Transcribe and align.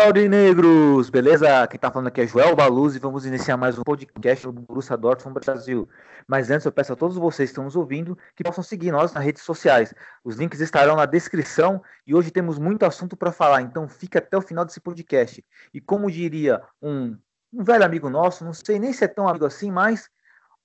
Fala, 0.00 0.08
Aurinegros! 0.08 1.10
Beleza? 1.10 1.66
Quem 1.66 1.78
tá 1.78 1.90
falando 1.90 2.06
aqui 2.06 2.22
é 2.22 2.26
Joel 2.26 2.56
Baluz 2.56 2.96
e 2.96 2.98
vamos 2.98 3.26
iniciar 3.26 3.58
mais 3.58 3.78
um 3.78 3.82
podcast 3.82 4.46
do 4.46 4.52
Borussia 4.52 4.96
Dortmund 4.96 5.38
Brasil. 5.44 5.86
Mas 6.26 6.50
antes 6.50 6.64
eu 6.64 6.72
peço 6.72 6.94
a 6.94 6.96
todos 6.96 7.18
vocês 7.18 7.50
que 7.50 7.52
estão 7.52 7.64
nos 7.64 7.76
ouvindo 7.76 8.16
que 8.34 8.42
possam 8.42 8.64
seguir 8.64 8.90
nós 8.90 9.12
nas 9.12 9.22
redes 9.22 9.42
sociais. 9.42 9.92
Os 10.24 10.36
links 10.36 10.58
estarão 10.60 10.96
na 10.96 11.04
descrição 11.04 11.82
e 12.06 12.14
hoje 12.14 12.30
temos 12.30 12.58
muito 12.58 12.86
assunto 12.86 13.14
para 13.14 13.30
falar, 13.30 13.60
então 13.60 13.86
fica 13.88 14.20
até 14.20 14.38
o 14.38 14.40
final 14.40 14.64
desse 14.64 14.80
podcast. 14.80 15.44
E 15.74 15.80
como 15.82 16.10
diria 16.10 16.62
um, 16.80 17.18
um 17.52 17.62
velho 17.62 17.84
amigo 17.84 18.08
nosso, 18.08 18.42
não 18.42 18.54
sei 18.54 18.78
nem 18.78 18.94
se 18.94 19.04
é 19.04 19.08
tão 19.08 19.28
amigo 19.28 19.44
assim, 19.44 19.70
mas... 19.70 20.08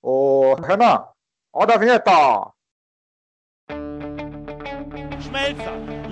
Ô, 0.02 0.56
Renan, 0.56 1.06
roda 1.54 1.74
a 1.74 1.78
vinheta! 1.78 2.12
Schmelzer, 5.20 5.95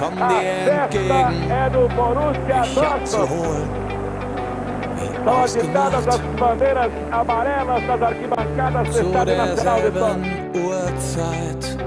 kommen 0.00 0.16
dir 0.16 0.72
entgegen. 0.72 1.08
Ich 2.64 2.82
abzuholen. 2.82 3.68
Ausgemacht. 5.26 6.12
Zu 8.92 9.24
derselben 9.24 10.18
Uhrzeit, 10.54 11.78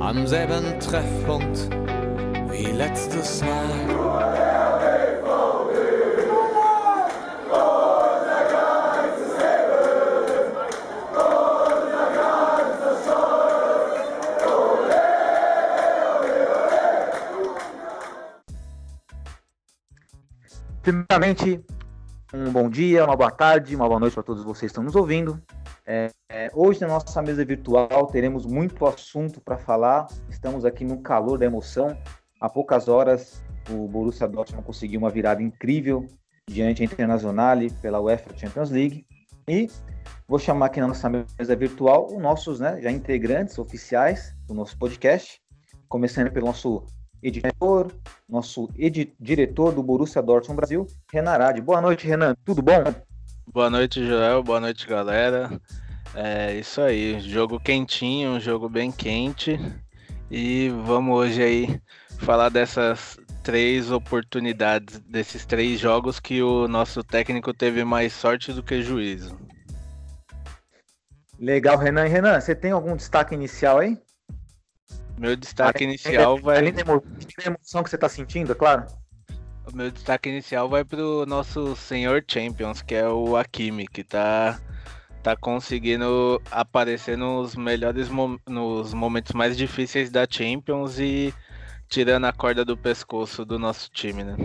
am 0.00 0.26
selben 0.26 0.80
Treffpunkt 0.80 1.68
wie 2.50 2.72
letztes 2.72 3.42
Mal. 3.42 4.61
Primeiramente, 20.82 21.64
um 22.34 22.50
bom 22.50 22.68
dia, 22.68 23.04
uma 23.04 23.16
boa 23.16 23.30
tarde, 23.30 23.76
uma 23.76 23.86
boa 23.86 24.00
noite 24.00 24.14
para 24.14 24.22
todos 24.24 24.42
vocês 24.42 24.62
que 24.62 24.66
estão 24.66 24.82
nos 24.82 24.96
ouvindo. 24.96 25.40
É, 25.86 26.10
é, 26.28 26.50
hoje, 26.52 26.80
na 26.80 26.88
nossa 26.88 27.22
mesa 27.22 27.44
virtual, 27.44 28.08
teremos 28.08 28.44
muito 28.44 28.84
assunto 28.84 29.40
para 29.40 29.56
falar. 29.56 30.08
Estamos 30.28 30.64
aqui 30.64 30.84
no 30.84 31.00
calor 31.00 31.38
da 31.38 31.46
emoção. 31.46 31.96
Há 32.40 32.48
poucas 32.48 32.88
horas, 32.88 33.40
o 33.70 33.86
Borussia 33.86 34.26
Dortmund 34.26 34.66
conseguiu 34.66 34.98
uma 34.98 35.08
virada 35.08 35.40
incrível 35.40 36.04
diante 36.50 36.84
da 36.84 36.92
Internacional 36.92 37.58
pela 37.80 38.00
UEFA 38.00 38.36
Champions 38.36 38.70
League. 38.70 39.06
E 39.48 39.70
vou 40.26 40.40
chamar 40.40 40.66
aqui 40.66 40.80
na 40.80 40.88
nossa 40.88 41.08
mesa 41.08 41.54
virtual 41.54 42.06
os 42.06 42.20
nossos 42.20 42.58
né, 42.58 42.80
já 42.80 42.90
integrantes 42.90 43.56
oficiais 43.56 44.34
do 44.48 44.54
nosso 44.54 44.76
podcast, 44.76 45.40
começando 45.88 46.32
pelo 46.32 46.46
nosso 46.46 46.84
editor, 47.22 47.92
nosso 48.28 48.68
edi- 48.76 49.14
diretor 49.20 49.72
do 49.72 49.82
Borussia 49.82 50.20
Dortmund 50.20 50.56
Brasil, 50.56 50.86
Renan 51.12 51.30
Arade. 51.30 51.60
Boa 51.60 51.80
noite, 51.80 52.06
Renan. 52.06 52.34
Tudo 52.44 52.60
bom? 52.62 52.82
Boa 53.46 53.70
noite, 53.70 54.04
Joel. 54.06 54.42
Boa 54.42 54.60
noite, 54.60 54.86
galera. 54.86 55.60
É 56.14 56.54
isso 56.54 56.80
aí, 56.80 57.20
jogo 57.20 57.58
quentinho, 57.58 58.32
um 58.32 58.40
jogo 58.40 58.68
bem 58.68 58.90
quente. 58.90 59.58
E 60.30 60.68
vamos 60.84 61.14
hoje 61.16 61.42
aí 61.42 61.80
falar 62.18 62.48
dessas 62.48 63.18
três 63.42 63.90
oportunidades, 63.90 64.98
desses 65.00 65.44
três 65.44 65.80
jogos 65.80 66.20
que 66.20 66.42
o 66.42 66.68
nosso 66.68 67.02
técnico 67.02 67.52
teve 67.52 67.84
mais 67.84 68.12
sorte 68.12 68.52
do 68.52 68.62
que 68.62 68.82
juízo. 68.82 69.36
Legal, 71.38 71.76
Renan. 71.76 72.06
E 72.06 72.08
Renan, 72.08 72.40
você 72.40 72.54
tem 72.54 72.70
algum 72.70 72.94
destaque 72.94 73.34
inicial 73.34 73.78
aí? 73.78 73.98
Meu 75.18 75.36
destaque 75.36 75.84
Além- 75.84 75.90
inicial 75.94 76.38
vai, 76.38 76.58
Além 76.58 76.72
da 76.72 76.80
emo- 76.80 77.00
da 77.00 77.44
emoção 77.46 77.82
que 77.82 77.90
você 77.90 77.96
está 77.96 78.08
sentindo, 78.08 78.52
é 78.52 78.54
claro. 78.54 78.86
o 79.70 79.76
meu 79.76 79.90
destaque 79.90 80.28
inicial 80.28 80.68
vai 80.68 80.84
pro 80.84 81.24
nosso 81.26 81.76
senhor 81.76 82.24
Champions, 82.28 82.82
que 82.82 82.94
é 82.94 83.08
o 83.08 83.36
Hakimi, 83.36 83.86
que 83.86 84.02
tá 84.04 84.58
tá 85.22 85.36
conseguindo 85.36 86.42
aparecer 86.50 87.16
nos 87.16 87.54
melhores 87.54 88.08
nos 88.48 88.92
momentos 88.92 89.32
mais 89.32 89.56
difíceis 89.56 90.10
da 90.10 90.26
Champions 90.28 90.98
e 90.98 91.32
tirando 91.88 92.24
a 92.24 92.32
corda 92.32 92.64
do 92.64 92.76
pescoço 92.76 93.44
do 93.44 93.56
nosso 93.56 93.88
time, 93.92 94.24
né? 94.24 94.36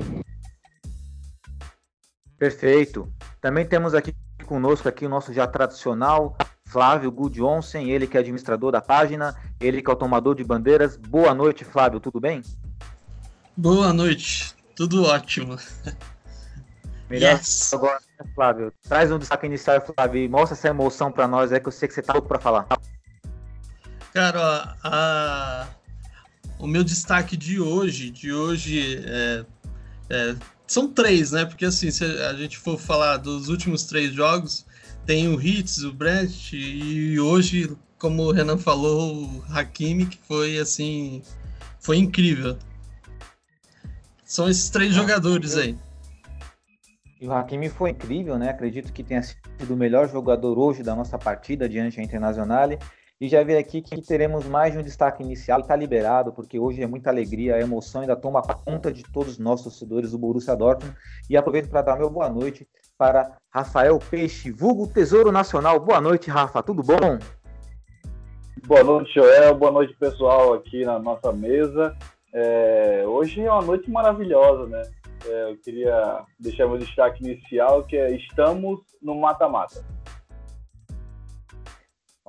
Perfeito. 2.38 3.12
Também 3.42 3.66
temos 3.66 3.96
aqui 3.96 4.14
conosco 4.46 4.88
aqui 4.88 5.06
o 5.06 5.10
nosso 5.10 5.34
já 5.34 5.48
tradicional 5.48 6.38
Flávio 6.68 7.12
Gudjonsen, 7.12 7.90
ele 7.90 8.06
que 8.08 8.18
é 8.18 8.20
administrador 8.20 8.72
da 8.72 8.82
página, 8.82 9.36
ele 9.60 9.82
que 9.82 9.90
é 9.90 9.94
o 9.94 9.96
tomador 9.96 10.36
de 10.36 10.44
bandeiras. 10.44 10.98
Boa 10.98 11.34
noite, 11.34 11.64
Flávio, 11.64 12.00
tudo 12.00 12.20
bem? 12.20 12.42
Boa 13.56 13.94
noite, 13.94 14.54
tudo 14.76 15.04
ótimo. 15.04 15.58
Melhor 17.10 17.38
Yes. 17.38 17.74
agora, 17.74 18.00
né, 18.20 18.26
Flávio. 18.36 18.74
Traz 18.84 19.10
um 19.12 19.18
destaque 19.18 19.46
inicial, 19.46 19.82
Flávio, 19.82 20.22
e 20.22 20.28
mostra 20.28 20.58
essa 20.58 20.68
emoção 20.68 21.10
para 21.12 21.26
nós, 21.28 21.52
é 21.54 21.60
que 21.60 21.68
eu 21.68 21.72
sei 21.72 21.88
que 21.88 21.94
você 21.94 22.02
tá 22.02 22.12
louco 22.14 22.28
para 22.28 22.40
falar. 22.40 22.68
Cara, 24.14 24.40
ó, 24.84 24.88
a- 24.88 25.68
o 26.60 26.68
meu 26.68 26.84
destaque 26.84 27.38
de 27.38 27.62
hoje, 27.62 28.10
de 28.10 28.34
hoje 28.34 29.02
é, 29.08 29.46
é, 30.10 30.36
são 30.66 30.92
três, 30.92 31.32
né? 31.32 31.46
Porque 31.46 31.66
assim, 31.66 31.90
se 31.92 32.04
a 32.04 32.34
gente 32.34 32.58
for 32.58 32.78
falar 32.78 33.18
dos 33.18 33.48
últimos 33.48 33.86
três 33.86 34.12
jogos, 34.14 34.66
tem 35.08 35.30
o 35.30 35.42
Hits, 35.42 35.84
o 35.84 35.94
Brest 35.94 36.52
e 36.52 37.18
hoje, 37.18 37.74
como 37.98 38.24
o 38.24 38.32
Renan 38.34 38.58
falou, 38.58 39.24
o 39.24 39.44
Hakimi, 39.50 40.06
que 40.06 40.18
foi 40.18 40.60
assim, 40.60 41.24
foi 41.80 41.98
incrível. 41.98 42.58
São 44.26 44.50
esses 44.50 44.70
três 44.70 44.94
jogadores 44.94 45.56
aí. 45.56 45.78
E 47.22 47.26
o 47.26 47.32
Hakimi 47.32 47.70
foi 47.70 47.92
incrível, 47.92 48.38
né? 48.38 48.50
Acredito 48.50 48.92
que 48.92 49.02
tenha 49.02 49.24
sido 49.24 49.74
o 49.74 49.78
melhor 49.78 50.10
jogador 50.10 50.60
hoje 50.60 50.84
da 50.84 50.94
nossa 50.94 51.18
partida 51.18 51.70
diante 51.70 51.96
da 51.96 52.04
Internacional. 52.04 52.70
E 53.20 53.30
já 53.30 53.42
vi 53.44 53.56
aqui 53.56 53.82
que 53.82 54.00
teremos 54.02 54.46
mais 54.46 54.74
de 54.74 54.80
um 54.80 54.84
destaque 54.84 55.24
inicial, 55.24 55.62
está 55.62 55.76
liberado, 55.76 56.34
porque 56.34 56.60
hoje 56.60 56.84
é 56.84 56.86
muita 56.86 57.10
alegria, 57.10 57.56
a 57.56 57.62
emoção 57.62 58.02
ainda 58.02 58.16
toma 58.16 58.42
conta 58.42 58.92
de 58.92 59.04
todos 59.04 59.40
nós 59.40 59.64
torcedores 59.64 60.12
do 60.12 60.18
Borussia 60.18 60.56
Dortmund. 60.56 60.94
E 61.30 61.38
aproveito 61.38 61.70
para 61.70 61.82
dar 61.82 61.98
meu 61.98 62.10
boa 62.10 62.30
noite 62.30 62.68
para 62.98 63.38
Rafael 63.54 64.00
Peixe, 64.00 64.52
vulgo 64.52 64.88
Tesouro 64.88 65.32
Nacional. 65.32 65.80
Boa 65.80 66.02
noite, 66.02 66.30
Rafa, 66.30 66.64
tudo 66.64 66.82
bom? 66.82 67.20
Boa 68.66 68.84
noite, 68.84 69.14
Joel. 69.14 69.56
Boa 69.56 69.72
noite, 69.72 69.96
pessoal, 70.00 70.54
aqui 70.54 70.84
na 70.84 70.98
nossa 70.98 71.32
mesa. 71.32 71.96
É, 72.34 73.04
hoje 73.08 73.42
é 73.42 73.52
uma 73.52 73.62
noite 73.62 73.90
maravilhosa, 73.90 74.68
né? 74.68 74.82
É, 75.26 75.52
eu 75.52 75.58
queria 75.58 76.24
deixar 76.40 76.68
meu 76.68 76.78
destaque 76.78 77.24
inicial, 77.24 77.84
que 77.84 77.96
é 77.96 78.12
estamos 78.16 78.80
no 79.02 79.16
mata-mata. 79.16 79.86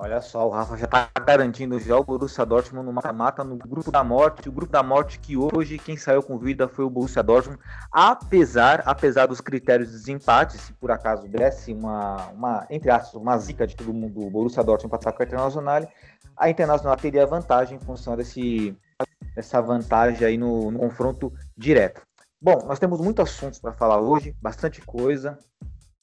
Olha 0.01 0.21
só, 0.21 0.47
o 0.47 0.49
Rafa 0.49 0.77
já 0.77 0.85
está 0.85 1.09
garantindo 1.27 1.77
já 1.77 1.97
o 1.97 2.03
Borussia 2.05 2.45
Dortmund 2.45 2.85
no 2.85 2.93
mata-mata, 2.93 3.43
no 3.43 3.57
grupo 3.57 3.91
da 3.91 4.01
morte. 4.01 4.47
O 4.47 4.51
grupo 4.51 4.71
da 4.71 4.81
morte 4.81 5.19
que 5.19 5.35
hoje 5.35 5.77
quem 5.77 5.97
saiu 5.97 6.23
com 6.23 6.39
vida 6.39 6.69
foi 6.69 6.85
o 6.85 6.89
Borussia 6.89 7.21
Dortmund, 7.21 7.59
apesar, 7.91 8.81
apesar 8.85 9.25
dos 9.25 9.41
critérios 9.41 9.89
de 9.89 9.97
desempate, 9.97 10.57
se 10.57 10.71
por 10.71 10.89
acaso 10.89 11.27
desse 11.27 11.73
uma, 11.73 12.27
uma 12.27 12.65
entre 12.69 12.89
aspas, 12.89 13.15
uma 13.15 13.37
zica 13.37 13.67
de 13.67 13.75
todo 13.75 13.93
mundo, 13.93 14.25
o 14.25 14.29
Borussia 14.29 14.63
Dortmund 14.63 14.97
para 14.97 15.11
com 15.11 15.21
a 15.21 15.25
Internacional, 15.25 15.91
a 16.37 16.49
Internacional 16.49 16.95
teria 16.95 17.27
vantagem 17.27 17.75
em 17.75 17.81
função 17.81 18.15
desse, 18.15 18.73
dessa 19.35 19.61
vantagem 19.61 20.25
aí 20.25 20.37
no, 20.37 20.71
no 20.71 20.79
confronto 20.79 21.33
direto. 21.57 22.01
Bom, 22.41 22.65
nós 22.65 22.79
temos 22.79 23.01
muitos 23.01 23.29
assuntos 23.29 23.59
para 23.59 23.73
falar 23.73 23.99
hoje, 23.99 24.33
bastante 24.41 24.79
coisa. 24.79 25.37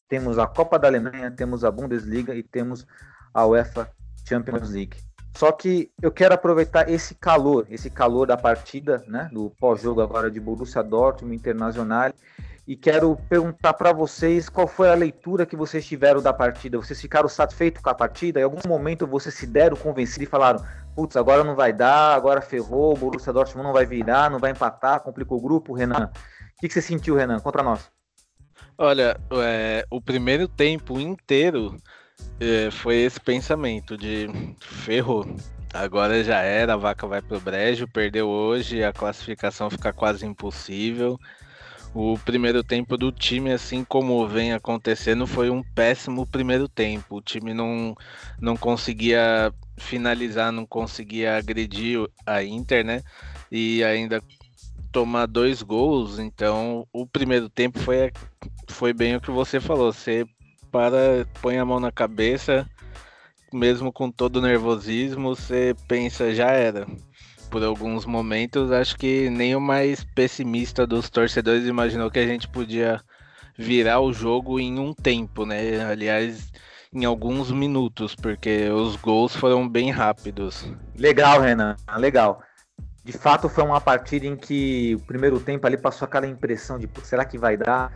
Temos 0.07 0.39
a 0.39 0.47
Copa 0.47 0.79
da 0.79 0.87
Alemanha, 0.87 1.31
temos 1.31 1.65
a 1.65 1.71
Bundesliga 1.71 2.35
e 2.35 2.43
temos 2.43 2.87
a 3.37 3.47
UEFA 3.47 3.91
Champions 4.27 4.71
League. 4.71 4.97
Só 5.37 5.53
que 5.53 5.91
eu 6.01 6.11
quero 6.11 6.33
aproveitar 6.35 6.89
esse 6.89 7.15
calor, 7.15 7.67
esse 7.69 7.91
calor 7.91 8.27
da 8.27 8.39
partida, 8.39 9.05
né, 9.07 9.29
do 9.31 9.51
pós-jogo 9.61 10.01
agora 10.01 10.31
de 10.31 10.41
Borussia 10.41 10.83
Dortmund 10.83 11.37
Internacional, 11.37 12.11
e 12.67 12.75
quero 12.75 13.15
perguntar 13.29 13.75
para 13.75 13.93
vocês 13.93 14.49
qual 14.49 14.67
foi 14.67 14.89
a 14.89 14.95
leitura 14.95 15.45
que 15.45 15.55
vocês 15.55 15.87
tiveram 15.87 16.23
da 16.23 16.33
partida. 16.33 16.79
Vocês 16.79 16.99
ficaram 16.99 17.29
satisfeitos 17.29 17.83
com 17.83 17.91
a 17.91 17.95
partida? 17.95 18.41
Em 18.41 18.45
algum 18.45 18.67
momento 18.67 19.07
vocês 19.07 19.35
se 19.35 19.47
deram 19.47 19.77
convencidos 19.77 20.27
e 20.27 20.31
falaram: 20.31 20.65
putz, 20.95 21.15
agora 21.17 21.45
não 21.45 21.55
vai 21.55 21.75
dar, 21.75 22.15
agora 22.17 22.41
ferrou, 22.41 22.95
o 22.95 22.97
Borussia 22.97 23.33
Dortmund 23.33 23.67
não 23.67 23.75
vai 23.75 23.85
virar, 23.85 24.31
não 24.31 24.39
vai 24.39 24.53
empatar, 24.53 25.01
complicou 25.01 25.37
o 25.37 25.43
grupo, 25.43 25.75
Renan. 25.75 26.11
O 26.57 26.61
que, 26.61 26.69
que 26.69 26.73
você 26.75 26.81
sentiu, 26.81 27.15
Renan? 27.15 27.39
Contra 27.41 27.63
nós. 27.63 27.91
Olha, 28.79 29.17
é, 29.33 29.85
o 29.91 30.01
primeiro 30.01 30.49
tempo 30.49 30.99
inteiro 30.99 31.77
é, 32.41 32.71
foi 32.71 32.97
esse 32.97 33.21
pensamento 33.21 33.97
de 33.97 34.29
ferrou. 34.61 35.27
Agora 35.73 36.23
já 36.23 36.41
era, 36.41 36.75
a 36.75 36.77
vaca 36.77 37.07
vai 37.07 37.21
pro 37.21 37.41
brejo, 37.41 37.89
perdeu 37.89 38.29
hoje, 38.29 38.83
a 38.83 38.93
classificação 38.93 39.69
fica 39.69 39.93
quase 39.93 40.25
impossível. 40.25 41.19
O 41.95 42.19
primeiro 42.19 42.63
tempo 42.63 42.97
do 42.97 43.11
time, 43.11 43.53
assim 43.53 43.83
como 43.83 44.27
vem 44.29 44.53
acontecendo, 44.53 45.27
foi 45.27 45.49
um 45.49 45.63
péssimo 45.63 46.27
primeiro 46.27 46.69
tempo. 46.69 47.17
O 47.17 47.23
time 47.23 47.55
não, 47.55 47.95
não 48.39 48.57
conseguia 48.57 49.53
finalizar, 49.79 50.53
não 50.53 50.67
conseguia 50.67 51.39
agredir 51.39 52.07
a 52.27 52.43
Inter, 52.43 52.85
né? 52.85 53.03
E 53.51 53.83
ainda 53.83 54.23
tomar 54.93 55.27
dois 55.27 55.63
gols. 55.63 56.19
Então, 56.19 56.87
o 56.93 57.07
primeiro 57.07 57.49
tempo 57.49 57.79
foi, 57.79 58.13
foi 58.69 58.93
bem 58.93 59.17
o 59.17 59.21
que 59.21 59.31
você 59.31 59.59
falou. 59.59 59.91
Você 59.91 60.27
para, 60.77 61.27
põe 61.41 61.57
a 61.57 61.65
mão 61.65 61.81
na 61.81 61.91
cabeça, 61.91 62.69
mesmo 63.51 63.91
com 63.91 64.11
todo 64.11 64.37
o 64.37 64.43
nervosismo, 64.43 65.35
você 65.35 65.75
pensa, 65.89 66.35
já 66.35 66.51
era. 66.51 66.87
Por 67.51 67.65
alguns 67.65 68.05
momentos, 68.05 68.71
acho 68.71 68.95
que 68.95 69.31
nem 69.31 69.57
o 69.57 69.61
mais 69.61 70.05
pessimista 70.05 70.87
dos 70.87 71.09
torcedores 71.09 71.65
imaginou 71.65 72.11
que 72.11 72.19
a 72.19 72.27
gente 72.27 72.47
podia 72.47 73.01
virar 73.57 74.01
o 74.01 74.13
jogo 74.13 74.61
em 74.61 74.79
um 74.79 74.93
tempo, 74.93 75.47
né? 75.47 75.83
Aliás, 75.83 76.53
em 76.93 77.07
alguns 77.07 77.51
minutos, 77.51 78.15
porque 78.15 78.69
os 78.69 78.97
gols 78.97 79.35
foram 79.35 79.67
bem 79.67 79.91
rápidos. 79.91 80.71
Legal, 80.95 81.41
Renan, 81.41 81.75
legal. 81.97 82.43
De 83.03 83.15
fato, 83.15 83.49
foi 83.49 83.65
uma 83.65 83.81
partida 83.81 84.27
em 84.27 84.37
que 84.37 84.95
o 84.97 85.07
primeiro 85.07 85.41
tempo 85.41 85.67
ali 85.67 85.79
passou 85.79 86.05
aquela 86.05 86.27
impressão 86.27 86.79
de 86.79 86.87
será 87.03 87.25
que 87.25 87.39
vai 87.39 87.57
dar? 87.57 87.91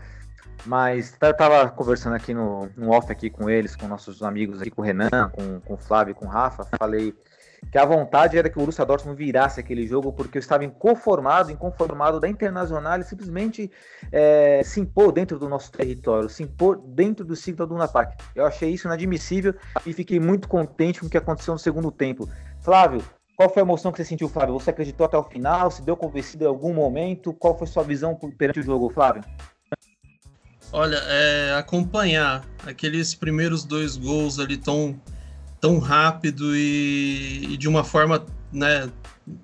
Mas 0.66 1.16
eu 1.20 1.36
tava 1.36 1.70
conversando 1.70 2.14
aqui 2.14 2.34
no, 2.34 2.68
no 2.76 2.90
off 2.90 3.10
aqui 3.10 3.30
com 3.30 3.48
eles, 3.48 3.74
com 3.74 3.88
nossos 3.88 4.22
amigos 4.22 4.60
aqui, 4.60 4.70
com 4.70 4.82
o 4.82 4.84
Renan, 4.84 5.30
com, 5.32 5.60
com 5.60 5.74
o 5.74 5.78
Flávio, 5.78 6.14
com 6.14 6.26
o 6.26 6.28
Rafa, 6.28 6.64
falei 6.78 7.14
que 7.70 7.78
a 7.78 7.84
vontade 7.84 8.38
era 8.38 8.48
que 8.48 8.56
o 8.56 8.60
Borussia 8.60 8.84
Dortmund 8.84 9.16
virasse 9.16 9.60
aquele 9.60 9.86
jogo, 9.86 10.12
porque 10.12 10.38
eu 10.38 10.40
estava 10.40 10.64
inconformado, 10.64 11.50
inconformado 11.50 12.18
da 12.18 12.28
Internacional 12.28 12.98
e 12.98 13.04
simplesmente 13.04 13.70
é, 14.10 14.62
se 14.64 14.80
impor 14.80 15.12
dentro 15.12 15.38
do 15.38 15.48
nosso 15.48 15.70
território, 15.70 16.28
se 16.28 16.42
impor 16.42 16.78
dentro 16.78 17.24
do 17.24 17.36
ciclo 17.36 17.66
do 17.66 17.76
Napac. 17.76 18.16
Eu 18.34 18.46
achei 18.46 18.70
isso 18.70 18.88
inadmissível 18.88 19.54
e 19.86 19.92
fiquei 19.92 20.18
muito 20.18 20.48
contente 20.48 21.00
com 21.00 21.06
o 21.06 21.10
que 21.10 21.18
aconteceu 21.18 21.54
no 21.54 21.58
segundo 21.58 21.90
tempo. 21.90 22.28
Flávio, 22.60 23.02
qual 23.36 23.48
foi 23.48 23.62
a 23.62 23.64
emoção 23.64 23.92
que 23.92 23.98
você 23.98 24.04
sentiu, 24.04 24.28
Flávio? 24.28 24.54
Você 24.54 24.70
acreditou 24.70 25.06
até 25.06 25.16
o 25.16 25.24
final? 25.24 25.70
Se 25.70 25.82
deu 25.82 25.96
convencido 25.96 26.44
em 26.44 26.48
algum 26.48 26.74
momento? 26.74 27.32
Qual 27.32 27.56
foi 27.56 27.66
sua 27.66 27.82
visão 27.82 28.14
perante 28.36 28.60
o 28.60 28.62
jogo, 28.62 28.90
Flávio? 28.90 29.22
Olha, 30.72 30.96
é, 30.96 31.54
acompanhar 31.58 32.44
aqueles 32.64 33.14
primeiros 33.14 33.64
dois 33.64 33.96
gols 33.96 34.38
ali 34.38 34.56
tão, 34.56 35.00
tão 35.60 35.78
rápido 35.78 36.56
e, 36.56 37.54
e 37.54 37.56
de 37.56 37.68
uma 37.68 37.82
forma, 37.82 38.24
né, 38.52 38.88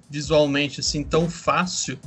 visualmente 0.08 0.80
assim 0.80 1.02
tão 1.02 1.28
fácil, 1.28 1.98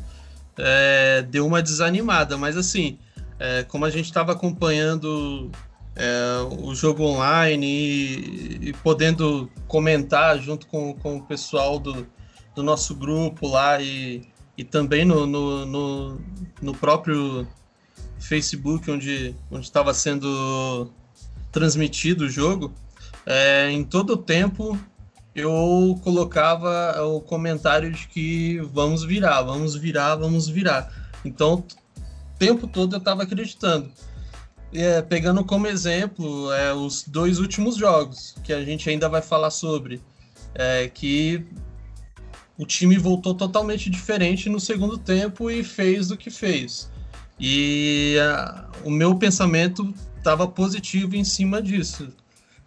é, 0.57 1.21
deu 1.23 1.45
uma 1.45 1.61
desanimada. 1.61 2.37
Mas 2.37 2.55
assim, 2.55 2.97
é, 3.37 3.63
como 3.63 3.83
a 3.83 3.89
gente 3.89 4.05
estava 4.05 4.31
acompanhando 4.31 5.51
é, 5.95 6.37
o 6.61 6.73
jogo 6.73 7.03
online 7.03 7.67
e, 7.67 8.69
e, 8.69 8.73
podendo 8.73 9.51
comentar 9.67 10.39
junto 10.39 10.65
com, 10.67 10.93
com 10.93 11.17
o 11.17 11.23
pessoal 11.23 11.77
do, 11.77 12.07
do 12.55 12.63
nosso 12.63 12.95
grupo 12.95 13.49
lá 13.49 13.81
e, 13.81 14.21
e 14.57 14.63
também 14.63 15.03
no, 15.03 15.25
no, 15.25 15.65
no, 15.65 16.21
no 16.61 16.73
próprio 16.73 17.45
Facebook, 18.19 18.89
onde 18.89 19.35
estava 19.59 19.93
sendo 19.93 20.91
transmitido 21.51 22.25
o 22.25 22.29
jogo, 22.29 22.73
é, 23.25 23.69
em 23.71 23.83
todo 23.83 24.13
o 24.13 24.17
tempo 24.17 24.77
eu 25.35 25.99
colocava 26.03 27.01
o 27.03 27.21
comentário 27.21 27.91
de 27.91 28.07
que 28.07 28.59
vamos 28.73 29.03
virar, 29.03 29.41
vamos 29.41 29.75
virar, 29.75 30.15
vamos 30.15 30.47
virar. 30.47 30.91
Então, 31.23 31.55
o 31.55 32.37
tempo 32.37 32.67
todo 32.67 32.95
eu 32.95 32.99
estava 32.99 33.23
acreditando. 33.23 33.91
É, 34.73 35.01
pegando 35.01 35.43
como 35.43 35.65
exemplo 35.65 36.51
é, 36.53 36.73
os 36.73 37.03
dois 37.03 37.39
últimos 37.39 37.75
jogos, 37.75 38.35
que 38.43 38.53
a 38.53 38.63
gente 38.63 38.89
ainda 38.89 39.09
vai 39.09 39.21
falar 39.21 39.49
sobre, 39.49 40.01
é, 40.53 40.87
que 40.87 41.43
o 42.57 42.65
time 42.65 42.97
voltou 42.97 43.33
totalmente 43.33 43.89
diferente 43.89 44.49
no 44.49 44.59
segundo 44.59 44.97
tempo 44.97 45.49
e 45.49 45.63
fez 45.63 46.11
o 46.11 46.17
que 46.17 46.29
fez. 46.29 46.91
E 47.39 48.17
uh, 48.19 48.87
o 48.87 48.91
meu 48.91 49.15
pensamento 49.15 49.93
estava 50.17 50.47
positivo 50.47 51.15
em 51.15 51.23
cima 51.23 51.61
disso. 51.61 52.09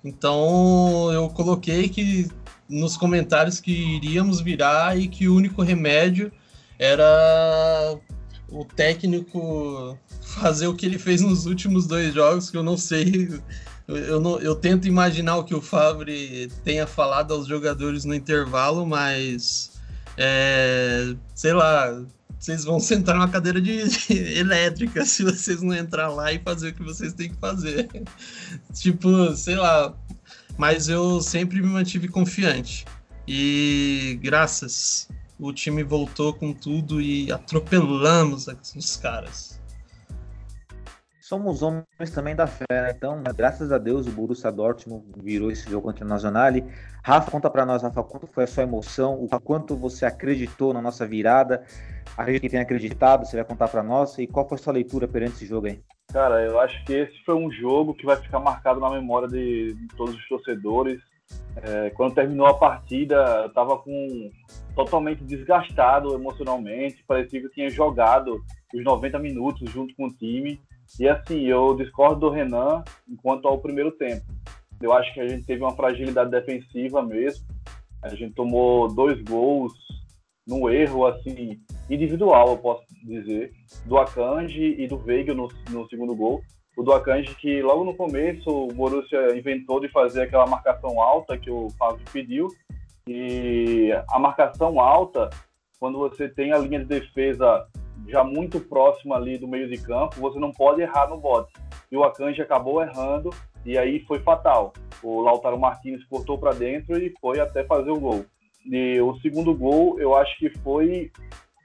Então 0.04 1.12
eu 1.12 1.28
coloquei 1.28 1.88
que 1.88 2.28
nos 2.68 2.96
comentários 2.96 3.60
que 3.60 3.70
iríamos 3.70 4.40
virar 4.40 4.98
e 4.98 5.06
que 5.06 5.28
o 5.28 5.34
único 5.34 5.62
remédio 5.62 6.32
era 6.78 7.96
o 8.48 8.64
técnico 8.64 9.96
fazer 10.20 10.66
o 10.66 10.74
que 10.74 10.86
ele 10.86 10.98
fez 10.98 11.20
nos 11.20 11.46
últimos 11.46 11.86
dois 11.86 12.14
jogos, 12.14 12.50
que 12.50 12.56
eu 12.56 12.62
não 12.62 12.76
sei. 12.76 13.28
Eu, 13.86 14.20
não, 14.20 14.38
eu 14.38 14.54
tento 14.54 14.88
imaginar 14.88 15.36
o 15.36 15.44
que 15.44 15.54
o 15.54 15.60
Favre 15.60 16.50
tenha 16.64 16.86
falado 16.86 17.34
aos 17.34 17.46
jogadores 17.46 18.04
no 18.04 18.14
intervalo, 18.14 18.86
mas 18.86 19.72
é, 20.16 21.14
sei 21.34 21.52
lá, 21.52 22.02
vocês 22.42 22.64
vão 22.64 22.80
sentar 22.80 23.14
numa 23.14 23.28
cadeira 23.28 23.60
de, 23.60 23.88
de, 23.88 24.12
elétrica 24.36 25.04
se 25.04 25.22
vocês 25.22 25.62
não 25.62 25.72
entrar 25.72 26.08
lá 26.08 26.32
e 26.32 26.40
fazer 26.40 26.70
o 26.70 26.74
que 26.74 26.82
vocês 26.82 27.12
têm 27.12 27.30
que 27.30 27.36
fazer. 27.36 27.88
tipo, 28.74 29.32
sei 29.36 29.54
lá. 29.54 29.94
Mas 30.58 30.88
eu 30.88 31.20
sempre 31.20 31.62
me 31.62 31.68
mantive 31.68 32.08
confiante. 32.08 32.84
E 33.28 34.18
graças, 34.20 35.08
o 35.38 35.52
time 35.52 35.84
voltou 35.84 36.34
com 36.34 36.52
tudo 36.52 37.00
e 37.00 37.30
atropelamos 37.30 38.48
os 38.74 38.96
caras 38.96 39.51
somos 41.32 41.62
homens 41.62 42.10
também 42.14 42.36
da 42.36 42.46
fé, 42.46 42.66
né? 42.70 42.92
Então, 42.94 43.22
graças 43.34 43.72
a 43.72 43.78
Deus, 43.78 44.06
o 44.06 44.10
Borussia 44.10 44.52
Dortmund 44.52 45.02
virou 45.16 45.50
esse 45.50 45.66
jogo 45.70 45.86
contra 45.86 46.04
o 46.04 46.08
Nacional. 46.08 46.52
Rafa, 47.02 47.30
conta 47.30 47.48
para 47.48 47.64
nós, 47.64 47.82
Rafa, 47.82 48.02
quanto 48.02 48.26
foi 48.26 48.44
a 48.44 48.46
sua 48.46 48.64
emoção, 48.64 49.14
o 49.14 49.40
quanto 49.40 49.74
você 49.74 50.04
acreditou 50.04 50.74
na 50.74 50.82
nossa 50.82 51.06
virada, 51.06 51.64
a 52.18 52.26
gente 52.26 52.40
que 52.40 52.50
tem 52.50 52.60
acreditado, 52.60 53.24
você 53.24 53.36
vai 53.36 53.46
contar 53.46 53.68
para 53.68 53.82
nós, 53.82 54.18
e 54.18 54.26
qual 54.26 54.46
foi 54.46 54.58
a 54.58 54.60
sua 54.60 54.74
leitura 54.74 55.08
perante 55.08 55.36
esse 55.36 55.46
jogo 55.46 55.68
aí? 55.68 55.80
Cara, 56.12 56.44
eu 56.44 56.60
acho 56.60 56.84
que 56.84 56.92
esse 56.92 57.24
foi 57.24 57.34
um 57.34 57.50
jogo 57.50 57.94
que 57.94 58.04
vai 58.04 58.16
ficar 58.16 58.38
marcado 58.38 58.78
na 58.78 58.90
memória 58.90 59.26
de, 59.26 59.72
de 59.72 59.88
todos 59.96 60.14
os 60.14 60.28
torcedores. 60.28 61.00
É, 61.56 61.88
quando 61.90 62.14
terminou 62.14 62.46
a 62.46 62.58
partida, 62.58 63.14
eu 63.44 63.46
estava 63.46 63.78
com 63.78 64.30
totalmente 64.74 65.24
desgastado 65.24 66.14
emocionalmente, 66.14 67.02
parecia 67.08 67.40
que 67.40 67.46
eu 67.46 67.52
tinha 67.52 67.70
jogado 67.70 68.44
os 68.74 68.84
90 68.84 69.18
minutos 69.18 69.70
junto 69.70 69.94
com 69.96 70.08
o 70.08 70.12
time 70.12 70.60
e 70.98 71.08
assim, 71.08 71.40
eu 71.42 71.74
discordo 71.74 72.20
do 72.20 72.30
Renan 72.30 72.84
enquanto 73.08 73.48
ao 73.48 73.58
primeiro 73.58 73.92
tempo. 73.92 74.24
Eu 74.80 74.92
acho 74.92 75.12
que 75.14 75.20
a 75.20 75.28
gente 75.28 75.46
teve 75.46 75.62
uma 75.62 75.76
fragilidade 75.76 76.30
defensiva 76.30 77.02
mesmo. 77.02 77.46
A 78.02 78.08
gente 78.14 78.34
tomou 78.34 78.92
dois 78.92 79.20
gols 79.22 79.72
num 80.46 80.68
erro 80.68 81.06
assim 81.06 81.60
individual, 81.88 82.48
eu 82.48 82.58
posso 82.58 82.84
dizer, 83.04 83.52
do 83.86 83.96
Akanji 83.96 84.74
e 84.78 84.88
do 84.88 84.98
Veiga 84.98 85.32
no, 85.34 85.48
no 85.70 85.88
segundo 85.88 86.14
gol. 86.16 86.42
O 86.76 86.82
do 86.82 86.92
Akanji 86.92 87.34
que 87.36 87.62
logo 87.62 87.84
no 87.84 87.94
começo 87.94 88.48
o 88.50 88.68
Borussia 88.68 89.36
inventou 89.36 89.78
de 89.78 89.88
fazer 89.88 90.22
aquela 90.22 90.46
marcação 90.46 91.00
alta 91.00 91.38
que 91.38 91.50
o 91.50 91.68
Fábio 91.78 92.04
pediu. 92.12 92.48
E 93.06 93.90
a 94.08 94.18
marcação 94.18 94.80
alta, 94.80 95.28
quando 95.78 95.98
você 95.98 96.28
tem 96.28 96.52
a 96.52 96.58
linha 96.58 96.80
de 96.80 96.86
defesa 96.86 97.66
já 98.08 98.24
muito 98.24 98.60
próximo 98.60 99.14
ali 99.14 99.38
do 99.38 99.48
meio 99.48 99.68
de 99.68 99.78
campo, 99.78 100.20
você 100.20 100.38
não 100.38 100.52
pode 100.52 100.82
errar 100.82 101.08
no 101.08 101.18
bote. 101.18 101.52
E 101.90 101.96
o 101.96 102.04
Akanji 102.04 102.42
acabou 102.42 102.82
errando 102.82 103.30
e 103.64 103.78
aí 103.78 104.00
foi 104.00 104.20
fatal. 104.20 104.72
O 105.02 105.20
Lautaro 105.20 105.58
Martins 105.58 106.04
cortou 106.04 106.38
para 106.38 106.52
dentro 106.52 106.96
e 106.96 107.12
foi 107.20 107.40
até 107.40 107.64
fazer 107.64 107.90
o 107.90 108.00
gol. 108.00 108.24
E 108.64 109.00
o 109.00 109.16
segundo 109.20 109.54
gol, 109.54 109.98
eu 109.98 110.16
acho 110.16 110.38
que 110.38 110.50
foi 110.60 111.10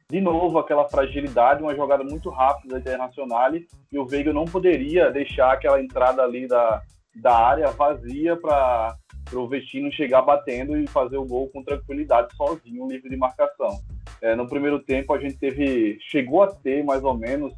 de 0.10 0.22
novo 0.22 0.58
aquela 0.58 0.88
fragilidade, 0.88 1.62
uma 1.62 1.76
jogada 1.76 2.04
muito 2.04 2.30
rápida 2.30 2.76
da 2.76 2.80
Internacional 2.80 3.52
e 3.92 4.00
o 4.00 4.06
Veiga 4.06 4.32
não 4.32 4.46
poderia 4.46 5.12
deixar 5.12 5.52
aquela 5.52 5.82
entrada 5.82 6.24
ali 6.24 6.48
da, 6.48 6.82
da 7.14 7.36
área 7.36 7.72
vazia 7.72 8.38
para 8.38 8.96
o 9.34 9.48
Vestino 9.48 9.92
chegar 9.92 10.22
batendo 10.22 10.78
e 10.78 10.88
fazer 10.88 11.18
o 11.18 11.26
gol 11.26 11.50
com 11.50 11.64
tranquilidade 11.64 12.36
sozinho, 12.36 12.88
livre 12.88 13.10
de 13.10 13.18
marcação. 13.18 13.80
É, 14.22 14.36
no 14.36 14.48
primeiro 14.48 14.80
tempo 14.80 15.14
a 15.14 15.20
gente 15.20 15.38
teve, 15.38 15.98
chegou 16.02 16.44
a 16.44 16.48
ter 16.48 16.84
mais 16.84 17.04
ou 17.04 17.14
menos 17.14 17.54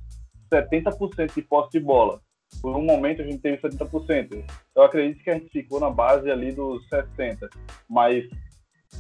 70% 0.51 1.33
de 1.33 1.41
posse 1.41 1.71
de 1.71 1.79
bola. 1.79 2.21
Por 2.61 2.75
um 2.75 2.83
momento 2.83 3.21
a 3.21 3.25
gente 3.25 3.39
teve 3.39 3.57
70%. 3.57 4.43
Eu 4.75 4.83
acredito 4.83 5.23
que 5.23 5.29
a 5.29 5.35
gente 5.35 5.49
ficou 5.49 5.79
na 5.79 5.89
base 5.89 6.29
ali 6.29 6.51
dos 6.51 6.87
60%. 6.89 7.47
Mas 7.87 8.25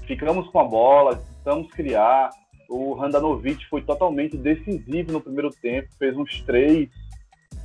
ficamos 0.05 0.47
com 0.49 0.59
a 0.59 0.63
bola, 0.63 1.21
tentamos 1.37 1.71
criar. 1.71 2.29
O 2.69 2.93
Randanovic 2.93 3.67
foi 3.67 3.81
totalmente 3.81 4.37
decisivo 4.37 5.11
no 5.11 5.21
primeiro 5.21 5.49
tempo, 5.49 5.89
fez 5.97 6.15
uns 6.15 6.41
três, 6.43 6.87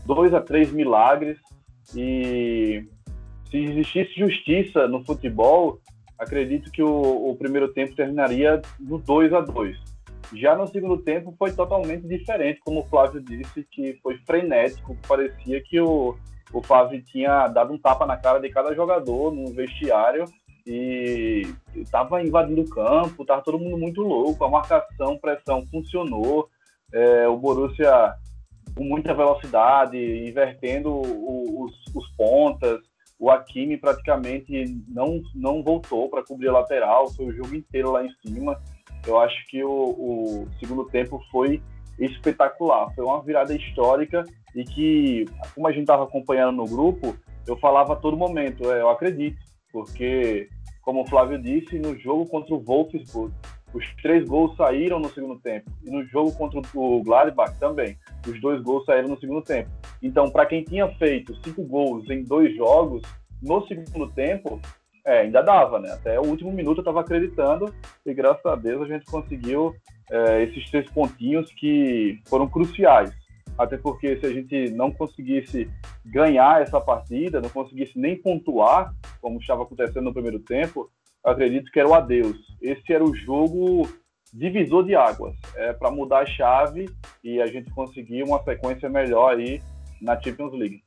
dois 0.07 0.33
a 0.33 0.41
três 0.41 0.73
milagres 0.73 1.39
e 1.95 2.89
se 3.51 3.59
existisse 3.59 4.19
justiça 4.19 4.89
no 4.89 5.05
futebol, 5.05 5.81
acredito 6.19 6.71
que 6.71 6.83
o, 6.83 7.31
o 7.31 7.37
primeiro 7.37 7.73
tempo 7.73 7.95
terminaria 7.95 8.61
no 8.81 8.99
2 8.99 9.33
a 9.33 9.41
2 9.41 9.77
Já 10.35 10.57
no 10.57 10.67
segundo 10.67 10.99
tempo 10.99 11.35
foi 11.39 11.53
totalmente 11.53 12.07
diferente, 12.07 12.61
como 12.65 12.81
o 12.81 12.87
Flávio 12.87 13.21
disse, 13.21 13.67
que 13.71 13.99
foi 14.03 14.19
frenético, 14.27 14.97
parecia 15.07 15.61
que 15.63 15.81
o, 15.81 16.17
o 16.53 16.63
Flávio 16.63 17.03
tinha 17.03 17.49
dado 17.49 17.73
um 17.73 17.79
tapa 17.79 18.07
na 18.07 18.17
cara 18.17 18.39
de 18.39 18.49
cada 18.49 18.75
jogador 18.75 19.33
no 19.33 19.53
vestiário 19.53 20.25
e 20.67 21.43
estava 21.75 22.23
invadindo 22.23 22.63
o 22.63 22.69
campo, 22.69 23.23
estava 23.23 23.43
todo 23.43 23.59
mundo 23.59 23.77
muito 23.77 24.01
louco, 24.01 24.45
a 24.45 24.51
marcação, 24.51 25.19
pressão 25.19 25.67
funcionou, 25.67 26.49
é, 26.93 27.29
o 27.29 27.37
Borussia 27.37 28.15
com 28.75 28.85
muita 28.85 29.15
velocidade, 29.15 29.99
invertendo 30.27 30.91
os, 31.01 31.73
os 31.95 32.09
pontas, 32.17 32.81
o 33.19 33.31
Hakimi 33.31 33.77
praticamente 33.77 34.77
não, 34.89 35.21
não 35.35 35.63
voltou 35.63 36.09
para 36.09 36.25
cobrir 36.25 36.49
a 36.49 36.53
lateral, 36.53 37.11
foi 37.11 37.27
o 37.27 37.33
jogo 37.33 37.55
inteiro 37.55 37.91
lá 37.91 38.05
em 38.05 38.11
cima. 38.25 38.61
Eu 39.07 39.21
acho 39.21 39.47
que 39.47 39.63
o, 39.63 39.71
o 39.71 40.49
segundo 40.59 40.85
tempo 40.87 41.21
foi 41.31 41.63
espetacular, 41.99 42.93
foi 42.95 43.05
uma 43.05 43.23
virada 43.23 43.55
histórica 43.55 44.25
e 44.55 44.65
que, 44.65 45.25
como 45.55 45.67
a 45.67 45.71
gente 45.71 45.83
estava 45.83 46.05
acompanhando 46.05 46.57
no 46.57 46.67
grupo, 46.67 47.17
eu 47.47 47.57
falava 47.57 47.93
a 47.93 47.97
todo 47.97 48.17
momento, 48.17 48.71
é, 48.71 48.81
eu 48.81 48.89
acredito, 48.89 49.39
porque, 49.73 50.49
como 50.83 51.03
o 51.03 51.07
Flávio 51.07 51.41
disse, 51.41 51.79
no 51.79 51.99
jogo 51.99 52.27
contra 52.27 52.55
o 52.55 52.61
Wolfsburg, 52.61 53.35
os 53.75 53.85
três 54.01 54.25
gols 54.27 54.57
saíram 54.57 55.01
no 55.01 55.11
segundo 55.11 55.39
tempo. 55.41 55.71
E 55.85 55.91
no 55.91 56.05
jogo 56.07 56.33
contra 56.33 56.63
o 56.75 57.03
Gladbach 57.03 57.59
também. 57.59 57.99
Os 58.27 58.41
dois 58.41 58.63
gols 58.63 58.85
saíram 58.85 59.09
no 59.09 59.19
segundo 59.19 59.43
tempo. 59.43 59.69
Então, 60.01 60.31
para 60.31 60.47
quem 60.47 60.63
tinha 60.63 60.89
feito 60.97 61.35
cinco 61.45 61.65
gols 61.65 62.09
em 62.09 62.23
dois 62.23 62.57
jogos, 62.57 63.03
no 63.43 63.67
segundo 63.67 64.09
tempo, 64.13 64.61
é, 65.05 65.21
ainda 65.21 65.43
dava, 65.43 65.79
né? 65.81 65.91
Até 65.91 66.19
o 66.19 66.27
último 66.27 66.53
minuto 66.53 66.79
eu 66.79 66.83
estava 66.83 67.01
acreditando 67.01 67.75
e 68.07 68.15
graças 68.15 68.47
a 68.47 68.55
Deus 68.55 68.83
a 68.83 68.87
gente 68.87 69.05
conseguiu 69.07 69.75
é, 70.11 70.45
esses 70.45 70.71
três 70.71 70.89
pontinhos 70.91 71.53
que 71.53 72.21
foram 72.27 72.49
cruciais. 72.49 73.13
Até 73.59 73.77
porque 73.77 74.19
se 74.19 74.27
a 74.27 74.33
gente 74.33 74.71
não 74.71 74.91
conseguisse 74.91 75.71
ganhar 76.05 76.63
essa 76.63 76.81
partida, 76.81 77.41
não 77.41 77.51
conseguisse 77.51 77.99
nem 77.99 78.17
pontuar, 78.17 78.93
como 79.21 79.39
estava 79.39 79.63
acontecendo 79.63 80.03
no 80.03 80.13
primeiro 80.13 80.41
tempo, 80.41 80.91
acredito 81.25 81.71
que 81.73 81.81
era 81.81 81.89
o 81.89 81.95
adeus. 81.95 82.37
Esse 82.61 82.93
era 82.93 83.05
o 83.05 83.15
jogo 83.15 83.89
divisor 84.33 84.85
de 84.85 84.95
águas, 84.95 85.35
é, 85.55 85.73
para 85.73 85.91
mudar 85.91 86.21
a 86.21 86.27
chave 86.27 86.89
e 87.23 87.41
a 87.41 87.47
gente 87.47 87.71
conseguir 87.71 88.25
uma 88.25 88.43
sequência 88.43 88.89
melhor 88.89 89.37
aí 89.37 89.63
na 90.03 90.21
Champions 90.21 90.53
League. 90.53 90.83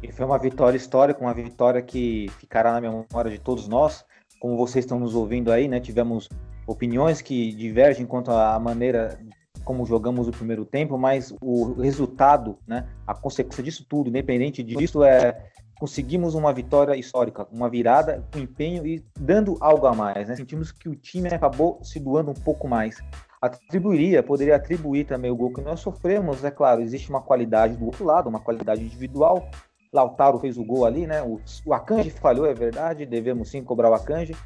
E 0.00 0.12
foi 0.12 0.24
uma 0.24 0.38
vitória 0.38 0.76
histórica, 0.76 1.20
uma 1.20 1.34
vitória 1.34 1.82
que 1.82 2.28
ficará 2.38 2.72
na 2.72 2.80
memória 2.80 3.30
de 3.30 3.38
todos 3.38 3.66
nós. 3.66 4.04
Como 4.38 4.56
vocês 4.56 4.84
estão 4.84 5.00
nos 5.00 5.16
ouvindo 5.16 5.50
aí, 5.50 5.66
né? 5.66 5.80
Tivemos 5.80 6.28
opiniões 6.64 7.20
que 7.20 7.52
divergem 7.52 8.06
quanto 8.06 8.30
à 8.30 8.56
maneira 8.60 9.18
como 9.64 9.84
jogamos 9.84 10.28
o 10.28 10.30
primeiro 10.30 10.64
tempo, 10.64 10.96
mas 10.96 11.34
o 11.42 11.74
resultado, 11.74 12.58
né, 12.66 12.88
a 13.06 13.14
consequência 13.14 13.62
disso 13.62 13.84
tudo, 13.86 14.08
independente 14.08 14.62
disso, 14.62 15.04
é 15.04 15.50
conseguimos 15.78 16.34
uma 16.34 16.52
vitória 16.52 16.96
histórica, 16.96 17.46
uma 17.52 17.68
virada 17.68 18.24
com 18.32 18.38
empenho 18.38 18.86
e 18.86 19.04
dando 19.18 19.56
algo 19.60 19.86
a 19.86 19.94
mais. 19.94 20.28
Né? 20.28 20.36
Sentimos 20.36 20.72
que 20.72 20.88
o 20.88 20.96
time 20.96 21.28
acabou 21.28 21.78
se 21.82 22.00
doando 22.00 22.30
um 22.30 22.34
pouco 22.34 22.66
mais. 22.66 22.98
Atribuiria, 23.40 24.22
poderia 24.22 24.56
atribuir 24.56 25.06
também 25.06 25.30
o 25.30 25.36
gol 25.36 25.52
que 25.52 25.60
nós 25.60 25.78
sofremos, 25.78 26.44
é 26.44 26.50
claro, 26.50 26.80
existe 26.80 27.08
uma 27.08 27.22
qualidade 27.22 27.76
do 27.76 27.86
outro 27.86 28.04
lado, 28.04 28.28
uma 28.28 28.40
qualidade 28.40 28.82
individual. 28.82 29.48
Lautaro 29.92 30.38
fez 30.40 30.58
o 30.58 30.64
gol 30.64 30.84
ali, 30.84 31.06
né? 31.06 31.22
O, 31.22 31.40
o 31.64 31.72
Akanji 31.72 32.10
falhou, 32.10 32.44
é 32.44 32.52
verdade, 32.52 33.06
devemos 33.06 33.48
sim 33.48 33.62
cobrar 33.62 33.90
o 33.90 33.94
Akanji, 33.94 34.36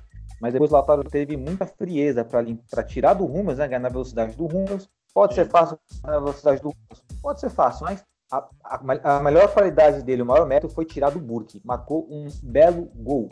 mas 0.40 0.52
depois 0.52 0.70
o 0.70 0.74
Lautaro 0.74 1.02
teve 1.02 1.36
muita 1.36 1.66
frieza 1.66 2.24
para 2.24 2.82
tirar 2.84 3.14
do 3.14 3.24
Rummels, 3.24 3.58
né? 3.58 3.66
Ganhar 3.66 3.80
na 3.80 3.88
velocidade 3.88 4.36
do 4.36 4.46
Rummels. 4.46 4.88
Pode 5.14 5.34
ser 5.34 5.48
fácil 5.48 5.78
na 6.04 6.18
velocidade 6.18 6.60
do 6.60 6.68
Rummels, 6.68 7.04
pode 7.22 7.40
ser 7.40 7.50
fácil, 7.50 7.86
mas 7.86 8.04
a, 8.32 8.48
a, 8.64 9.16
a, 9.16 9.20
melhor 9.20 9.52
qualidade 9.52 10.02
dele, 10.02 10.22
o 10.22 10.26
maior 10.26 10.46
método 10.46 10.72
foi 10.72 10.86
tirar 10.86 11.10
do 11.10 11.20
Burke. 11.20 11.60
Marcou 11.62 12.08
um 12.10 12.28
belo 12.42 12.86
gol. 12.96 13.28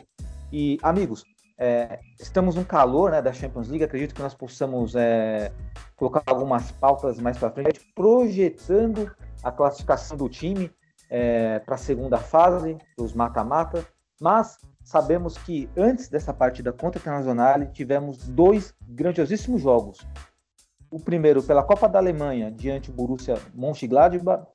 E, 0.53 0.77
amigos, 0.83 1.23
é, 1.57 1.99
estamos 2.19 2.55
no 2.55 2.63
calor 2.63 3.09
né, 3.09 3.19
da 3.19 3.33
Champions 3.33 3.67
League. 3.67 3.83
Acredito 3.83 4.13
que 4.13 4.21
nós 4.21 4.35
possamos 4.35 4.95
é, 4.95 5.51
colocar 5.95 6.21
algumas 6.27 6.71
pautas 6.71 7.19
mais 7.19 7.35
para 7.37 7.49
frente, 7.49 7.81
projetando 7.95 9.11
a 9.43 9.51
classificação 9.51 10.15
do 10.15 10.29
time 10.29 10.71
é, 11.09 11.57
para 11.59 11.75
a 11.75 11.79
segunda 11.79 12.17
fase, 12.17 12.77
dos 12.95 13.13
mata-mata. 13.13 13.83
Mas 14.19 14.59
sabemos 14.83 15.35
que 15.35 15.67
antes 15.75 16.09
dessa 16.09 16.31
partida 16.31 16.71
contra 16.71 16.99
o 16.99 17.01
Internacional 17.01 17.65
tivemos 17.71 18.27
dois 18.27 18.71
grandiosíssimos 18.87 19.63
jogos. 19.63 20.05
O 20.91 20.99
primeiro 20.99 21.41
pela 21.41 21.63
Copa 21.63 21.87
da 21.87 21.97
Alemanha 21.97 22.51
diante 22.51 22.91
do 22.91 22.97
Borussia 22.97 23.35
Mönchengladbach 23.55 24.45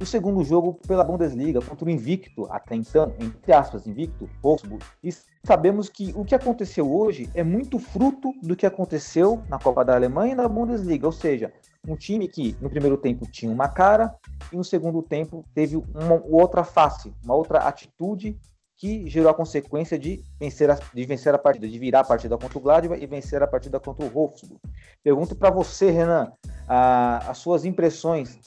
o 0.00 0.04
segundo 0.04 0.44
jogo 0.44 0.74
pela 0.86 1.02
Bundesliga 1.02 1.60
contra 1.60 1.86
o 1.86 1.90
invicto, 1.90 2.46
até 2.50 2.74
então, 2.74 3.14
entre 3.18 3.52
aspas, 3.52 3.86
invicto, 3.86 4.28
Wolfsburg. 4.42 4.84
E 5.02 5.10
sabemos 5.44 5.88
que 5.88 6.12
o 6.14 6.24
que 6.24 6.34
aconteceu 6.34 6.92
hoje 6.92 7.30
é 7.34 7.42
muito 7.42 7.78
fruto 7.78 8.32
do 8.42 8.54
que 8.54 8.66
aconteceu 8.66 9.42
na 9.48 9.58
Copa 9.58 9.84
da 9.84 9.94
Alemanha 9.94 10.32
e 10.32 10.36
na 10.36 10.48
Bundesliga, 10.48 11.06
ou 11.06 11.12
seja, 11.12 11.52
um 11.88 11.96
time 11.96 12.28
que 12.28 12.56
no 12.60 12.68
primeiro 12.68 12.96
tempo 12.96 13.26
tinha 13.30 13.50
uma 13.50 13.68
cara 13.68 14.14
e 14.52 14.56
no 14.56 14.64
segundo 14.64 15.02
tempo 15.02 15.44
teve 15.54 15.76
uma 15.76 16.22
outra 16.24 16.62
face, 16.62 17.14
uma 17.24 17.34
outra 17.34 17.60
atitude 17.60 18.38
que 18.76 19.08
gerou 19.08 19.30
a 19.30 19.34
consequência 19.34 19.98
de 19.98 20.22
vencer 20.38 20.70
a, 20.70 20.78
de 20.92 21.04
vencer 21.06 21.34
a 21.34 21.38
partida, 21.38 21.66
de 21.66 21.78
virar 21.78 22.00
a 22.00 22.04
partida 22.04 22.36
contra 22.36 22.58
o 22.58 22.60
Gladbach 22.60 23.02
e 23.02 23.06
vencer 23.06 23.42
a 23.42 23.46
partida 23.46 23.80
contra 23.80 24.04
o 24.04 24.10
Wolfsburg. 24.10 24.60
Pergunto 25.02 25.34
para 25.34 25.50
você, 25.50 25.90
Renan, 25.90 26.30
a, 26.68 27.30
as 27.30 27.38
suas 27.38 27.64
impressões 27.64 28.38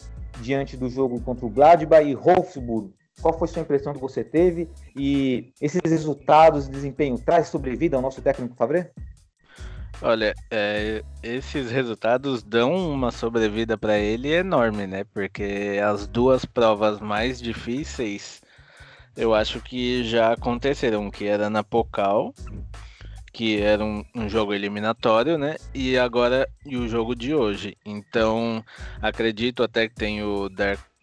diante 0.41 0.77
do 0.77 0.89
jogo 0.89 1.19
contra 1.21 1.45
o 1.45 1.49
Gladbach 1.49 2.05
e 2.05 2.15
Wolfsburg. 2.15 2.93
Qual 3.21 3.37
foi 3.37 3.47
sua 3.47 3.61
impressão 3.61 3.93
que 3.93 3.99
você 3.99 4.23
teve? 4.23 4.69
E 4.95 5.51
esses 5.59 5.81
resultados 5.83 6.67
e 6.67 6.71
desempenho 6.71 7.17
traz 7.17 7.47
sobrevida 7.47 7.95
ao 7.95 8.01
nosso 8.01 8.21
técnico 8.21 8.55
Favre? 8.55 8.89
Olha, 10.01 10.33
é, 10.49 11.03
esses 11.21 11.69
resultados 11.69 12.41
dão 12.41 12.73
uma 12.73 13.11
sobrevida 13.11 13.77
para 13.77 13.97
ele 13.97 14.31
enorme, 14.31 14.87
né? 14.87 15.03
Porque 15.13 15.77
as 15.83 16.07
duas 16.07 16.45
provas 16.45 17.01
mais 17.01 17.41
difíceis 17.41 18.41
eu 19.19 19.35
acho 19.35 19.59
que 19.59 20.03
já 20.05 20.31
aconteceram, 20.31 21.11
que 21.11 21.25
era 21.25 21.49
na 21.49 21.61
Pocal 21.61 22.33
que 23.31 23.59
era 23.59 23.83
um, 23.83 24.03
um, 24.15 24.29
jogo 24.29 24.53
eliminatório, 24.53 25.37
né? 25.37 25.55
E 25.73 25.97
agora 25.97 26.47
e 26.65 26.77
o 26.77 26.87
jogo 26.87 27.15
de 27.15 27.33
hoje. 27.33 27.77
Então, 27.85 28.63
acredito 29.01 29.63
até 29.63 29.87
que 29.87 29.95
tem 29.95 30.23
o, 30.23 30.49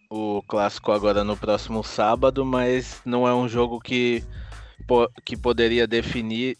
o 0.09 0.41
clássico 0.43 0.91
agora 0.91 1.23
no 1.23 1.37
próximo 1.37 1.83
sábado, 1.83 2.45
mas 2.45 3.01
não 3.05 3.27
é 3.27 3.33
um 3.33 3.47
jogo 3.47 3.79
que, 3.79 4.23
que 5.23 5.37
poderia 5.37 5.87
definir 5.87 6.57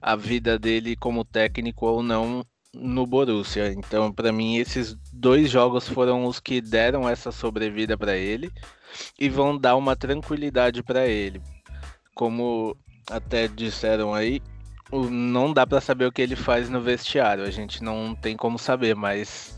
a 0.00 0.14
vida 0.14 0.58
dele 0.58 0.96
como 0.96 1.24
técnico 1.24 1.86
ou 1.86 2.02
não 2.02 2.44
no 2.72 3.06
Borussia. 3.06 3.72
Então, 3.72 4.12
para 4.12 4.32
mim, 4.32 4.56
esses 4.56 4.96
dois 5.12 5.50
jogos 5.50 5.88
foram 5.88 6.26
os 6.26 6.38
que 6.40 6.60
deram 6.60 7.08
essa 7.08 7.32
sobrevida 7.32 7.96
para 7.96 8.16
ele 8.16 8.50
e 9.18 9.28
vão 9.28 9.56
dar 9.56 9.76
uma 9.76 9.96
tranquilidade 9.96 10.82
para 10.82 11.06
ele. 11.06 11.40
Como 12.14 12.76
até 13.10 13.48
disseram 13.48 14.14
aí, 14.14 14.42
não 14.92 15.52
dá 15.52 15.66
para 15.66 15.80
saber 15.80 16.06
o 16.06 16.12
que 16.12 16.22
ele 16.22 16.36
faz 16.36 16.68
no 16.68 16.80
vestiário, 16.80 17.44
a 17.44 17.50
gente 17.50 17.82
não 17.82 18.14
tem 18.14 18.36
como 18.36 18.58
saber, 18.58 18.94
mas 18.94 19.56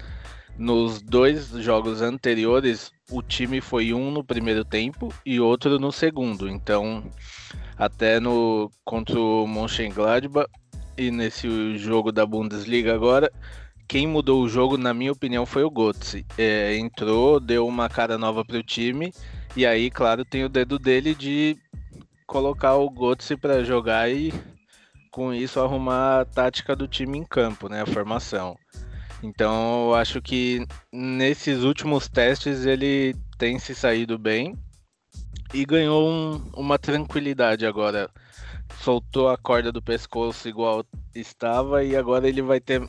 nos 0.59 1.01
dois 1.01 1.49
jogos 1.49 2.03
anteriores, 2.03 2.93
o 3.11 3.23
time 3.23 3.61
foi 3.61 3.95
um 3.95 4.11
no 4.11 4.23
primeiro 4.23 4.65
tempo 4.65 5.13
e 5.25 5.41
outro 5.41 5.79
no 5.79 5.91
segundo. 5.91 6.49
Então, 6.49 7.03
até 7.79 8.21
no 8.21 8.71
contra 8.85 9.19
o 9.19 9.47
Mönchengladbach 9.47 10.51
e 10.99 11.11
nesse 11.11 11.79
jogo 11.79 12.13
da 12.13 12.27
Bundesliga 12.27 12.95
agora, 12.95 13.33
quem 13.89 14.07
mudou 14.07 14.43
o 14.43 14.49
jogo, 14.49 14.77
na 14.77 14.93
minha 14.93 15.13
opinião, 15.13 15.47
foi 15.47 15.65
o 15.65 15.71
Götze. 15.71 16.27
É, 16.37 16.77
entrou, 16.77 17.41
deu 17.41 17.67
uma 17.67 17.89
cara 17.89 18.19
nova 18.19 18.45
para 18.45 18.59
o 18.59 18.63
time 18.63 19.13
e 19.57 19.67
aí, 19.67 19.91
claro, 19.91 20.25
tem 20.25 20.45
o 20.45 20.49
dedo 20.49 20.79
dele 20.79 21.15
de 21.15 21.57
colocar 22.27 22.77
o 22.77 22.89
Götze 22.91 23.37
para 23.37 23.65
jogar 23.65 24.11
e 24.11 24.33
com 25.11 25.35
isso 25.35 25.61
arrumar 25.61 26.21
a 26.21 26.25
tática 26.25 26.77
do 26.77 26.87
time 26.87 27.19
em 27.19 27.25
campo, 27.25 27.69
né, 27.69 27.83
a 27.83 27.87
formação. 27.87 28.57
Então, 29.23 29.89
eu 29.89 29.95
acho 29.95 30.23
que 30.23 30.67
nesses 30.93 31.63
últimos 31.63 32.09
testes 32.09 32.65
ele 32.65 33.15
tem 33.37 33.59
se 33.59 33.75
saído 33.75 34.19
bem 34.19 34.57
e 35.53 35.65
ganhou 35.65 36.09
um, 36.09 36.51
uma 36.55 36.79
tranquilidade 36.79 37.67
agora. 37.67 38.09
Soltou 38.81 39.29
a 39.29 39.37
corda 39.37 39.71
do 39.71 39.83
pescoço 39.83 40.49
igual 40.49 40.85
estava 41.15 41.85
e 41.85 41.97
agora 41.97 42.29
ele 42.29 42.41
vai 42.41 42.61
ter 42.61 42.81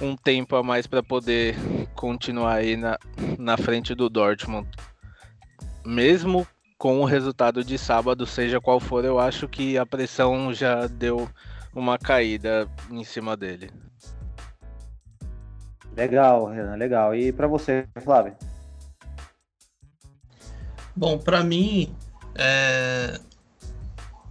um 0.00 0.16
tempo 0.16 0.56
a 0.56 0.62
mais 0.62 0.86
para 0.86 1.02
poder 1.02 1.56
continuar 1.94 2.54
aí 2.54 2.76
na, 2.76 2.96
na 3.38 3.56
frente 3.56 3.94
do 3.94 4.08
Dortmund. 4.08 4.68
Mesmo 5.84 6.46
com 6.78 7.00
o 7.00 7.04
resultado 7.04 7.64
de 7.64 7.76
sábado, 7.76 8.24
seja 8.24 8.60
qual 8.60 8.78
for, 8.78 9.04
eu 9.04 9.18
acho 9.18 9.48
que 9.48 9.76
a 9.76 9.84
pressão 9.84 10.54
já 10.54 10.86
deu 10.86 11.28
uma 11.74 11.98
caída 11.98 12.68
em 12.88 13.02
cima 13.02 13.36
dele. 13.36 13.70
Legal, 15.96 16.46
Renan, 16.46 16.76
legal. 16.76 17.12
E 17.12 17.32
para 17.32 17.48
você, 17.48 17.88
Flávio? 18.04 18.36
Bom, 20.94 21.18
para 21.18 21.42
mim, 21.42 21.92
é... 22.36 23.18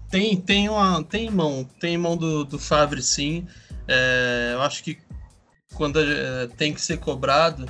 tem, 0.10 0.39
tem, 0.39 0.70
uma, 0.70 1.04
tem 1.04 1.30
mão, 1.30 1.66
tem 1.80 1.98
mão 1.98 2.16
do, 2.16 2.46
do 2.46 2.58
Fabre 2.58 3.01
sim. 3.01 3.46
É... 3.86 4.51
Eu 4.54 4.62
acho 4.62 4.82
que 4.82 4.98
quando 5.74 6.00
é, 6.00 6.48
tem 6.56 6.74
que 6.74 6.80
ser 6.82 6.98
cobrado, 6.98 7.70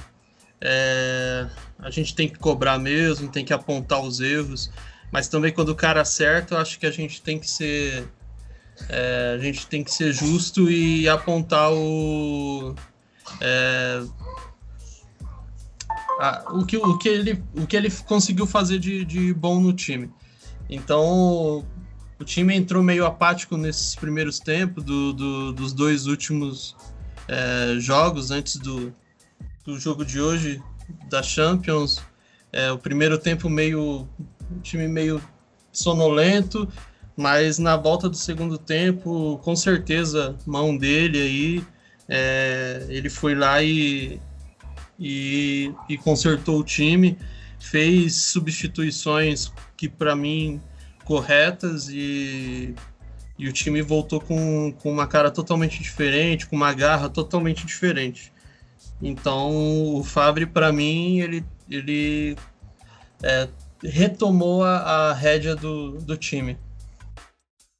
é... 0.62 1.48
a 1.80 1.90
gente 1.90 2.16
tem 2.16 2.28
que 2.28 2.38
cobrar 2.38 2.80
mesmo, 2.80 3.30
tem 3.30 3.46
que 3.46 3.54
apontar 3.54 4.02
os 4.02 4.20
erros. 4.20 4.72
Mas 5.12 5.28
também 5.28 5.52
quando 5.54 5.70
o 5.70 5.76
cara 5.76 6.02
acerta, 6.02 6.56
eu 6.56 6.60
acho 6.60 6.80
que 6.80 6.86
a 6.86 6.92
gente 6.92 7.22
tem 7.22 7.40
que 7.40 7.50
ser. 7.50 8.08
É, 8.90 9.36
a 9.36 9.42
gente 9.42 9.66
tem 9.68 9.84
que 9.84 9.92
ser 9.92 10.12
justo 10.12 10.70
e 10.70 11.08
apontar 11.08 11.72
o. 11.72 12.76
É, 13.42 14.04
a, 16.20 16.46
o, 16.52 16.66
que, 16.66 16.78
o, 16.78 16.98
que 16.98 17.10
ele, 17.10 17.44
o 17.56 17.66
que 17.66 17.76
ele 17.76 17.92
conseguiu 18.06 18.46
fazer 18.46 18.80
de, 18.80 19.06
de 19.06 19.34
bom 19.34 19.60
no 19.62 19.72
time. 19.72 20.12
Então, 20.70 21.66
o 22.20 22.24
time 22.26 22.56
entrou 22.56 22.84
meio 22.84 23.06
apático 23.06 23.56
nesses 23.56 23.96
primeiros 23.96 24.40
tempos 24.40 24.84
do, 24.84 25.14
do 25.14 25.54
dos 25.54 25.72
dois 25.72 26.08
últimos 26.08 26.76
é, 27.28 27.76
jogos 27.80 28.32
antes 28.32 28.58
do, 28.58 28.94
do 29.64 29.80
jogo 29.80 30.04
de 30.04 30.20
hoje 30.20 30.62
da 31.10 31.22
Champions. 31.22 32.01
É, 32.51 32.72
o 32.72 32.77
primeiro 32.77 33.17
tempo 33.17 33.50
meio 33.50 34.08
um 34.51 34.60
time 34.62 34.88
meio 34.88 35.22
sonolento, 35.72 36.67
mas 37.15 37.60
na 37.60 37.75
volta 37.75 38.10
do 38.10 38.15
segundo 38.15 38.58
tempo, 38.58 39.39
com 39.44 39.56
certeza, 39.56 40.36
mão 40.46 40.77
dele 40.77 41.20
aí, 41.20 41.63
é, 42.08 42.86
ele 42.89 43.10
foi 43.10 43.36
lá 43.36 43.62
e, 43.62 44.20
e, 45.00 45.72
e 45.89 45.98
consertou 45.98 46.60
o 46.60 46.63
time, 46.63 47.17
fez 47.60 48.15
substituições 48.15 49.51
que 49.75 49.89
para 49.89 50.15
mim 50.15 50.62
corretas 51.03 51.89
e, 51.89 52.74
e 53.38 53.48
o 53.48 53.53
time 53.53 53.82
voltou 53.82 54.20
com, 54.20 54.74
com 54.82 54.91
uma 54.91 55.08
cara 55.08 55.32
totalmente 55.32 55.82
diferente, 55.82 56.48
com 56.48 56.56
uma 56.56 56.74
garra 56.74 57.10
totalmente 57.10 57.65
diferente. 57.65 58.32
Então 59.02 59.96
o 59.96 60.04
Fabre 60.04 60.46
para 60.46 60.72
mim 60.72 61.20
ele, 61.20 61.46
ele 61.70 62.36
é, 63.24 63.48
retomou 63.84 64.64
a, 64.64 64.78
a 65.10 65.14
rédea 65.14 65.56
do, 65.56 65.94
do 66.00 66.18
time. 66.18 66.58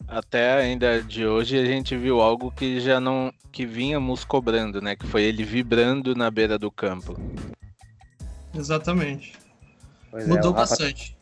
Até 0.08 0.54
ainda 0.54 1.02
de 1.02 1.26
hoje 1.26 1.60
a 1.60 1.66
gente 1.66 1.98
viu 1.98 2.22
algo 2.22 2.52
que 2.52 2.80
já 2.80 3.00
não 3.00 3.32
que 3.52 3.66
vínhamos 3.66 4.24
cobrando, 4.24 4.82
né? 4.82 4.96
Que 4.96 5.08
foi 5.08 5.24
ele 5.24 5.44
vibrando 5.44 6.16
na 6.16 6.30
beira 6.30 6.58
do 6.58 6.72
campo. 6.72 7.20
Exatamente. 8.56 9.34
Pois 10.12 10.26
é, 10.26 10.28
Mudou 10.28 10.52
o 10.52 10.54
Rafa- 10.54 10.70
bastante. 10.70 11.18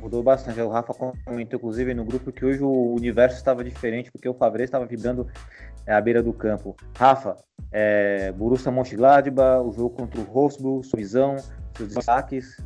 Mudou 0.00 0.22
bastante. 0.22 0.60
O 0.60 0.70
Rafa 0.70 0.94
comentou, 0.94 1.58
inclusive, 1.58 1.92
no 1.92 2.04
grupo 2.04 2.32
que 2.32 2.44
hoje 2.44 2.62
o 2.62 2.94
universo 2.94 3.36
estava 3.36 3.62
diferente, 3.62 4.10
porque 4.10 4.28
o 4.28 4.34
Fabrício 4.34 4.66
estava 4.66 4.86
vibrando 4.86 5.28
é, 5.28 5.69
à 5.86 6.00
beira 6.00 6.22
do 6.22 6.32
campo. 6.32 6.76
Rafa, 6.96 7.36
é, 7.72 8.32
Borussia 8.32 8.70
Mönchengladbach, 8.70 9.64
o 9.64 9.72
jogo 9.72 9.90
contra 9.90 10.20
o 10.20 10.24
Wolfsburg, 10.24 10.86
sua 10.86 10.98
visão, 10.98 11.36
seus 11.76 11.94
destaques. 11.94 12.62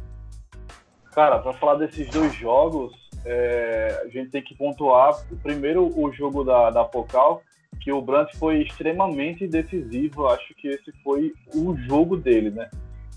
Cara, 1.12 1.38
para 1.38 1.52
falar 1.54 1.76
desses 1.76 2.08
dois 2.10 2.34
jogos, 2.34 2.92
é, 3.24 4.02
a 4.04 4.08
gente 4.08 4.30
tem 4.30 4.42
que 4.42 4.54
pontuar 4.56 5.14
primeiro 5.42 5.90
o 5.98 6.12
jogo 6.12 6.42
da, 6.42 6.70
da 6.70 6.84
Pocal, 6.84 7.42
que 7.80 7.92
o 7.92 8.02
Brandt 8.02 8.36
foi 8.36 8.62
extremamente 8.62 9.46
decisivo. 9.46 10.26
Acho 10.26 10.54
que 10.54 10.68
esse 10.68 10.92
foi 11.02 11.32
o 11.54 11.76
jogo 11.76 12.16
dele, 12.16 12.50
né? 12.50 12.68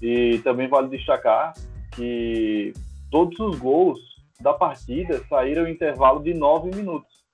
E 0.01 0.39
também 0.43 0.67
vale 0.67 0.89
destacar 0.89 1.53
que 1.95 2.73
todos 3.09 3.39
os 3.39 3.57
gols 3.57 3.99
da 4.39 4.53
partida 4.53 5.23
saíram 5.27 5.67
em 5.67 5.71
intervalo 5.71 6.21
de 6.21 6.33
nove 6.33 6.69
minutos. 6.75 7.25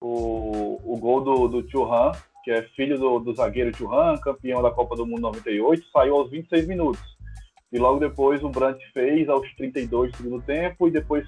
O, 0.00 0.80
o 0.84 0.96
gol 0.98 1.20
do, 1.20 1.48
do 1.48 1.70
Churran, 1.70 2.12
que 2.44 2.50
é 2.50 2.62
filho 2.76 2.98
do, 2.98 3.18
do 3.18 3.34
zagueiro 3.34 3.76
Churran, 3.76 4.16
campeão 4.18 4.62
da 4.62 4.70
Copa 4.70 4.96
do 4.96 5.06
Mundo 5.06 5.22
98, 5.22 5.84
saiu 5.92 6.16
aos 6.16 6.30
26 6.30 6.66
minutos. 6.68 7.18
E 7.72 7.78
logo 7.78 7.98
depois 7.98 8.42
o 8.42 8.48
Brandt 8.48 8.82
fez 8.92 9.28
aos 9.28 9.46
32 9.54 10.12
do 10.12 10.16
segundo 10.16 10.42
tempo 10.42 10.88
e 10.88 10.90
depois 10.90 11.26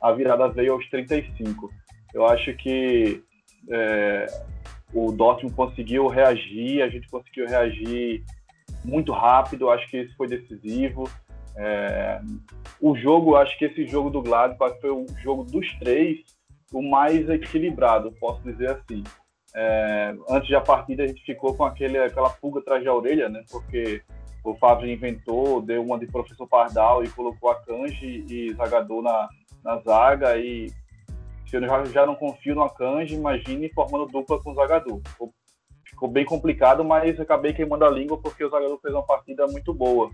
a 0.00 0.12
virada 0.12 0.48
veio 0.48 0.74
aos 0.74 0.88
35. 0.90 1.70
Eu 2.12 2.26
acho 2.26 2.54
que 2.54 3.22
é, 3.70 4.26
o 4.92 5.12
Dortmund 5.12 5.54
conseguiu 5.54 6.06
reagir, 6.08 6.82
a 6.82 6.88
gente 6.88 7.08
conseguiu 7.08 7.46
reagir 7.46 8.24
muito 8.84 9.12
rápido, 9.12 9.70
acho 9.70 9.88
que 9.88 9.98
esse 9.98 10.14
foi 10.16 10.26
decisivo. 10.26 11.08
É, 11.56 12.20
o 12.80 12.96
jogo, 12.96 13.36
acho 13.36 13.56
que 13.58 13.66
esse 13.66 13.86
jogo 13.86 14.10
do 14.10 14.22
Gladbach 14.22 14.80
foi 14.80 14.90
o 14.90 15.06
jogo 15.22 15.44
dos 15.44 15.72
três 15.78 16.20
o 16.72 16.82
mais 16.82 17.28
equilibrado, 17.28 18.12
posso 18.20 18.42
dizer 18.42 18.70
assim. 18.70 19.02
É, 19.54 20.14
antes 20.28 20.48
da 20.48 20.60
partida 20.60 21.02
a 21.02 21.06
gente 21.06 21.24
ficou 21.24 21.54
com 21.54 21.64
aquele, 21.64 21.98
aquela 21.98 22.30
pulga 22.30 22.60
atrás 22.60 22.84
da 22.84 22.94
orelha, 22.94 23.28
né? 23.28 23.42
Porque 23.50 24.02
o 24.44 24.54
Fábio 24.54 24.88
inventou, 24.88 25.60
deu 25.60 25.82
uma 25.82 25.98
de 25.98 26.06
professor 26.06 26.46
Pardal 26.46 27.04
e 27.04 27.08
colocou 27.08 27.50
a 27.50 27.60
Kanji 27.60 28.24
e 28.28 28.54
Zagadou 28.54 29.02
na, 29.02 29.28
na 29.62 29.78
zaga 29.78 30.38
e 30.38 30.68
se 31.50 31.56
eu 31.56 31.60
já, 31.62 31.84
já 31.86 32.06
não 32.06 32.14
confio 32.14 32.54
no 32.54 32.62
Akanji, 32.62 33.16
imagine 33.16 33.68
formando 33.70 34.06
dupla 34.06 34.40
com 34.40 34.52
o 34.52 34.54
Zagadou. 34.54 35.02
Ficou, 35.04 35.34
ficou 35.84 36.08
bem 36.08 36.24
complicado, 36.24 36.84
mas 36.84 37.18
acabei 37.18 37.52
queimando 37.52 37.84
a 37.84 37.90
língua 37.90 38.18
porque 38.18 38.44
o 38.44 38.48
Zagadou 38.48 38.78
fez 38.78 38.94
uma 38.94 39.04
partida 39.04 39.46
muito 39.48 39.74
boa. 39.74 40.10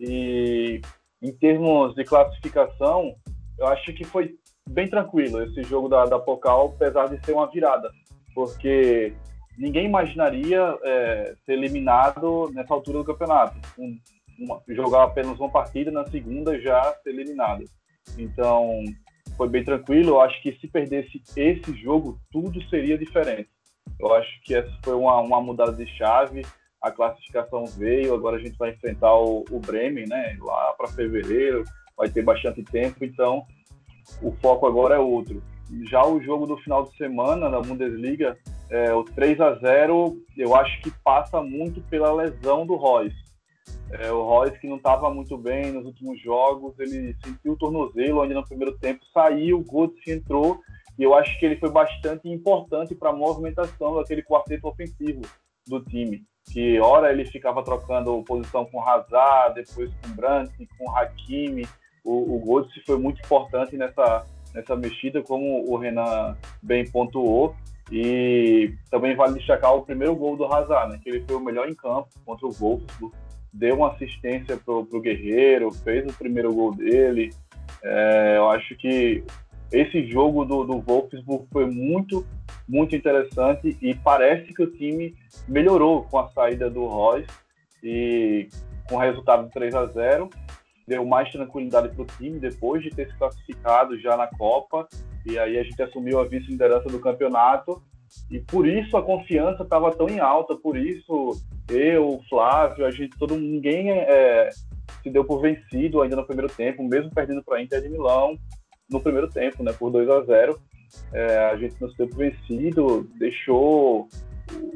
E 0.00 0.80
em 1.20 1.32
termos 1.32 1.94
de 1.94 2.04
classificação, 2.04 3.14
eu 3.58 3.66
acho 3.66 3.92
que 3.92 4.04
foi 4.04 4.38
bem 4.68 4.88
tranquilo 4.88 5.42
esse 5.42 5.62
jogo 5.62 5.88
da, 5.88 6.04
da 6.04 6.18
Pocal, 6.18 6.72
apesar 6.74 7.08
de 7.08 7.24
ser 7.24 7.32
uma 7.32 7.50
virada, 7.50 7.90
porque 8.34 9.12
ninguém 9.56 9.86
imaginaria 9.86 10.78
é, 10.82 11.34
ser 11.44 11.52
eliminado 11.52 12.50
nessa 12.52 12.72
altura 12.74 12.98
do 12.98 13.04
campeonato. 13.04 13.56
Um, 13.78 13.98
uma, 14.38 14.62
jogar 14.68 15.04
apenas 15.04 15.38
uma 15.38 15.50
partida, 15.50 15.90
na 15.90 16.06
segunda 16.06 16.60
já 16.60 16.94
ser 17.02 17.10
eliminado. 17.10 17.64
Então, 18.16 18.84
foi 19.36 19.48
bem 19.48 19.64
tranquilo. 19.64 20.10
Eu 20.10 20.20
acho 20.20 20.40
que 20.42 20.52
se 20.60 20.68
perdesse 20.68 21.20
esse 21.36 21.74
jogo, 21.74 22.20
tudo 22.30 22.62
seria 22.68 22.96
diferente. 22.96 23.48
Eu 23.98 24.14
acho 24.14 24.30
que 24.42 24.54
essa 24.54 24.70
foi 24.84 24.94
uma, 24.94 25.20
uma 25.20 25.40
mudada 25.40 25.72
de 25.72 25.86
chave. 25.96 26.46
A 26.80 26.92
classificação 26.92 27.66
veio, 27.66 28.14
agora 28.14 28.36
a 28.36 28.40
gente 28.40 28.56
vai 28.56 28.70
enfrentar 28.70 29.12
o, 29.14 29.44
o 29.50 29.58
Bremen, 29.58 30.06
né? 30.06 30.36
Lá 30.40 30.72
para 30.78 30.86
fevereiro, 30.86 31.64
vai 31.96 32.08
ter 32.08 32.22
bastante 32.22 32.62
tempo, 32.62 33.04
então 33.04 33.44
o 34.22 34.32
foco 34.32 34.66
agora 34.66 34.96
é 34.96 34.98
outro. 34.98 35.42
Já 35.90 36.04
o 36.06 36.20
jogo 36.20 36.46
do 36.46 36.56
final 36.58 36.84
de 36.84 36.96
semana 36.96 37.48
na 37.48 37.60
Bundesliga, 37.60 38.38
é, 38.70 38.92
o 38.94 39.04
3 39.04 39.40
a 39.40 39.54
0 39.54 40.16
eu 40.36 40.54
acho 40.54 40.80
que 40.82 40.90
passa 41.02 41.42
muito 41.42 41.80
pela 41.82 42.12
lesão 42.12 42.66
do 42.66 42.76
Royce. 42.76 43.28
É, 43.90 44.10
o 44.10 44.22
Royce, 44.22 44.58
que 44.58 44.68
não 44.68 44.76
estava 44.76 45.12
muito 45.12 45.36
bem 45.36 45.72
nos 45.72 45.84
últimos 45.84 46.20
jogos, 46.20 46.78
ele 46.78 47.16
sentiu 47.24 47.52
o 47.52 47.56
tornozelo 47.56 48.20
ainda 48.20 48.34
no 48.34 48.46
primeiro 48.46 48.78
tempo, 48.78 49.04
saiu, 49.12 49.60
o 49.60 49.64
Götze 49.64 50.10
entrou, 50.10 50.60
e 50.98 51.02
eu 51.02 51.14
acho 51.14 51.38
que 51.38 51.46
ele 51.46 51.56
foi 51.56 51.70
bastante 51.70 52.28
importante 52.28 52.94
para 52.94 53.10
a 53.10 53.16
movimentação 53.16 53.94
daquele 53.94 54.22
quarteto 54.22 54.66
ofensivo 54.68 55.22
do 55.66 55.82
time. 55.84 56.24
Que 56.52 56.80
hora 56.80 57.12
ele 57.12 57.24
ficava 57.26 57.62
trocando 57.62 58.22
posição 58.24 58.64
com 58.66 58.82
Hazard, 58.82 59.54
depois 59.54 59.90
com 60.02 60.14
Brandt, 60.14 60.52
com 60.78 60.90
Hakimi. 60.96 61.68
O, 62.04 62.36
o 62.36 62.44
Götze 62.44 62.80
foi 62.86 62.98
muito 62.98 63.20
importante 63.20 63.76
nessa, 63.76 64.24
nessa 64.54 64.76
mexida, 64.76 65.22
como 65.22 65.64
o 65.70 65.76
Renan 65.76 66.36
bem 66.62 66.88
pontuou. 66.90 67.54
E 67.90 68.74
também 68.90 69.16
vale 69.16 69.38
destacar 69.38 69.74
o 69.74 69.82
primeiro 69.82 70.14
gol 70.14 70.36
do 70.36 70.44
Hazard, 70.44 70.92
né, 70.92 71.00
que 71.02 71.08
ele 71.08 71.24
foi 71.26 71.36
o 71.36 71.40
melhor 71.40 71.68
em 71.68 71.74
campo 71.74 72.08
contra 72.26 72.46
o 72.46 72.50
Wolfsburg 72.50 73.14
deu 73.52 73.76
uma 73.76 73.92
assistência 73.92 74.56
pro, 74.56 74.84
pro 74.84 75.00
Guerreiro, 75.00 75.72
fez 75.72 76.08
o 76.08 76.16
primeiro 76.16 76.52
gol 76.54 76.74
dele. 76.74 77.30
É, 77.82 78.34
eu 78.36 78.50
acho 78.50 78.76
que 78.76 79.24
esse 79.72 80.06
jogo 80.06 80.44
do, 80.44 80.64
do 80.64 80.80
Wolfsburg 80.80 81.46
foi 81.52 81.66
muito, 81.66 82.26
muito 82.68 82.94
interessante 82.96 83.76
e 83.80 83.94
parece 83.94 84.52
que 84.52 84.62
o 84.62 84.70
time 84.70 85.14
melhorou 85.46 86.04
com 86.04 86.18
a 86.18 86.28
saída 86.28 86.70
do 86.70 86.86
Royce 86.86 87.28
e 87.82 88.48
com 88.88 88.96
o 88.96 88.98
resultado 88.98 89.46
de 89.46 89.52
3 89.52 89.74
a 89.74 89.86
0 89.86 90.30
deu 90.88 91.04
mais 91.04 91.30
tranquilidade 91.30 91.90
para 91.90 92.02
o 92.02 92.06
time 92.06 92.40
depois 92.40 92.82
de 92.82 92.90
ter 92.90 93.08
se 93.08 93.16
classificado 93.16 93.98
já 94.00 94.16
na 94.16 94.26
Copa. 94.26 94.88
E 95.26 95.38
aí 95.38 95.58
a 95.58 95.62
gente 95.62 95.80
assumiu 95.82 96.18
a 96.18 96.24
vice-liderança 96.24 96.88
do 96.88 96.98
campeonato. 96.98 97.82
E 98.30 98.40
por 98.40 98.66
isso 98.66 98.96
a 98.96 99.02
confiança 99.02 99.62
estava 99.62 99.94
tão 99.94 100.08
em 100.08 100.18
alta, 100.18 100.56
por 100.56 100.78
isso 100.78 101.38
eu, 101.68 102.18
Flávio, 102.26 102.86
a 102.86 102.90
gente, 102.90 103.18
todo 103.18 103.36
ninguém 103.36 103.90
é, 103.90 104.48
se 105.02 105.10
deu 105.10 105.24
por 105.26 105.42
vencido 105.42 106.00
ainda 106.00 106.16
no 106.16 106.26
primeiro 106.26 106.50
tempo, 106.50 106.82
mesmo 106.82 107.10
perdendo 107.10 107.44
para 107.44 107.58
a 107.58 107.62
Inter 107.62 107.82
de 107.82 107.90
Milão 107.90 108.38
no 108.90 108.98
primeiro 108.98 109.28
tempo, 109.28 109.62
né, 109.62 109.74
por 109.74 109.90
2 109.90 110.08
a 110.08 110.22
0 110.22 110.58
é, 111.12 111.36
a 111.50 111.56
gente 111.56 111.76
não 111.80 111.90
se 111.90 111.98
deu 111.98 112.08
por 112.08 112.18
vencido, 112.18 113.06
deixou 113.18 114.08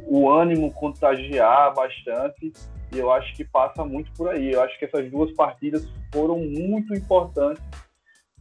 o 0.06 0.30
ânimo 0.30 0.72
contagiar 0.72 1.74
bastante 1.74 2.52
e 2.92 2.98
eu 2.98 3.10
acho 3.10 3.34
que 3.34 3.44
passa 3.44 3.84
muito 3.84 4.12
por 4.12 4.28
aí. 4.28 4.52
Eu 4.52 4.62
acho 4.62 4.78
que 4.78 4.84
essas 4.84 5.10
duas 5.10 5.32
partidas 5.32 5.88
foram 6.12 6.38
muito 6.38 6.94
importantes 6.94 7.62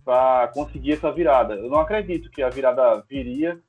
para 0.04 0.50
conseguir 0.50 0.94
essa 0.94 1.12
virada. 1.12 1.56
Eu 1.56 1.70
não 1.70 1.80
acredito 1.80 2.30
que 2.30 2.44
a 2.44 2.50
virada 2.50 3.04
viria 3.10 3.60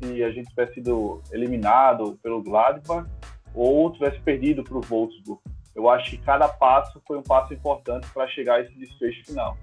se 0.00 0.24
a 0.24 0.30
gente 0.30 0.48
tivesse 0.48 0.74
sido 0.74 1.22
eliminado 1.30 2.18
pelo 2.22 2.42
Gladbach 2.42 3.08
ou 3.54 3.92
tivesse 3.92 4.18
perdido 4.20 4.64
para 4.64 4.76
o 4.76 4.80
Wolfsburg. 4.80 5.40
Eu 5.74 5.88
acho 5.88 6.10
que 6.10 6.18
cada 6.18 6.48
passo 6.48 7.00
foi 7.06 7.18
um 7.18 7.22
passo 7.22 7.54
importante 7.54 8.06
para 8.12 8.26
chegar 8.28 8.56
a 8.56 8.60
esse 8.60 8.74
desfecho 8.74 9.24
final. 9.24 9.56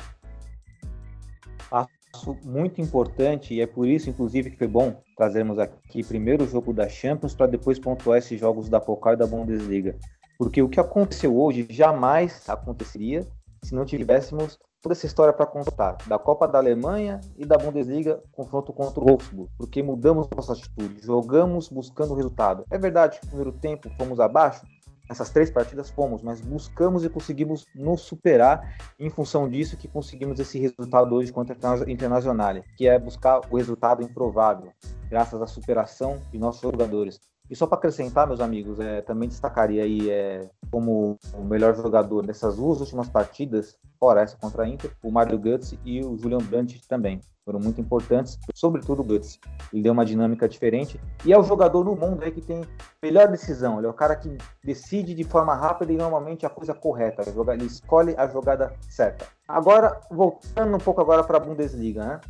Muito 2.44 2.82
importante 2.82 3.54
e 3.54 3.62
é 3.62 3.68
por 3.68 3.88
isso, 3.88 4.10
inclusive, 4.10 4.52
que 4.52 4.58
foi 4.58 4.68
bom 4.68 5.02
trazermos 5.16 5.60
aqui 5.60 6.04
primeiro 6.04 6.44
o 6.44 6.48
jogo 6.48 6.74
da 6.74 6.90
Champions 6.90 7.34
para 7.34 7.48
depois 7.48 7.80
pontuar 7.80 8.18
esses 8.18 8.40
jogos 8.40 8.68
da 8.68 8.80
Pokal 8.80 9.14
e 9.14 9.18
da 9.18 9.28
Bundesliga. 9.28 9.98
Porque 10.38 10.62
o 10.62 10.70
que 10.70 10.80
aconteceu 10.80 11.38
hoje 11.38 11.68
jamais 11.70 12.48
aconteceria 12.48 13.28
se 13.64 13.76
não 13.76 13.86
tivéssemos 13.86 14.58
toda 14.82 14.94
essa 14.94 15.06
história 15.06 15.34
para 15.34 15.46
contar 15.46 15.98
da 16.08 16.18
Copa 16.18 16.48
da 16.48 16.58
Alemanha 16.58 17.20
e 17.38 17.46
da 17.46 17.58
Bundesliga, 17.58 18.22
confronto 18.32 18.72
contra 18.72 19.02
o 19.02 19.06
Wolfsburg, 19.06 19.52
porque 19.58 19.84
mudamos 19.84 20.30
nossa 20.30 20.54
atitude, 20.54 21.02
jogamos 21.02 21.68
buscando 21.68 22.14
o 22.14 22.16
resultado. 22.16 22.64
É 22.72 22.78
verdade 22.78 23.20
que 23.20 23.26
no 23.26 23.32
primeiro 23.32 23.52
tempo 23.60 23.90
fomos 23.98 24.20
abaixo, 24.20 24.66
essas 25.10 25.32
três 25.32 25.50
partidas 25.50 25.90
fomos, 25.90 26.22
mas 26.22 26.40
buscamos 26.40 27.04
e 27.04 27.10
conseguimos 27.10 27.66
nos 27.74 28.02
superar 28.02 28.78
em 29.00 29.10
função 29.10 29.50
disso 29.50 29.76
que 29.76 29.88
conseguimos 29.88 30.40
esse 30.40 30.60
resultado 30.60 31.16
hoje 31.16 31.34
contra 31.34 31.56
a 31.56 31.92
Internacional, 31.92 32.56
que 32.78 32.88
é 32.88 32.98
buscar 33.00 33.42
o 33.50 33.58
resultado 33.58 34.04
improvável, 34.04 34.72
graças 35.10 35.42
à 35.42 35.48
superação 35.48 36.22
de 36.32 36.38
nossos 36.38 36.62
jogadores. 36.62 37.20
E 37.50 37.56
só 37.56 37.66
para 37.66 37.78
acrescentar, 37.80 38.28
meus 38.28 38.40
amigos, 38.40 38.80
é, 38.80 39.02
também 39.02 39.28
destacaria 39.28 39.84
aí 39.84 40.10
é, 40.10 40.48
como 40.70 41.18
o 41.34 41.44
melhor 41.44 41.76
jogador 41.76 42.26
dessas 42.26 42.58
duas 42.58 42.80
últimas 42.80 43.10
partidas, 43.10 43.76
fora 44.00 44.22
essa 44.22 44.38
contra 44.38 44.64
a 44.64 44.68
Inter, 44.68 44.92
o 45.04 45.12
Mario 45.12 45.40
Guts 45.40 45.76
e 45.84 46.02
o 46.02 46.16
Julian 46.18 46.38
Brandt 46.38 46.88
também. 46.88 47.20
Foram 47.44 47.60
muito 47.60 47.82
importantes, 47.82 48.38
sobretudo 48.54 49.02
o 49.02 49.04
Guts. 49.04 49.40
Ele 49.74 49.82
deu 49.82 49.94
uma 49.94 50.06
dinâmica 50.06 50.48
diferente 50.48 51.02
e 51.26 51.34
é 51.34 51.38
o 51.40 51.42
jogador 51.42 51.84
no 51.84 51.96
mundo 51.96 52.24
aí 52.24 52.32
que 52.32 52.42
tem 52.42 52.62
melhor 53.02 53.28
decisão. 53.28 53.80
Ele 53.80 53.88
é 53.88 53.90
o 53.90 53.94
cara 53.94 54.16
que 54.16 54.38
decide 54.64 55.16
de 55.16 55.24
forma 55.24 55.56
rápida 55.56 55.92
e 55.92 55.98
normalmente 55.98 56.46
a 56.46 56.50
coisa 56.50 56.76
correta. 56.76 57.24
Ele 57.28 57.66
escolhe 57.66 58.14
a 58.16 58.28
jogada 58.28 58.72
certa. 58.88 59.26
Agora, 59.48 60.00
voltando 60.12 60.76
um 60.76 60.80
pouco 60.80 61.02
agora 61.02 61.24
para 61.24 61.38
a 61.38 61.40
Bundesliga, 61.40 62.06
né? 62.06 62.22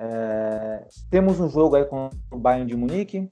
É, 0.00 0.86
temos 1.10 1.40
um 1.40 1.48
jogo 1.48 1.74
aí 1.74 1.84
com 1.84 2.08
o 2.30 2.38
Bayern 2.38 2.68
de 2.68 2.76
Munique, 2.76 3.28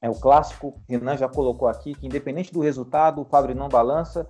é 0.00 0.08
o 0.08 0.14
clássico. 0.14 0.80
Renan 0.88 1.16
já 1.16 1.28
colocou 1.28 1.68
aqui 1.68 1.94
que, 1.94 2.06
independente 2.06 2.52
do 2.52 2.60
resultado, 2.60 3.20
o 3.20 3.24
Fábio 3.24 3.54
não 3.54 3.68
balança. 3.68 4.26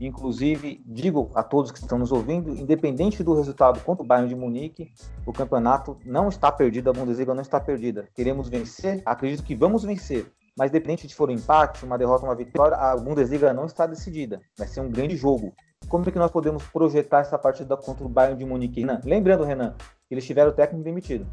Inclusive, 0.00 0.82
digo 0.84 1.30
a 1.34 1.42
todos 1.42 1.70
que 1.70 1.78
estão 1.78 1.98
nos 1.98 2.10
ouvindo, 2.10 2.50
independente 2.50 3.22
do 3.22 3.34
resultado 3.34 3.80
contra 3.80 4.02
o 4.02 4.06
Bayern 4.06 4.28
de 4.28 4.34
Munique, 4.34 4.92
o 5.24 5.32
campeonato 5.32 5.96
não 6.04 6.28
está 6.28 6.50
perdido, 6.50 6.90
a 6.90 6.92
Bundesliga 6.92 7.32
não 7.32 7.42
está 7.42 7.60
perdida. 7.60 8.08
Queremos 8.14 8.48
vencer, 8.48 9.02
acredito 9.06 9.44
que 9.44 9.54
vamos 9.54 9.84
vencer. 9.84 10.26
Mas 10.56 10.70
independente 10.70 11.06
de 11.06 11.14
for 11.14 11.30
um 11.30 11.32
empate, 11.32 11.84
uma 11.84 11.98
derrota, 11.98 12.24
uma 12.24 12.34
vitória, 12.34 12.76
a 12.76 12.96
Bundesliga 12.96 13.52
não 13.52 13.66
está 13.66 13.86
decidida. 13.86 14.40
Vai 14.56 14.68
ser 14.68 14.80
um 14.80 14.90
grande 14.90 15.16
jogo. 15.16 15.52
Como 15.88 16.08
é 16.08 16.12
que 16.12 16.18
nós 16.18 16.30
podemos 16.30 16.64
projetar 16.68 17.20
essa 17.20 17.38
partida 17.38 17.76
contra 17.76 18.04
o 18.04 18.08
Bayern 18.08 18.38
de 18.38 18.44
Munique? 18.44 18.80
Renan, 18.80 19.00
lembrando, 19.04 19.44
Renan, 19.44 19.74
eles 20.10 20.24
tiveram 20.24 20.50
o 20.50 20.54
técnico 20.54 20.84
demitido. 20.84 21.26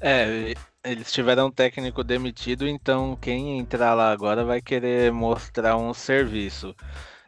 É, 0.00 0.54
eles 0.82 1.12
tiveram 1.12 1.48
um 1.48 1.50
técnico 1.50 2.02
demitido, 2.02 2.66
então 2.66 3.16
quem 3.16 3.58
entrar 3.58 3.94
lá 3.94 4.10
agora 4.10 4.44
vai 4.44 4.60
querer 4.62 5.12
mostrar 5.12 5.76
um 5.76 5.92
serviço. 5.92 6.74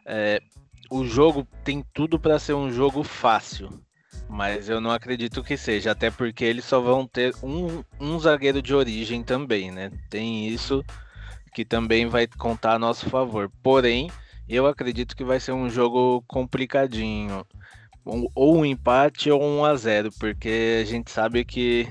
É, 0.05 0.41
o 0.89 1.05
jogo 1.05 1.47
tem 1.63 1.83
tudo 1.93 2.19
para 2.19 2.39
ser 2.39 2.53
um 2.53 2.71
jogo 2.71 3.03
fácil, 3.03 3.69
mas 4.27 4.69
eu 4.69 4.81
não 4.81 4.91
acredito 4.91 5.43
que 5.43 5.55
seja, 5.55 5.91
até 5.91 6.09
porque 6.09 6.43
eles 6.43 6.65
só 6.65 6.79
vão 6.79 7.05
ter 7.05 7.33
um, 7.43 7.83
um 7.99 8.19
zagueiro 8.19 8.61
de 8.61 8.73
origem 8.73 9.23
também, 9.23 9.71
né? 9.71 9.91
Tem 10.09 10.47
isso 10.47 10.83
que 11.53 11.63
também 11.63 12.07
vai 12.07 12.25
contar 12.25 12.73
a 12.73 12.79
nosso 12.79 13.09
favor. 13.09 13.51
Porém, 13.61 14.09
eu 14.49 14.65
acredito 14.65 15.15
que 15.15 15.23
vai 15.23 15.39
ser 15.39 15.51
um 15.51 15.69
jogo 15.69 16.23
complicadinho. 16.27 17.45
Ou 18.35 18.57
um 18.57 18.65
empate 18.65 19.31
ou 19.31 19.41
um 19.41 19.63
a 19.63 19.75
zero, 19.75 20.11
porque 20.19 20.81
a 20.81 20.85
gente 20.85 21.09
sabe 21.09 21.45
que 21.45 21.87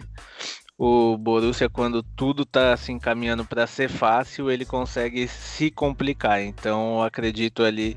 o 0.85 1.17
Borussia, 1.17 1.71
quando 1.71 2.03
tudo 2.03 2.45
tá 2.45 2.77
se 2.77 2.91
encaminhando 2.91 3.45
para 3.45 3.69
ser 3.69 3.89
fácil, 3.89 4.51
ele 4.51 4.67
consegue 4.67 5.29
se 5.29 5.71
complicar. 5.71 6.43
Então, 6.43 7.01
acredito 7.01 7.63
ali 7.63 7.97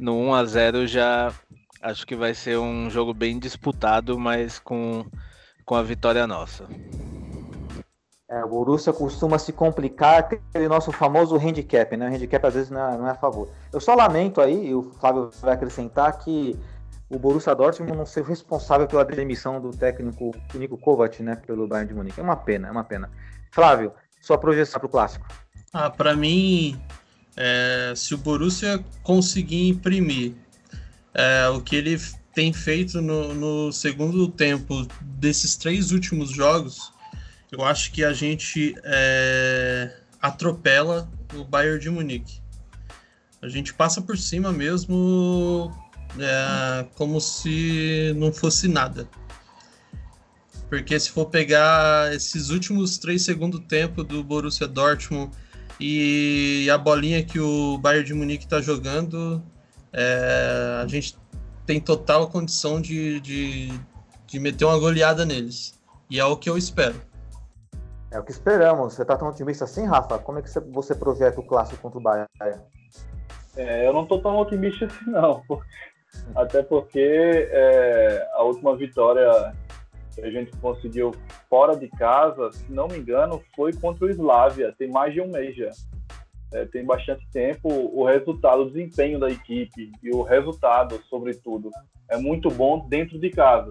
no 0.00 0.16
1 0.16 0.34
a 0.34 0.44
0 0.44 0.86
já 0.88 1.32
acho 1.80 2.04
que 2.04 2.16
vai 2.16 2.34
ser 2.34 2.58
um 2.58 2.90
jogo 2.90 3.14
bem 3.14 3.38
disputado, 3.38 4.18
mas 4.18 4.58
com, 4.58 5.06
com 5.64 5.76
a 5.76 5.82
vitória 5.84 6.26
nossa. 6.26 6.66
É, 8.28 8.44
o 8.44 8.48
Borussia 8.48 8.92
costuma 8.92 9.38
se 9.38 9.52
complicar, 9.52 10.18
aquele 10.18 10.66
nosso 10.66 10.90
famoso 10.90 11.36
handicap, 11.36 11.96
né? 11.96 12.10
O 12.10 12.12
handicap 12.12 12.44
às 12.44 12.54
vezes 12.54 12.70
não 12.70 12.80
é, 12.80 12.98
não 12.98 13.06
é 13.06 13.10
a 13.12 13.14
favor. 13.14 13.48
Eu 13.72 13.80
só 13.80 13.94
lamento 13.94 14.40
aí, 14.40 14.70
e 14.70 14.74
o 14.74 14.82
Flávio 14.98 15.30
vai 15.40 15.54
acrescentar, 15.54 16.18
que 16.18 16.58
o 17.08 17.18
Borussia 17.18 17.54
Dortmund 17.54 17.96
não 17.96 18.06
ser 18.06 18.24
responsável 18.24 18.86
pela 18.86 19.04
demissão 19.04 19.60
do 19.60 19.70
técnico 19.70 20.34
Nico 20.54 20.76
Kovac, 20.78 21.22
né, 21.22 21.36
pelo 21.36 21.66
Bayern 21.66 21.88
de 21.88 21.94
Munique. 21.94 22.20
É 22.20 22.22
uma 22.22 22.36
pena, 22.36 22.68
é 22.68 22.70
uma 22.70 22.84
pena. 22.84 23.10
Flávio, 23.50 23.92
sua 24.20 24.38
projeção 24.38 24.80
para 24.80 24.86
o 24.86 24.90
clássico? 24.90 25.26
Ah, 25.72 25.90
para 25.90 26.16
mim, 26.16 26.80
é, 27.36 27.92
se 27.94 28.14
o 28.14 28.18
Borussia 28.18 28.82
conseguir 29.02 29.68
imprimir 29.68 30.34
é, 31.12 31.48
o 31.48 31.60
que 31.60 31.76
ele 31.76 31.98
tem 32.34 32.52
feito 32.52 33.00
no, 33.00 33.34
no, 33.34 33.72
segundo 33.72 34.28
tempo 34.28 34.86
desses 35.00 35.56
três 35.56 35.92
últimos 35.92 36.30
jogos, 36.30 36.92
eu 37.52 37.64
acho 37.64 37.92
que 37.92 38.02
a 38.04 38.12
gente 38.12 38.74
é, 38.82 39.96
atropela 40.20 41.08
o 41.34 41.44
Bayern 41.44 41.78
de 41.78 41.90
Munique. 41.90 42.42
A 43.40 43.48
gente 43.48 43.74
passa 43.74 44.00
por 44.00 44.16
cima 44.16 44.50
mesmo 44.50 45.70
é, 46.18 46.86
como 46.94 47.20
se 47.20 48.12
não 48.16 48.32
fosse 48.32 48.68
nada. 48.68 49.08
Porque 50.68 50.98
se 50.98 51.10
for 51.10 51.26
pegar 51.26 52.12
esses 52.14 52.50
últimos 52.50 52.98
três 52.98 53.22
segundos 53.22 53.60
tempo 53.68 54.02
do 54.02 54.24
Borussia 54.24 54.66
Dortmund 54.66 55.30
e 55.78 56.68
a 56.72 56.78
bolinha 56.78 57.22
que 57.22 57.38
o 57.38 57.78
Bayern 57.78 58.06
de 58.06 58.14
Munique 58.14 58.44
está 58.44 58.60
jogando, 58.60 59.42
é, 59.92 60.80
a 60.82 60.86
gente 60.88 61.16
tem 61.66 61.80
total 61.80 62.28
condição 62.28 62.80
de, 62.80 63.20
de, 63.20 63.80
de 64.26 64.38
meter 64.38 64.64
uma 64.64 64.78
goleada 64.78 65.24
neles. 65.24 65.78
E 66.10 66.18
é 66.18 66.24
o 66.24 66.36
que 66.36 66.48
eu 66.48 66.58
espero. 66.58 67.00
É 68.10 68.18
o 68.18 68.22
que 68.22 68.30
esperamos. 68.30 68.94
Você 68.94 69.02
está 69.02 69.16
tão 69.16 69.28
otimista 69.28 69.64
assim, 69.64 69.84
Rafa? 69.84 70.18
Como 70.18 70.38
é 70.38 70.42
que 70.42 70.50
você 70.72 70.94
projeta 70.94 71.40
o 71.40 71.42
clássico 71.42 71.82
contra 71.82 71.98
o 71.98 72.02
Bayern? 72.02 72.28
É, 73.56 73.86
eu 73.86 73.92
não 73.92 74.02
estou 74.02 74.20
tão 74.20 74.36
otimista 74.36 74.86
assim, 74.86 75.10
não. 75.10 75.42
Até 76.34 76.62
porque 76.62 77.48
é, 77.50 78.28
a 78.32 78.42
última 78.42 78.76
vitória 78.76 79.54
que 80.14 80.20
a 80.20 80.30
gente 80.30 80.56
conseguiu 80.58 81.12
fora 81.48 81.76
de 81.76 81.88
casa, 81.88 82.52
se 82.52 82.72
não 82.72 82.88
me 82.88 82.98
engano, 82.98 83.42
foi 83.54 83.72
contra 83.72 84.06
o 84.06 84.10
Slavia. 84.10 84.74
Tem 84.78 84.88
mais 84.88 85.12
de 85.12 85.20
um 85.20 85.28
mês 85.28 85.56
já. 85.56 85.70
É, 86.52 86.64
tem 86.66 86.84
bastante 86.84 87.26
tempo. 87.32 87.68
O 87.68 88.04
resultado, 88.04 88.62
o 88.62 88.70
desempenho 88.70 89.18
da 89.18 89.28
equipe 89.30 89.90
e 90.02 90.10
o 90.10 90.22
resultado, 90.22 91.00
sobretudo, 91.08 91.70
é 92.08 92.16
muito 92.16 92.48
bom 92.48 92.86
dentro 92.88 93.18
de 93.18 93.30
casa. 93.30 93.70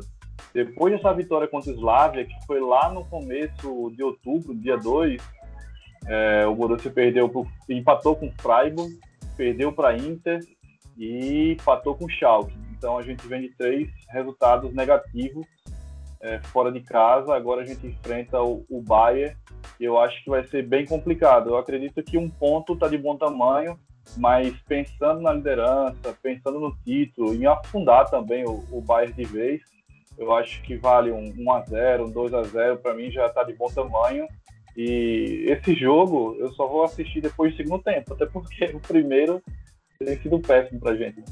Depois 0.54 0.94
dessa 0.94 1.14
vitória 1.14 1.48
contra 1.48 1.72
o 1.72 1.74
Slavia, 1.74 2.26
que 2.26 2.46
foi 2.46 2.60
lá 2.60 2.92
no 2.92 3.06
começo 3.06 3.92
de 3.96 4.04
outubro, 4.04 4.54
dia 4.54 4.78
2, 4.78 5.22
é, 6.08 6.46
o 6.46 6.54
Borussia 6.54 6.92
perdeu 6.92 7.30
pro, 7.30 7.48
empatou 7.70 8.16
com 8.16 8.28
o 8.28 8.34
Freiburg, 8.40 9.00
perdeu 9.36 9.72
para 9.72 9.98
Inter 9.98 10.40
e 10.98 11.54
empatou 11.54 11.96
com 11.96 12.06
o 12.06 12.10
Schalke. 12.10 12.54
Então 12.78 12.98
a 12.98 13.02
gente 13.02 13.26
vem 13.28 13.42
de 13.42 13.50
três 13.56 13.90
resultados 14.10 14.74
negativos 14.74 15.46
é, 16.22 16.40
fora 16.40 16.72
de 16.72 16.82
casa. 16.82 17.34
Agora 17.34 17.62
a 17.62 17.66
gente 17.66 17.86
enfrenta 17.88 18.42
o, 18.42 18.66
o 18.70 18.82
Bayern 18.82 19.36
eu 19.80 20.00
acho 20.00 20.24
que 20.24 20.30
vai 20.30 20.44
ser 20.48 20.66
bem 20.66 20.86
complicado. 20.86 21.50
Eu 21.50 21.58
acredito 21.58 22.02
que 22.04 22.18
um 22.18 22.30
ponto 22.30 22.74
está 22.74 22.88
de 22.88 22.98
bom 22.98 23.18
tamanho, 23.18 23.78
mas 24.18 24.56
pensando 24.68 25.22
na 25.22 25.34
liderança, 25.34 26.18
pensando 26.22 26.60
no 26.60 26.76
título, 26.84 27.34
em 27.34 27.46
afundar 27.46 28.10
também 28.10 28.46
o, 28.46 28.64
o 28.72 28.82
Bayern 28.82 29.14
de 29.14 29.26
vez, 29.26 29.62
eu 30.18 30.34
acho 30.34 30.62
que 30.64 30.78
vale 30.78 31.12
um 31.12 31.34
1 31.38 31.52
a 31.52 31.62
0, 31.62 32.06
um 32.06 32.12
2 32.12 32.34
a 32.34 32.44
0 32.44 32.78
para 32.78 32.94
mim 32.94 33.10
já 33.12 33.26
está 33.26 33.44
de 33.44 33.54
bom 33.54 33.66
tamanho 33.66 34.28
E 34.78 35.46
esse 35.48 35.74
jogo 35.74 36.36
eu 36.38 36.52
só 36.52 36.68
vou 36.68 36.84
assistir 36.84 37.20
depois 37.20 37.52
do 37.52 37.58
segundo 37.58 37.84
tempo, 37.84 38.14
até 38.14 38.26
porque 38.28 38.66
o 38.76 38.80
primeiro 38.80 39.42
tem 40.00 40.22
sido 40.22 40.40
péssimo 40.40 40.80
pra 40.80 40.96
gente. 40.96 41.24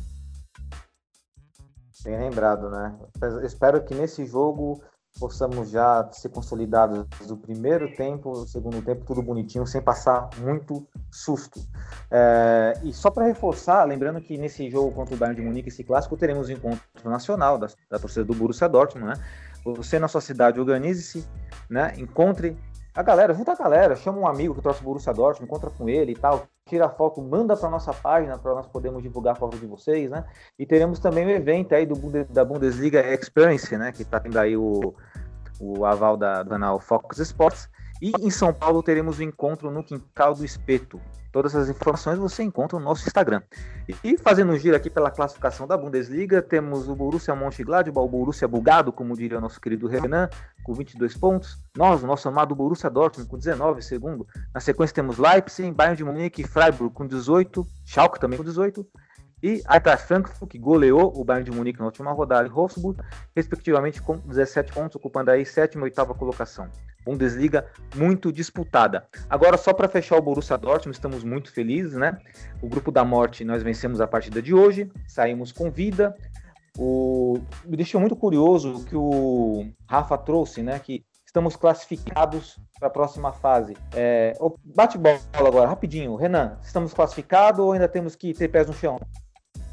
Bem 2.03 2.17
lembrado, 2.17 2.69
né? 2.69 2.97
Espero 3.43 3.83
que 3.83 3.93
nesse 3.93 4.25
jogo 4.25 4.81
possamos 5.19 5.69
já 5.69 6.09
ser 6.11 6.29
consolidados 6.29 7.05
do 7.27 7.37
primeiro 7.37 7.93
tempo, 7.95 8.31
do 8.31 8.47
segundo 8.47 8.81
tempo, 8.81 9.05
tudo 9.05 9.21
bonitinho, 9.21 9.67
sem 9.67 9.81
passar 9.81 10.29
muito 10.39 10.87
susto. 11.11 11.59
É, 12.09 12.73
e 12.83 12.93
só 12.93 13.11
para 13.11 13.25
reforçar, 13.25 13.83
lembrando 13.83 14.21
que 14.21 14.37
nesse 14.37 14.69
jogo 14.69 14.91
contra 14.91 15.13
o 15.13 15.17
Bayern 15.17 15.39
de 15.39 15.45
Munique, 15.45 15.69
esse 15.69 15.83
clássico, 15.83 16.17
teremos 16.17 16.49
um 16.49 16.53
encontro 16.53 16.81
nacional 17.03 17.57
da, 17.57 17.67
da 17.89 17.99
torcida 17.99 18.25
do 18.25 18.33
Borussia 18.33 18.69
Dortmund, 18.69 19.07
né? 19.07 19.25
Você 19.63 19.99
na 19.99 20.07
sua 20.07 20.21
cidade 20.21 20.59
organize-se, 20.59 21.27
né? 21.69 21.93
Encontre 21.97 22.57
a 22.95 23.03
galera, 23.03 23.33
junta 23.33 23.51
a 23.51 23.55
galera, 23.55 23.95
chama 23.95 24.17
um 24.17 24.27
amigo 24.27 24.55
que 24.55 24.61
torce 24.61 24.81
o 24.81 24.83
Borussia 24.83 25.13
Dortmund, 25.13 25.45
encontra 25.45 25.69
com 25.69 25.87
ele 25.87 26.13
e 26.13 26.15
tal, 26.15 26.47
tira 26.65 26.85
a 26.85 26.89
foto, 26.89 27.21
manda 27.21 27.55
para 27.57 27.69
nossa 27.69 27.93
página 27.93 28.37
para 28.37 28.53
nós 28.53 28.67
podermos 28.67 29.01
divulgar 29.01 29.33
a 29.33 29.35
foto 29.35 29.57
de 29.57 29.65
vocês, 29.65 30.09
né? 30.09 30.23
E 30.57 30.65
teremos 30.65 30.99
também 30.99 31.25
o 31.25 31.27
um 31.27 31.31
evento 31.31 31.73
aí 31.73 31.85
do, 31.85 31.95
da 32.25 32.45
Bundesliga 32.45 33.01
Experience, 33.13 33.75
né? 33.77 33.91
Que 33.91 34.03
está 34.03 34.19
tendo 34.19 34.37
aí 34.37 34.55
o, 34.55 34.93
o 35.59 35.85
aval 35.85 36.15
da, 36.15 36.43
do 36.43 36.49
canal 36.49 36.79
Focus 36.79 37.19
Sports. 37.19 37.69
E 38.01 38.11
em 38.19 38.31
São 38.31 38.51
Paulo 38.51 38.81
teremos 38.81 39.19
o 39.19 39.21
um 39.21 39.25
encontro 39.25 39.69
no 39.69 39.83
Quintal 39.83 40.33
do 40.33 40.43
Espeto. 40.43 40.99
Todas 41.31 41.55
as 41.55 41.69
informações 41.69 42.19
você 42.19 42.43
encontra 42.43 42.77
no 42.77 42.83
nosso 42.83 43.07
Instagram. 43.07 43.41
E, 44.03 44.17
fazendo 44.17 44.51
um 44.51 44.57
giro 44.57 44.75
aqui 44.75 44.89
pela 44.89 45.09
classificação 45.09 45.65
da 45.65 45.77
Bundesliga, 45.77 46.41
temos 46.41 46.89
o 46.89 46.95
Borussia 46.95 47.33
Mönchengladbach, 47.33 48.05
o 48.05 48.09
Borussia 48.09 48.47
bugado, 48.47 48.91
como 48.91 49.15
diria 49.15 49.37
o 49.37 49.41
nosso 49.41 49.61
querido 49.61 49.87
Renan, 49.87 50.27
com 50.63 50.73
22 50.73 51.15
pontos. 51.15 51.57
Nós, 51.77 52.03
o 52.03 52.07
nosso 52.07 52.27
amado 52.27 52.53
Borussia 52.53 52.89
Dortmund, 52.89 53.29
com 53.29 53.37
19, 53.37 53.81
segundo. 53.81 54.27
Na 54.53 54.59
sequência 54.59 54.93
temos 54.93 55.17
Leipzig, 55.17 55.71
Bayern 55.71 55.95
de 55.95 56.03
Munique 56.03 56.43
Freiburg 56.43 56.93
com 56.93 57.07
18. 57.07 57.65
Schalke 57.85 58.19
também 58.19 58.37
com 58.37 58.43
18 58.43 58.85
e 59.41 59.61
Eintracht 59.67 60.05
Frankfurt, 60.05 60.51
que 60.51 60.57
goleou 60.57 61.11
o 61.19 61.23
Bayern 61.23 61.49
de 61.49 61.55
Munique 61.55 61.79
na 61.79 61.85
última 61.85 62.11
rodada, 62.11 62.47
e 62.47 62.51
Wolfsburg, 62.51 63.01
respectivamente 63.35 64.01
com 64.01 64.17
17 64.17 64.71
pontos, 64.71 64.95
ocupando 64.95 65.31
aí 65.31 65.45
sétima 65.45 65.83
e 65.83 65.85
oitava 65.85 66.13
colocação. 66.13 66.69
Bundesliga 67.03 67.65
muito 67.95 68.31
disputada. 68.31 69.07
Agora, 69.29 69.57
só 69.57 69.73
para 69.73 69.87
fechar 69.87 70.17
o 70.17 70.21
Borussia 70.21 70.57
Dortmund, 70.57 70.95
estamos 70.95 71.23
muito 71.23 71.51
felizes, 71.51 71.93
né? 71.93 72.17
O 72.61 72.67
grupo 72.67 72.91
da 72.91 73.03
morte, 73.03 73.43
nós 73.43 73.63
vencemos 73.63 73.99
a 73.99 74.07
partida 74.07 74.41
de 74.41 74.53
hoje, 74.53 74.91
saímos 75.07 75.51
com 75.51 75.71
vida. 75.71 76.15
O... 76.77 77.39
Me 77.65 77.75
deixou 77.75 77.99
muito 77.99 78.15
curioso 78.15 78.75
o 78.75 78.85
que 78.85 78.95
o 78.95 79.67
Rafa 79.89 80.17
trouxe, 80.17 80.61
né? 80.61 80.79
Que 80.79 81.03
estamos 81.25 81.55
classificados 81.55 82.59
para 82.77 82.87
a 82.87 82.91
próxima 82.91 83.33
fase. 83.33 83.75
É... 83.95 84.37
Bate 84.63 84.97
bola 84.97 85.19
agora, 85.33 85.69
rapidinho. 85.69 86.15
Renan, 86.15 86.59
estamos 86.61 86.93
classificados 86.93 87.59
ou 87.59 87.71
ainda 87.71 87.87
temos 87.87 88.15
que 88.15 88.33
ter 88.33 88.47
pés 88.47 88.67
no 88.67 88.73
chão? 88.73 88.99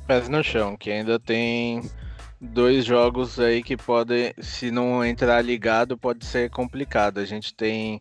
Pés 0.09 0.27
no 0.27 0.43
chão, 0.43 0.75
que 0.75 0.91
ainda 0.91 1.21
tem 1.21 1.83
dois 2.41 2.87
jogos 2.87 3.39
aí 3.39 3.63
que 3.63 3.77
podem, 3.77 4.33
se 4.41 4.71
não 4.71 5.05
entrar 5.05 5.43
ligado, 5.43 5.99
pode 5.99 6.25
ser 6.25 6.49
complicado. 6.49 7.19
A 7.19 7.27
gente 7.27 7.53
tem 7.55 8.01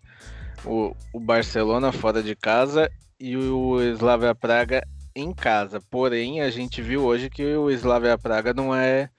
o, 0.63 0.95
o 1.11 1.19
Barcelona 1.19 1.91
fora 1.91 2.23
de 2.23 2.33
casa 2.33 2.89
e 3.19 3.35
o 3.35 3.81
Slavia 3.91 4.33
Praga 4.33 4.87
em 5.13 5.33
casa. 5.33 5.81
Porém, 5.91 6.39
a 6.39 6.49
gente 6.49 6.81
viu 6.81 7.03
hoje 7.03 7.29
que 7.29 7.43
o 7.43 7.69
Slavia 7.71 8.17
Praga 8.17 8.53
não 8.53 8.73
é 8.73 9.09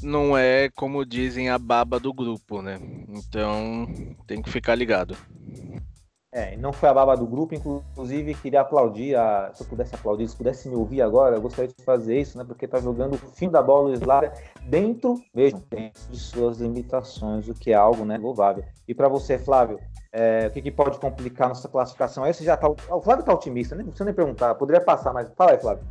não 0.00 0.38
é 0.38 0.70
como 0.70 1.04
dizem 1.04 1.50
a 1.50 1.58
baba 1.58 1.98
do 1.98 2.14
grupo, 2.14 2.62
né? 2.62 2.78
Então, 3.08 3.86
tem 4.28 4.40
que 4.40 4.48
ficar 4.48 4.76
ligado. 4.76 5.16
É, 6.34 6.56
não 6.56 6.72
foi 6.72 6.88
a 6.88 6.94
baba 6.94 7.14
do 7.14 7.26
grupo, 7.26 7.54
inclusive 7.54 8.32
queria 8.36 8.62
aplaudir, 8.62 9.14
a, 9.14 9.50
se 9.52 9.62
eu 9.62 9.66
pudesse 9.66 9.94
aplaudir, 9.94 10.26
se 10.26 10.34
pudesse 10.34 10.66
me 10.66 10.74
ouvir 10.74 11.02
agora, 11.02 11.36
eu 11.36 11.42
gostaria 11.42 11.68
de 11.68 11.84
fazer 11.84 12.18
isso, 12.18 12.38
né? 12.38 12.44
Porque 12.44 12.66
tá 12.66 12.80
jogando 12.80 13.16
o 13.16 13.18
fim 13.18 13.50
da 13.50 13.62
bola 13.62 13.90
do 13.90 13.94
Slavia 13.94 14.32
dentro, 14.62 15.22
mesmo, 15.34 15.62
dentro 15.68 16.00
de 16.10 16.18
suas 16.18 16.56
limitações, 16.56 17.46
o 17.48 17.52
que 17.52 17.72
é 17.72 17.74
algo, 17.74 18.06
né, 18.06 18.16
louvável. 18.16 18.64
E 18.88 18.94
para 18.94 19.08
você, 19.08 19.38
Flávio, 19.38 19.78
é, 20.10 20.46
o 20.46 20.50
que, 20.50 20.62
que, 20.62 20.70
pode 20.70 20.98
complicar 20.98 21.48
nossa 21.48 21.68
classificação? 21.68 22.24
Você 22.24 22.44
já 22.44 22.56
tá, 22.56 22.66
o 22.66 23.02
Flávio 23.02 23.26
tá 23.26 23.34
otimista, 23.34 23.74
né? 23.74 23.82
Não 23.82 23.90
precisa 23.90 24.06
nem 24.06 24.14
perguntar, 24.14 24.54
poderia 24.54 24.80
passar, 24.80 25.12
mas 25.12 25.28
fala 25.36 25.50
aí, 25.50 25.60
Flávio. 25.60 25.84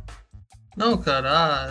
Não, 0.76 0.98
cara, 0.98 1.30
ah, 1.30 1.68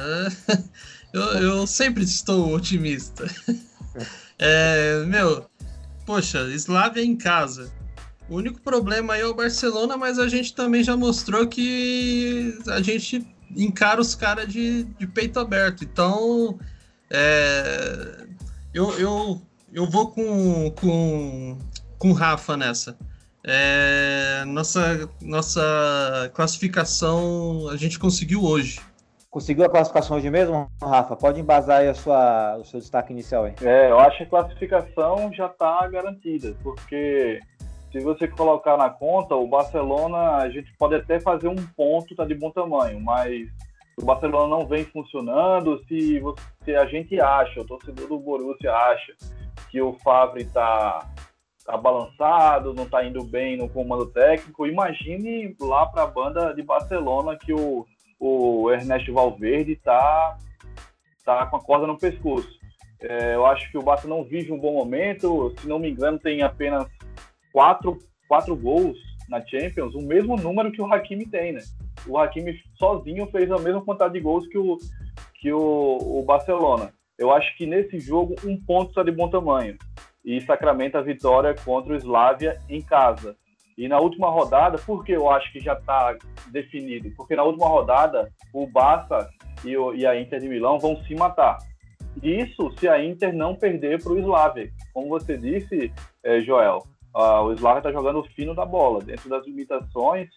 eu, 1.11 1.21
eu 1.41 1.67
sempre 1.67 2.03
estou 2.03 2.53
otimista. 2.53 3.25
É, 4.43 5.03
meu, 5.05 5.45
poxa, 6.03 6.39
Slavia 6.55 7.03
em 7.03 7.15
casa 7.15 7.71
o 8.31 8.37
único 8.37 8.61
problema 8.61 9.15
aí 9.15 9.21
é 9.21 9.25
o 9.25 9.33
Barcelona, 9.33 9.97
mas 9.97 10.17
a 10.17 10.29
gente 10.29 10.55
também 10.55 10.81
já 10.81 10.95
mostrou 10.95 11.45
que 11.47 12.57
a 12.69 12.81
gente 12.81 13.27
encara 13.57 13.99
os 13.99 14.15
caras 14.15 14.47
de, 14.47 14.85
de 14.85 15.05
peito 15.05 15.37
aberto. 15.37 15.83
Então, 15.83 16.57
é, 17.09 18.25
eu, 18.73 18.97
eu, 18.97 19.41
eu 19.73 19.85
vou 19.85 20.11
com, 20.11 20.71
com, 20.79 21.57
com 21.99 22.09
o 22.11 22.13
Rafa 22.13 22.55
nessa. 22.55 22.97
É, 23.43 24.45
nossa, 24.47 25.09
nossa 25.21 26.31
classificação 26.33 27.67
a 27.69 27.75
gente 27.75 27.99
conseguiu 27.99 28.45
hoje. 28.45 28.79
Conseguiu 29.29 29.65
a 29.65 29.69
classificação 29.69 30.15
hoje 30.15 30.29
mesmo, 30.29 30.71
Rafa? 30.81 31.17
Pode 31.17 31.41
embasar 31.41 31.79
aí 31.79 31.89
a 31.89 31.93
sua, 31.93 32.57
o 32.57 32.63
seu 32.63 32.79
destaque 32.79 33.11
inicial 33.11 33.43
aí. 33.43 33.55
É, 33.61 33.91
eu 33.91 33.99
acho 33.99 34.19
que 34.19 34.23
a 34.23 34.29
classificação 34.29 35.33
já 35.33 35.47
está 35.47 35.85
garantida, 35.87 36.55
porque 36.63 37.41
se 37.91 37.99
você 37.99 38.27
colocar 38.27 38.77
na 38.77 38.89
conta, 38.89 39.35
o 39.35 39.47
Barcelona, 39.47 40.37
a 40.37 40.49
gente 40.49 40.71
pode 40.77 40.95
até 40.95 41.19
fazer 41.19 41.49
um 41.49 41.55
ponto, 41.55 42.15
tá 42.15 42.23
de 42.23 42.33
bom 42.33 42.49
tamanho, 42.49 42.99
mas 43.01 43.49
o 43.97 44.05
Barcelona 44.05 44.47
não 44.47 44.65
vem 44.65 44.85
funcionando, 44.85 45.83
se, 45.85 46.19
você, 46.19 46.41
se 46.63 46.75
a 46.75 46.85
gente 46.85 47.19
acha, 47.19 47.59
o 47.59 47.65
torcedor 47.65 48.07
do 48.07 48.19
Borussia 48.19 48.73
acha 48.73 49.13
que 49.69 49.81
o 49.81 49.93
Favre 49.93 50.45
tá, 50.45 51.05
tá 51.65 51.75
balançado, 51.75 52.73
não 52.73 52.87
tá 52.87 53.03
indo 53.03 53.23
bem 53.25 53.57
no 53.57 53.67
comando 53.67 54.05
técnico, 54.05 54.65
imagine 54.65 55.55
lá 55.59 55.85
para 55.85 56.03
a 56.03 56.07
banda 56.07 56.53
de 56.53 56.63
Barcelona 56.63 57.37
que 57.37 57.53
o, 57.53 57.85
o 58.17 58.71
Ernesto 58.71 59.13
Valverde 59.13 59.75
tá, 59.75 60.37
tá 61.25 61.45
com 61.45 61.57
a 61.57 61.61
corda 61.61 61.85
no 61.85 61.97
pescoço. 61.97 62.61
É, 63.01 63.33
eu 63.33 63.45
acho 63.47 63.69
que 63.71 63.77
o 63.77 63.81
Barça 63.81 64.07
não 64.07 64.23
vive 64.23 64.51
um 64.51 64.59
bom 64.59 64.73
momento, 64.73 65.53
se 65.59 65.67
não 65.67 65.79
me 65.79 65.89
engano 65.89 66.19
tem 66.19 66.43
apenas 66.43 66.87
quatro, 67.51 67.97
quatro 68.27 68.55
gols 68.55 68.97
na 69.29 69.45
Champions, 69.45 69.95
o 69.95 70.01
mesmo 70.01 70.35
número 70.35 70.71
que 70.71 70.81
o 70.81 70.91
Hakimi 70.91 71.25
tem, 71.25 71.53
né? 71.53 71.61
O 72.07 72.17
Hakimi 72.17 72.59
sozinho 72.75 73.27
fez 73.27 73.49
a 73.51 73.57
mesma 73.57 73.81
quantidade 73.81 74.13
de 74.13 74.19
gols 74.19 74.47
que 74.47 74.57
o, 74.57 74.77
que 75.35 75.53
o, 75.53 76.19
o 76.19 76.23
Barcelona. 76.23 76.93
Eu 77.17 77.31
acho 77.31 77.55
que 77.55 77.65
nesse 77.65 77.99
jogo 77.99 78.35
um 78.43 78.57
ponto 78.57 78.89
está 78.89 79.03
de 79.03 79.11
bom 79.11 79.29
tamanho 79.29 79.77
e 80.23 80.41
sacramenta 80.41 80.99
a 80.99 81.03
vitória 81.03 81.55
contra 81.63 81.93
o 81.93 81.95
Slavia 81.95 82.59
em 82.69 82.81
casa. 82.81 83.35
E 83.77 83.87
na 83.87 83.99
última 83.99 84.29
rodada, 84.29 84.77
por 84.79 85.03
que 85.03 85.13
eu 85.13 85.29
acho 85.29 85.51
que 85.51 85.59
já 85.59 85.73
está 85.73 86.15
definido? 86.51 87.11
Porque 87.15 87.35
na 87.35 87.43
última 87.43 87.67
rodada 87.67 88.31
o 88.53 88.67
Barça 88.67 89.29
e, 89.63 89.75
o, 89.77 89.93
e, 89.93 90.05
a 90.05 90.19
Inter 90.19 90.39
de 90.39 90.49
Milão 90.49 90.77
vão 90.77 91.01
se 91.03 91.15
matar. 91.15 91.57
Isso 92.21 92.71
se 92.77 92.87
a 92.87 93.03
Inter 93.03 93.33
não 93.33 93.55
perder 93.55 94.03
para 94.03 94.11
o 94.11 94.19
Slavia. 94.19 94.69
Como 94.93 95.07
você 95.07 95.37
disse, 95.37 95.91
eh, 96.23 96.41
Joel, 96.41 96.83
Uh, 97.15 97.43
o 97.43 97.53
Slavia 97.53 97.79
está 97.79 97.91
jogando 97.91 98.23
fino 98.35 98.55
da 98.55 98.65
bola, 98.65 99.01
dentro 99.01 99.29
das 99.29 99.45
limitações, 99.45 100.29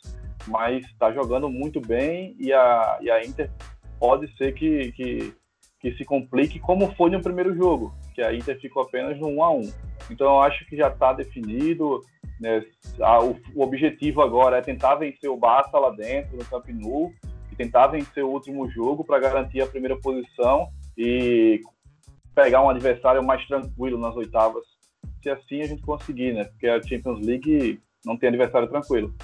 mas 0.49 0.85
está 0.87 1.13
jogando 1.13 1.49
muito 1.49 1.81
bem 1.81 2.35
e 2.39 2.53
a, 2.53 2.99
e 3.01 3.11
a 3.11 3.25
Inter 3.25 3.51
pode 3.99 4.27
ser 4.37 4.53
que, 4.53 4.91
que, 4.93 5.33
que, 5.81 5.93
se 5.97 6.05
complique 6.05 6.59
como 6.59 6.93
foi 6.95 7.11
no 7.11 7.23
primeiro 7.23 7.55
jogo, 7.55 7.95
que 8.13 8.21
a 8.21 8.35
Inter 8.35 8.61
ficou 8.61 8.83
apenas 8.83 9.19
no 9.19 9.29
1 9.29 9.45
a 9.45 9.51
1 9.53 9.73
Então 10.11 10.27
eu 10.27 10.41
acho 10.41 10.67
que 10.67 10.77
já 10.77 10.89
está 10.89 11.13
definido. 11.13 12.01
Né, 12.41 12.65
a, 13.01 13.23
o, 13.23 13.39
o, 13.55 13.63
objetivo 13.63 14.21
agora 14.21 14.59
é 14.59 14.61
tentar 14.61 14.97
vencer 14.97 15.31
o 15.31 15.37
Barça 15.37 15.79
lá 15.79 15.91
dentro, 15.91 16.37
no 16.37 16.45
Camp 16.45 16.67
Nou, 16.71 17.13
e 17.53 17.55
tentar 17.55 17.87
vencer 17.87 18.25
o 18.25 18.31
último 18.31 18.69
jogo 18.69 19.05
para 19.05 19.21
garantir 19.21 19.63
a 19.63 19.67
primeira 19.67 19.97
posição 19.97 20.69
e 20.99 21.61
pegar 22.35 22.63
um 22.63 22.69
adversário 22.69 23.23
mais 23.23 23.47
tranquilo 23.47 23.97
nas 23.97 24.17
oitavas 24.17 24.74
se 25.25 25.31
assim 25.31 25.63
a 25.63 25.67
gente 25.67 25.83
conseguir, 25.83 26.35
né? 26.35 26.45
Porque 26.45 26.69
a 26.69 26.81
Champions 26.83 27.25
League 27.25 27.81
não 28.05 28.17
tem 28.17 28.29
adversário 28.29 28.69
tranquilo. 28.69 29.15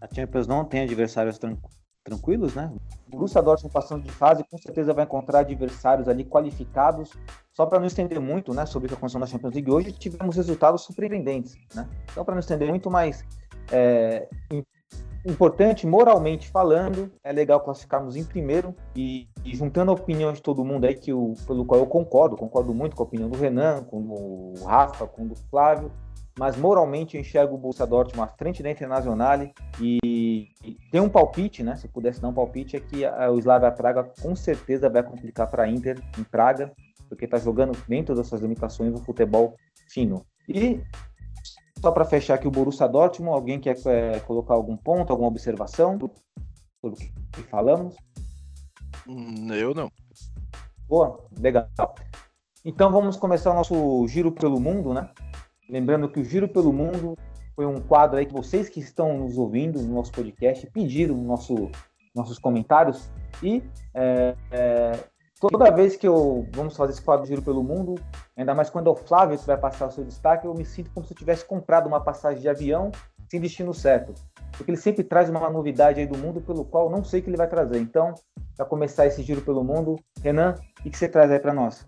A 0.00 0.14
Champions 0.14 0.46
não 0.46 0.64
tem 0.64 0.82
adversários 0.82 1.38
tran 1.38 1.56
tranquilos, 2.04 2.54
né? 2.54 2.70
O 3.06 3.10
Borussia 3.10 3.40
Dortmund 3.40 3.72
passando 3.72 4.02
de 4.02 4.10
fase, 4.10 4.44
com 4.44 4.58
certeza 4.58 4.92
vai 4.92 5.04
encontrar 5.04 5.40
adversários 5.40 6.08
ali 6.08 6.24
qualificados. 6.24 7.12
Só 7.52 7.64
para 7.64 7.78
não 7.78 7.86
estender 7.86 8.20
muito, 8.20 8.52
né, 8.52 8.66
sobre 8.66 8.86
o 8.86 8.88
que 8.88 8.94
aconteceu 8.94 9.20
na 9.20 9.26
Champions 9.26 9.54
League 9.54 9.70
hoje, 9.70 9.92
tivemos 9.92 10.36
resultados 10.36 10.82
surpreendentes, 10.82 11.56
né? 11.74 11.88
Então, 12.10 12.24
para 12.24 12.34
não 12.34 12.40
estender 12.40 12.68
muito, 12.68 12.90
mais 12.90 13.24
é, 13.70 14.28
importante, 15.24 15.86
moralmente 15.86 16.48
falando, 16.48 17.12
é 17.22 17.32
legal 17.32 17.60
classificarmos 17.60 18.16
em 18.16 18.24
primeiro 18.24 18.74
e, 18.96 19.28
e, 19.44 19.54
juntando 19.54 19.90
a 19.90 19.94
opinião 19.94 20.32
de 20.32 20.40
todo 20.40 20.64
mundo 20.64 20.84
aí, 20.84 20.94
que 20.94 21.12
o, 21.12 21.34
pelo 21.46 21.64
qual 21.64 21.80
eu 21.80 21.86
concordo, 21.86 22.36
concordo 22.36 22.72
muito 22.72 22.94
com 22.94 23.02
a 23.02 23.06
opinião 23.06 23.28
do 23.28 23.38
Renan, 23.38 23.82
com 23.84 23.98
o 23.98 24.54
Rafa, 24.64 25.06
com 25.06 25.24
o 25.24 25.28
do 25.28 25.36
Flávio, 25.50 25.90
mas 26.38 26.56
moralmente 26.56 27.16
eu 27.16 27.20
enxergo 27.20 27.54
o 27.54 27.58
Borussia 27.58 27.86
Dortmund 27.86 28.30
à 28.30 28.36
frente 28.36 28.62
da 28.62 28.70
Internacional 28.70 29.42
e, 29.80 29.98
e 30.64 30.76
tem 30.90 31.00
um 31.00 31.08
palpite, 31.08 31.62
né? 31.62 31.76
Se 31.76 31.88
pudesse 31.88 32.20
dar 32.20 32.28
um 32.28 32.34
palpite, 32.34 32.76
é 32.76 32.80
que 32.80 33.04
a, 33.04 33.30
o 33.30 33.38
Slavia 33.38 33.70
Praga 33.70 34.04
com 34.22 34.34
certeza 34.34 34.88
vai 34.88 35.02
complicar 35.02 35.50
para 35.50 35.64
a 35.64 35.68
Inter 35.68 36.00
em 36.18 36.24
Praga, 36.24 36.72
porque 37.08 37.26
está 37.26 37.38
jogando 37.38 37.76
dentro 37.86 38.14
das 38.14 38.26
suas 38.26 38.40
limitações 38.40 38.94
o 38.94 39.04
futebol 39.04 39.56
fino. 39.88 40.24
E 40.48 40.80
só 41.78 41.90
para 41.90 42.04
fechar 42.04 42.34
aqui 42.34 42.48
o 42.48 42.50
Borussia 42.50 42.88
Dortmund, 42.88 43.34
alguém 43.34 43.60
quer 43.60 43.76
é, 43.86 44.20
colocar 44.20 44.54
algum 44.54 44.76
ponto, 44.76 45.10
alguma 45.10 45.28
observação 45.28 45.98
sobre 46.80 46.96
o 46.96 47.30
que 47.32 47.42
falamos? 47.42 47.94
Hum, 49.06 49.52
eu 49.52 49.74
não. 49.74 49.90
Boa, 50.88 51.18
legal. 51.38 51.68
Então 52.64 52.92
vamos 52.92 53.16
começar 53.16 53.50
o 53.50 53.54
nosso 53.54 54.06
giro 54.08 54.30
pelo 54.30 54.60
mundo, 54.60 54.94
né? 54.94 55.10
Lembrando 55.68 56.08
que 56.08 56.20
o 56.20 56.24
Giro 56.24 56.48
pelo 56.48 56.72
Mundo 56.72 57.16
foi 57.56 57.64
um 57.64 57.80
quadro 57.80 58.18
aí 58.18 58.26
que 58.26 58.32
vocês 58.32 58.68
que 58.68 58.78
estão 58.78 59.16
nos 59.16 59.38
ouvindo 59.38 59.80
no 59.80 59.94
nosso 59.94 60.12
podcast 60.12 60.66
pediram 60.66 61.16
no 61.16 61.24
nosso, 61.24 61.70
nossos 62.14 62.38
comentários. 62.38 63.10
E 63.42 63.62
é, 63.94 64.36
é, 64.50 65.04
toda 65.40 65.70
vez 65.70 65.96
que 65.96 66.06
eu 66.06 66.46
vamos 66.52 66.76
fazer 66.76 66.92
esse 66.92 67.02
quadro 67.02 67.26
Giro 67.26 67.42
pelo 67.42 67.62
Mundo, 67.62 67.94
ainda 68.36 68.54
mais 68.54 68.68
quando 68.68 68.88
é 68.88 68.90
o 68.90 68.94
Flávio 68.94 69.38
que 69.38 69.46
vai 69.46 69.56
passar 69.56 69.88
o 69.88 69.90
seu 69.90 70.04
destaque, 70.04 70.46
eu 70.46 70.54
me 70.54 70.64
sinto 70.64 70.90
como 70.92 71.06
se 71.06 71.14
eu 71.14 71.16
tivesse 71.16 71.44
comprado 71.44 71.86
uma 71.86 72.00
passagem 72.00 72.42
de 72.42 72.48
avião 72.48 72.92
sem 73.28 73.40
destino 73.40 73.72
certo. 73.72 74.14
Porque 74.56 74.70
ele 74.70 74.78
sempre 74.78 75.02
traz 75.02 75.28
uma 75.28 75.48
novidade 75.50 76.00
aí 76.00 76.06
do 76.06 76.16
mundo 76.16 76.40
pelo 76.40 76.64
qual 76.64 76.90
não 76.90 77.02
sei 77.02 77.20
o 77.20 77.22
que 77.22 77.30
ele 77.30 77.36
vai 77.36 77.48
trazer. 77.48 77.78
Então, 77.78 78.14
para 78.56 78.66
começar 78.66 79.06
esse 79.06 79.22
Giro 79.22 79.40
pelo 79.40 79.64
Mundo, 79.64 79.98
Renan, 80.22 80.54
o 80.80 80.90
que 80.90 80.96
você 80.96 81.08
traz 81.08 81.30
aí 81.30 81.38
para 81.38 81.54
nós? 81.54 81.86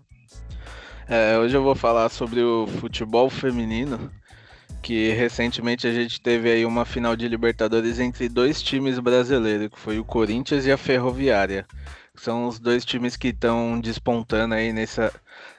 É, 1.07 1.37
hoje 1.37 1.55
eu 1.55 1.61
vou 1.61 1.75
falar 1.75 2.09
sobre 2.09 2.41
o 2.41 2.65
futebol 2.65 3.29
feminino, 3.29 4.11
que 4.81 5.11
recentemente 5.11 5.87
a 5.87 5.93
gente 5.93 6.19
teve 6.19 6.51
aí 6.51 6.65
uma 6.65 6.83
final 6.83 7.15
de 7.15 7.27
Libertadores 7.27 7.99
entre 7.99 8.27
dois 8.27 8.61
times 8.61 8.97
brasileiros, 8.97 9.69
que 9.69 9.79
foi 9.79 9.99
o 9.99 10.05
Corinthians 10.05 10.65
e 10.65 10.71
a 10.71 10.77
Ferroviária. 10.77 11.65
São 12.17 12.47
os 12.47 12.59
dois 12.59 12.85
times 12.85 13.15
que 13.15 13.29
estão 13.29 13.79
despontando 13.79 14.55
aí 14.55 14.71
nessa 14.71 15.11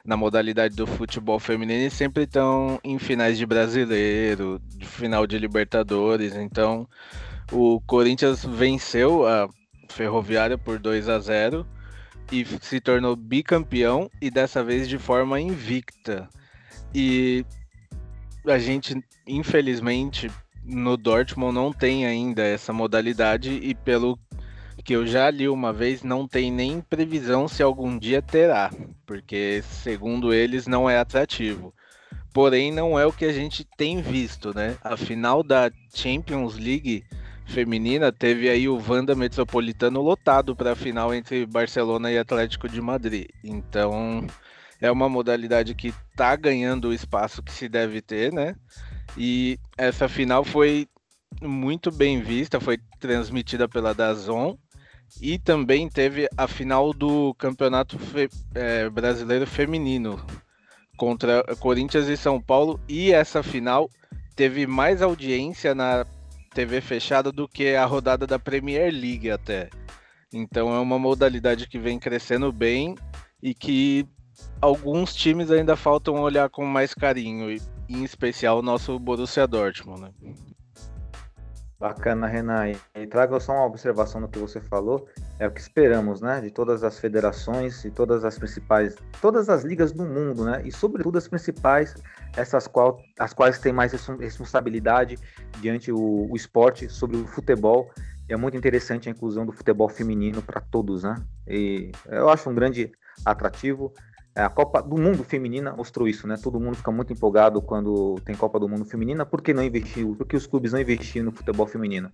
na 0.03 0.15
modalidade 0.15 0.75
do 0.75 0.87
futebol 0.87 1.39
feminino 1.39 1.85
e 1.85 1.91
sempre 1.91 2.23
estão 2.23 2.79
em 2.83 2.97
finais 2.97 3.37
de 3.37 3.45
brasileiro, 3.45 4.59
de 4.65 4.85
final 4.85 5.27
de 5.27 5.37
Libertadores. 5.37 6.35
Então, 6.35 6.87
o 7.51 7.81
Corinthians 7.81 8.43
venceu 8.43 9.27
a 9.27 9.49
Ferroviária 9.89 10.57
por 10.57 10.79
2 10.79 11.09
a 11.09 11.19
0 11.19 11.65
e 12.31 12.45
se 12.61 12.79
tornou 12.79 13.15
bicampeão 13.15 14.09
e 14.21 14.29
dessa 14.29 14.63
vez 14.63 14.87
de 14.87 14.97
forma 14.97 15.39
invicta. 15.39 16.27
E 16.93 17.45
a 18.45 18.57
gente, 18.57 19.01
infelizmente, 19.25 20.31
no 20.63 20.97
Dortmund 20.97 21.53
não 21.53 21.71
tem 21.71 22.05
ainda 22.05 22.43
essa 22.43 22.73
modalidade 22.73 23.51
e 23.51 23.73
pelo 23.73 24.17
que 24.87 24.93
eu 24.93 25.05
já 25.05 25.29
li 25.29 25.49
uma 25.49 25.73
vez, 25.73 26.01
não 26.01 26.25
tem 26.25 26.49
nem 26.49 26.79
previsão 26.79 27.45
se 27.45 27.61
algum 27.61 27.99
dia 27.99 28.21
terá, 28.21 28.71
porque 29.05 29.61
segundo 29.83 30.33
eles 30.33 30.65
não 30.65 30.89
é 30.89 30.97
atrativo. 30.97 31.73
Porém, 32.33 32.71
não 32.71 32.97
é 32.97 33.05
o 33.05 33.11
que 33.11 33.25
a 33.25 33.33
gente 33.33 33.67
tem 33.75 34.01
visto, 34.01 34.55
né? 34.55 34.77
A 34.81 34.95
final 34.95 35.43
da 35.43 35.69
Champions 35.93 36.55
League 36.55 37.03
feminina, 37.45 38.13
teve 38.13 38.47
aí 38.47 38.69
o 38.69 38.81
Wanda 38.81 39.13
Metropolitano 39.13 40.01
lotado 40.01 40.55
para 40.55 40.71
a 40.71 40.75
final 40.75 41.13
entre 41.13 41.45
Barcelona 41.45 42.09
e 42.09 42.17
Atlético 42.17 42.69
de 42.69 42.79
Madrid. 42.79 43.27
Então, 43.43 44.25
é 44.79 44.89
uma 44.89 45.09
modalidade 45.09 45.75
que 45.75 45.93
está 46.11 46.33
ganhando 46.37 46.87
o 46.87 46.93
espaço 46.93 47.43
que 47.43 47.51
se 47.51 47.67
deve 47.67 48.01
ter, 48.01 48.31
né? 48.31 48.55
E 49.17 49.59
essa 49.77 50.07
final 50.07 50.45
foi 50.45 50.87
muito 51.41 51.91
bem 51.91 52.21
vista, 52.21 52.57
foi 52.61 52.77
transmitida 53.01 53.67
pela 53.67 53.93
Dazon 53.93 54.57
e 55.21 55.37
também 55.39 55.89
teve 55.89 56.27
a 56.37 56.47
final 56.47 56.93
do 56.93 57.33
Campeonato 57.35 57.97
Fe 57.97 58.29
é, 58.53 58.89
Brasileiro 58.89 59.47
Feminino 59.47 60.23
contra 60.97 61.43
Corinthians 61.59 62.07
e 62.07 62.17
São 62.17 62.41
Paulo 62.41 62.79
e 62.87 63.11
essa 63.11 63.41
final 63.41 63.89
teve 64.35 64.67
mais 64.67 65.01
audiência 65.01 65.73
na 65.73 66.05
TV 66.53 66.81
fechada 66.81 67.31
do 67.31 67.47
que 67.47 67.75
a 67.75 67.85
rodada 67.85 68.25
da 68.25 68.39
Premier 68.39 68.91
League 68.91 69.29
até. 69.29 69.69
Então 70.33 70.73
é 70.73 70.79
uma 70.79 70.99
modalidade 70.99 71.67
que 71.67 71.79
vem 71.79 71.99
crescendo 71.99 72.51
bem 72.51 72.95
e 73.41 73.53
que 73.53 74.05
alguns 74.61 75.15
times 75.15 75.51
ainda 75.51 75.75
faltam 75.75 76.21
olhar 76.21 76.49
com 76.49 76.65
mais 76.65 76.93
carinho, 76.93 77.49
em 77.87 78.03
especial 78.03 78.59
o 78.59 78.63
nosso 78.63 78.97
Borussia 78.99 79.47
Dortmund. 79.47 80.01
Né? 80.01 80.11
Bacana, 81.79 82.25
Renan. 82.25 82.71
E 82.95 83.05
traga 83.05 83.39
só 83.39 83.53
uma 83.53 83.65
observação 83.65 84.19
no 84.19 84.27
que 84.27 84.39
você 84.39 84.59
falou. 84.59 85.07
É 85.37 85.47
o 85.47 85.51
que 85.51 85.61
esperamos, 85.61 86.21
né? 86.21 86.41
De 86.41 86.49
todas 86.49 86.83
as 86.83 86.97
federações 86.97 87.85
e 87.85 87.91
todas 87.91 88.25
as 88.25 88.37
principais, 88.37 88.95
todas 89.21 89.47
as 89.47 89.63
ligas 89.63 89.91
do 89.91 90.03
mundo, 90.03 90.43
né? 90.43 90.61
E 90.65 90.71
sobretudo 90.71 91.17
as 91.19 91.27
principais, 91.27 91.93
essas 92.35 92.67
qual, 92.67 92.99
as 93.19 93.31
quais 93.31 93.59
têm 93.59 93.71
mais 93.71 93.91
responsabilidade 94.19 95.19
diante 95.59 95.91
o, 95.91 96.27
o 96.31 96.35
esporte 96.35 96.89
sobre 96.89 97.17
o 97.17 97.27
futebol. 97.27 97.91
E 98.27 98.33
é 98.33 98.37
muito 98.37 98.57
interessante 98.57 99.07
a 99.07 99.11
inclusão 99.11 99.45
do 99.45 99.51
futebol 99.51 99.87
feminino 99.87 100.41
para 100.41 100.59
todos, 100.59 101.03
né? 101.03 101.15
E 101.47 101.91
eu 102.07 102.27
acho 102.27 102.49
um 102.49 102.55
grande 102.55 102.91
atrativo. 103.23 103.93
É, 104.37 104.43
a 104.43 104.49
Copa 104.49 104.83
do 104.83 104.95
Mundo 104.95 105.23
Feminina 105.23 105.73
mostrou 105.75 106.07
isso, 106.07 106.27
né? 106.27 106.37
Todo 106.37 106.59
mundo 106.59 106.75
fica 106.75 106.91
muito 106.91 107.11
empolgado 107.11 107.59
quando 107.59 108.21
tem 108.23 108.35
Copa 108.35 108.59
do 108.59 108.69
Mundo 108.69 108.85
Feminina. 108.85 109.25
Por 109.25 109.41
que 109.41 109.51
não 109.51 109.63
investiu? 109.63 110.13
Por 110.15 110.27
que 110.27 110.35
os 110.35 110.45
clubes 110.45 110.73
não 110.73 110.79
investiram 110.79 111.25
no 111.25 111.31
futebol 111.31 111.65
feminino? 111.65 112.11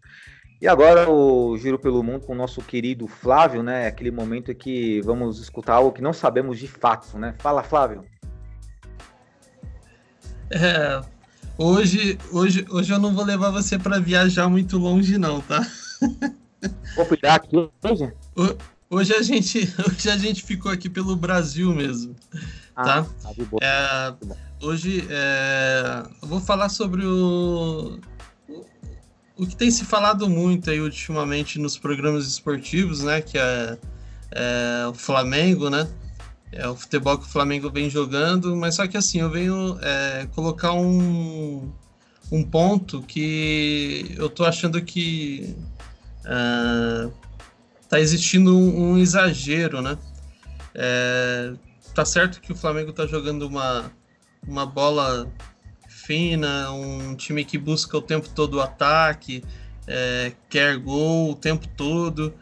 E 0.61 0.65
agora 0.65 1.11
o 1.11 1.57
Giro 1.57 1.77
pelo 1.77 2.01
Mundo 2.01 2.25
com 2.25 2.31
o 2.31 2.35
nosso 2.35 2.61
querido 2.61 3.09
Flávio, 3.09 3.61
né? 3.61 3.87
Aquele 3.87 4.09
momento 4.09 4.53
em 4.53 4.55
que 4.55 5.01
vamos 5.01 5.37
escutar 5.41 5.73
algo 5.73 5.91
que 5.91 6.01
não 6.01 6.13
sabemos 6.13 6.57
de 6.57 6.67
fato, 6.67 7.19
né? 7.19 7.35
Fala, 7.39 7.61
Flávio. 7.61 8.05
É, 10.49 11.01
hoje, 11.57 12.17
hoje, 12.31 12.65
hoje 12.69 12.93
eu 12.93 12.99
não 12.99 13.13
vou 13.13 13.25
levar 13.25 13.51
você 13.51 13.77
para 13.77 13.99
viajar 13.99 14.47
muito 14.47 14.77
longe, 14.77 15.17
não, 15.17 15.41
tá? 15.41 15.59
Vou 16.95 17.05
cuidar 17.05 17.35
aqui 17.35 17.69
hoje? 17.83 18.13
Hoje 18.93 19.11
a 19.15 19.23
gente, 19.23 19.57
hoje 19.89 20.09
a 20.09 20.17
gente 20.17 20.43
ficou 20.43 20.71
aqui 20.71 20.87
pelo 20.87 21.15
Brasil 21.15 21.73
mesmo, 21.73 22.15
ah, 22.75 22.83
tá? 22.83 23.03
tá 23.03 23.31
é, 23.59 24.13
hoje 24.63 25.03
é, 25.09 26.03
eu 26.21 26.27
vou 26.27 26.39
falar 26.39 26.69
sobre 26.69 27.03
o, 27.03 27.99
o, 28.47 28.65
o 29.35 29.47
que 29.47 29.55
tem 29.55 29.71
se 29.71 29.83
falado 29.83 30.29
muito 30.29 30.69
aí 30.69 30.79
ultimamente 30.79 31.57
nos 31.57 31.75
programas 31.75 32.27
esportivos, 32.27 33.01
né? 33.01 33.19
Que 33.19 33.39
é, 33.39 33.79
é, 34.31 34.87
o 34.87 34.93
Flamengo, 34.93 35.71
né? 35.71 35.89
É 36.51 36.67
o 36.67 36.75
futebol 36.75 37.17
que 37.17 37.25
o 37.25 37.29
Flamengo 37.29 37.71
vem 37.71 37.89
jogando, 37.89 38.55
mas 38.55 38.75
só 38.75 38.85
que 38.85 38.95
assim 38.95 39.21
eu 39.21 39.29
venho 39.31 39.75
é, 39.81 40.27
colocar 40.35 40.73
um, 40.73 41.73
um 42.31 42.43
ponto 42.43 43.01
que 43.01 44.13
eu 44.15 44.29
tô 44.29 44.45
achando 44.45 44.79
que 44.83 45.55
uh, 46.25 47.11
tá 47.93 47.99
existindo 47.99 48.57
um, 48.57 48.93
um 48.93 48.97
exagero, 48.97 49.79
né? 49.79 49.95
É, 50.73 51.53
tá 51.93 52.03
certo 52.03 52.41
que 52.41 52.51
o 52.51 52.55
Flamengo 52.55 52.91
tá 52.91 53.05
jogando 53.05 53.43
uma, 53.43 53.91
uma 54.47 54.65
bola 54.65 55.31
fina, 55.87 56.71
um 56.71 57.15
time 57.15 57.45
que 57.45 57.55
busca 57.55 57.95
o 57.95 58.01
tempo 58.01 58.27
todo 58.29 58.55
o 58.55 58.61
ataque, 58.61 59.43
é, 59.85 60.31
quer 60.49 60.75
gol 60.77 61.33
o 61.33 61.35
tempo 61.35 61.67
todo, 61.67 62.33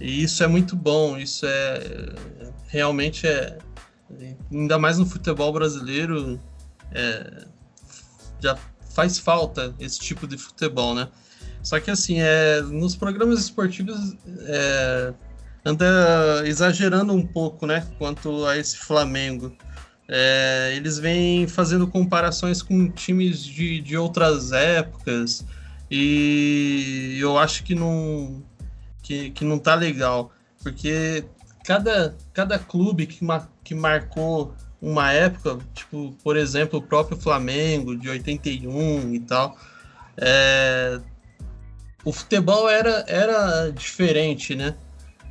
e 0.00 0.22
isso 0.22 0.44
é 0.44 0.46
muito 0.46 0.76
bom, 0.76 1.18
isso 1.18 1.44
é 1.44 2.14
realmente 2.68 3.26
é 3.26 3.58
ainda 4.48 4.78
mais 4.78 4.96
no 4.96 5.06
futebol 5.06 5.52
brasileiro 5.52 6.40
é, 6.92 7.46
já 8.38 8.56
faz 8.94 9.18
falta 9.18 9.74
esse 9.80 9.98
tipo 9.98 10.24
de 10.28 10.38
futebol, 10.38 10.94
né? 10.94 11.08
Só 11.62 11.78
que 11.78 11.90
assim, 11.90 12.20
é, 12.20 12.60
nos 12.62 12.96
programas 12.96 13.40
esportivos 13.40 14.16
é, 14.44 15.12
anda 15.64 16.42
exagerando 16.46 17.12
um 17.12 17.26
pouco, 17.26 17.66
né? 17.66 17.86
Quanto 17.98 18.46
a 18.46 18.56
esse 18.56 18.76
Flamengo. 18.76 19.54
É, 20.08 20.72
eles 20.74 20.98
vêm 20.98 21.46
fazendo 21.46 21.86
comparações 21.86 22.62
com 22.62 22.90
times 22.90 23.44
de, 23.44 23.80
de 23.80 23.96
outras 23.96 24.50
épocas 24.50 25.44
e 25.88 27.16
eu 27.20 27.38
acho 27.38 27.62
que 27.62 27.74
não, 27.74 28.42
que, 29.02 29.30
que 29.30 29.44
não 29.44 29.58
tá 29.58 29.74
legal. 29.74 30.32
Porque 30.62 31.24
cada, 31.64 32.16
cada 32.32 32.58
clube 32.58 33.06
que, 33.06 33.24
ma, 33.24 33.48
que 33.62 33.74
marcou 33.74 34.54
uma 34.80 35.12
época, 35.12 35.58
tipo, 35.74 36.14
por 36.22 36.36
exemplo, 36.36 36.78
o 36.78 36.82
próprio 36.82 37.16
Flamengo 37.16 37.96
de 37.96 38.08
81 38.08 39.14
e 39.14 39.20
tal, 39.20 39.56
é, 40.16 41.00
o 42.04 42.12
futebol 42.12 42.68
era, 42.68 43.04
era 43.06 43.70
diferente, 43.70 44.54
né? 44.54 44.74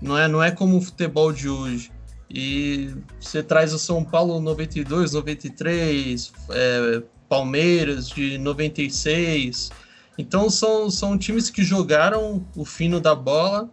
Não 0.01 0.17
é, 0.17 0.27
não 0.27 0.41
é 0.41 0.51
como 0.51 0.77
o 0.77 0.81
futebol 0.81 1.33
de 1.33 1.49
hoje. 1.49 1.91
E 2.29 2.93
você 3.19 3.41
traz 3.41 3.73
o 3.73 3.79
São 3.79 4.03
Paulo 4.03 4.39
92, 4.39 5.13
93, 5.13 6.31
é, 6.51 7.03
Palmeiras 7.27 8.09
de 8.09 8.37
96. 8.37 9.71
Então 10.17 10.49
são, 10.49 10.91
são 10.91 11.17
times 11.17 11.49
que 11.49 11.63
jogaram 11.63 12.45
o 12.55 12.65
fino 12.65 12.99
da 12.99 13.15
bola 13.15 13.69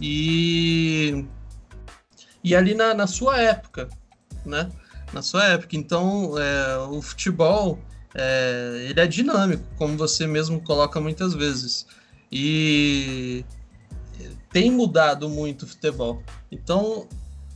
e, 0.00 1.24
e 2.44 2.54
ali 2.54 2.74
na, 2.74 2.94
na 2.94 3.06
sua 3.06 3.40
época, 3.40 3.88
né? 4.44 4.70
Na 5.12 5.22
sua 5.22 5.44
época. 5.46 5.74
Então 5.74 6.38
é, 6.38 6.78
o 6.78 7.02
futebol 7.02 7.78
é, 8.14 8.86
ele 8.88 9.00
é 9.00 9.06
dinâmico, 9.06 9.64
como 9.76 9.96
você 9.96 10.26
mesmo 10.26 10.60
coloca 10.60 11.00
muitas 11.00 11.34
vezes. 11.34 11.86
E 12.30 13.44
tem 14.50 14.70
mudado 14.70 15.28
muito 15.28 15.62
o 15.62 15.66
futebol. 15.66 16.22
Então 16.50 17.06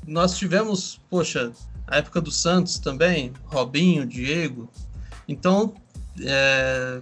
nós 0.07 0.37
tivemos, 0.37 1.01
poxa, 1.09 1.53
a 1.87 1.99
época 1.99 2.21
do 2.21 2.31
Santos 2.31 2.79
também, 2.79 3.33
Robinho, 3.47 4.07
Diego. 4.07 4.71
Então, 5.27 5.75
é, 6.21 7.01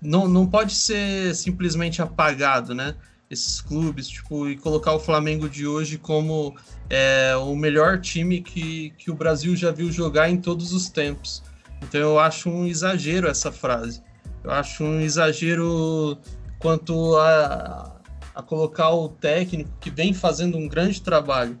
não, 0.00 0.28
não 0.28 0.46
pode 0.46 0.74
ser 0.74 1.34
simplesmente 1.34 2.00
apagado, 2.02 2.74
né? 2.74 2.94
Esses 3.30 3.60
clubes, 3.60 4.08
tipo, 4.08 4.48
e 4.48 4.56
colocar 4.56 4.92
o 4.92 5.00
Flamengo 5.00 5.48
de 5.48 5.66
hoje 5.66 5.96
como 5.96 6.56
é, 6.88 7.36
o 7.36 7.54
melhor 7.54 8.00
time 8.00 8.40
que, 8.40 8.90
que 8.98 9.10
o 9.10 9.14
Brasil 9.14 9.54
já 9.54 9.70
viu 9.70 9.90
jogar 9.92 10.28
em 10.28 10.36
todos 10.36 10.72
os 10.72 10.88
tempos. 10.88 11.42
Então 11.82 12.00
eu 12.00 12.18
acho 12.18 12.50
um 12.50 12.66
exagero 12.66 13.28
essa 13.28 13.52
frase. 13.52 14.02
Eu 14.42 14.50
acho 14.50 14.82
um 14.82 15.00
exagero 15.00 16.18
quanto 16.60 17.16
a, 17.16 18.00
a 18.34 18.42
colocar 18.42 18.90
o 18.90 19.08
técnico 19.08 19.70
que 19.80 19.90
vem 19.90 20.14
fazendo 20.14 20.56
um 20.56 20.68
grande 20.68 21.02
trabalho 21.02 21.58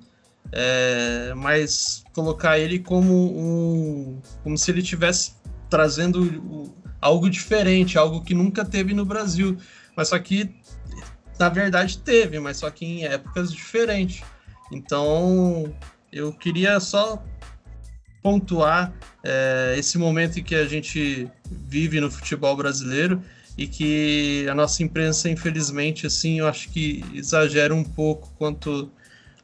é, 0.52 1.32
mas 1.36 2.02
colocar 2.12 2.58
ele 2.58 2.78
como 2.78 3.14
um 3.14 4.20
como 4.42 4.58
se 4.58 4.70
ele 4.70 4.82
tivesse 4.82 5.34
trazendo 5.68 6.74
algo 7.00 7.30
diferente, 7.30 7.96
algo 7.96 8.22
que 8.22 8.34
nunca 8.34 8.64
teve 8.64 8.92
no 8.92 9.04
Brasil, 9.04 9.56
mas 9.96 10.08
só 10.08 10.18
que 10.18 10.50
na 11.38 11.48
verdade 11.48 11.98
teve, 11.98 12.38
mas 12.40 12.58
só 12.58 12.70
que 12.70 12.84
em 12.84 13.04
épocas 13.04 13.52
diferentes. 13.52 14.22
Então 14.72 15.72
eu 16.12 16.32
queria 16.32 16.80
só 16.80 17.22
pontuar 18.22 18.92
é, 19.22 19.76
esse 19.78 19.96
momento 19.96 20.40
em 20.40 20.42
que 20.42 20.54
a 20.54 20.66
gente 20.66 21.30
vive 21.48 22.00
no 22.00 22.10
futebol 22.10 22.56
brasileiro 22.56 23.22
e 23.60 23.68
que 23.68 24.46
a 24.48 24.54
nossa 24.54 24.82
imprensa, 24.82 25.28
infelizmente, 25.28 26.06
assim, 26.06 26.38
eu 26.38 26.48
acho 26.48 26.70
que 26.70 27.04
exagera 27.12 27.74
um 27.74 27.84
pouco 27.84 28.32
quanto 28.38 28.90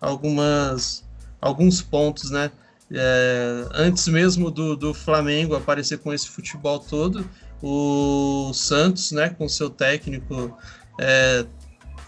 algumas 0.00 1.04
alguns 1.38 1.82
pontos, 1.82 2.30
né? 2.30 2.50
É, 2.90 3.68
antes 3.74 4.08
mesmo 4.08 4.50
do, 4.50 4.74
do 4.74 4.94
Flamengo 4.94 5.54
aparecer 5.54 5.98
com 5.98 6.14
esse 6.14 6.30
futebol 6.30 6.78
todo, 6.78 7.28
o 7.62 8.52
Santos, 8.54 9.12
né, 9.12 9.28
com 9.28 9.46
seu 9.50 9.68
técnico 9.68 10.56
é, 10.98 11.44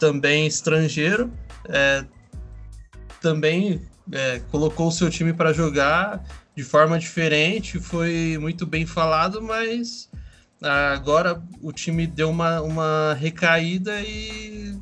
também 0.01 0.47
estrangeiro, 0.47 1.31
é, 1.69 2.07
também 3.21 3.83
é, 4.11 4.41
colocou 4.51 4.89
o 4.89 4.93
seu 4.93 5.11
time 5.11 5.35
para 5.35 5.53
jogar 5.53 6.25
de 6.57 6.65
forma 6.65 6.99
diferente, 6.99 7.79
foi 7.79 8.39
muito 8.41 8.65
bem 8.65 8.87
falado, 8.87 9.43
mas 9.43 10.08
agora 10.63 11.43
o 11.63 11.73
time 11.73 12.07
deu 12.07 12.31
uma, 12.31 12.61
uma 12.61 13.15
recaída 13.15 14.01
e 14.01 14.79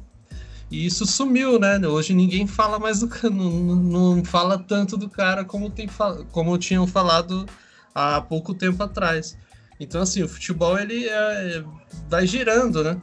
e 0.70 0.84
isso 0.84 1.06
sumiu, 1.06 1.58
né? 1.60 1.78
Hoje 1.86 2.12
ninguém 2.12 2.46
fala 2.46 2.78
mais 2.78 3.00
do 3.00 3.08
não, 3.30 3.76
não 3.76 4.24
fala 4.24 4.58
tanto 4.58 4.96
do 4.96 5.08
cara 5.08 5.44
como, 5.44 5.70
tem, 5.70 5.88
como 6.32 6.58
tinham 6.58 6.86
falado 6.86 7.46
há 7.94 8.20
pouco 8.20 8.52
tempo 8.52 8.82
atrás. 8.82 9.38
Então, 9.78 10.02
assim, 10.02 10.22
o 10.22 10.28
futebol 10.28 10.78
ele 10.78 11.06
é, 11.06 11.62
vai 12.08 12.26
girando, 12.26 12.82
né? 12.82 13.00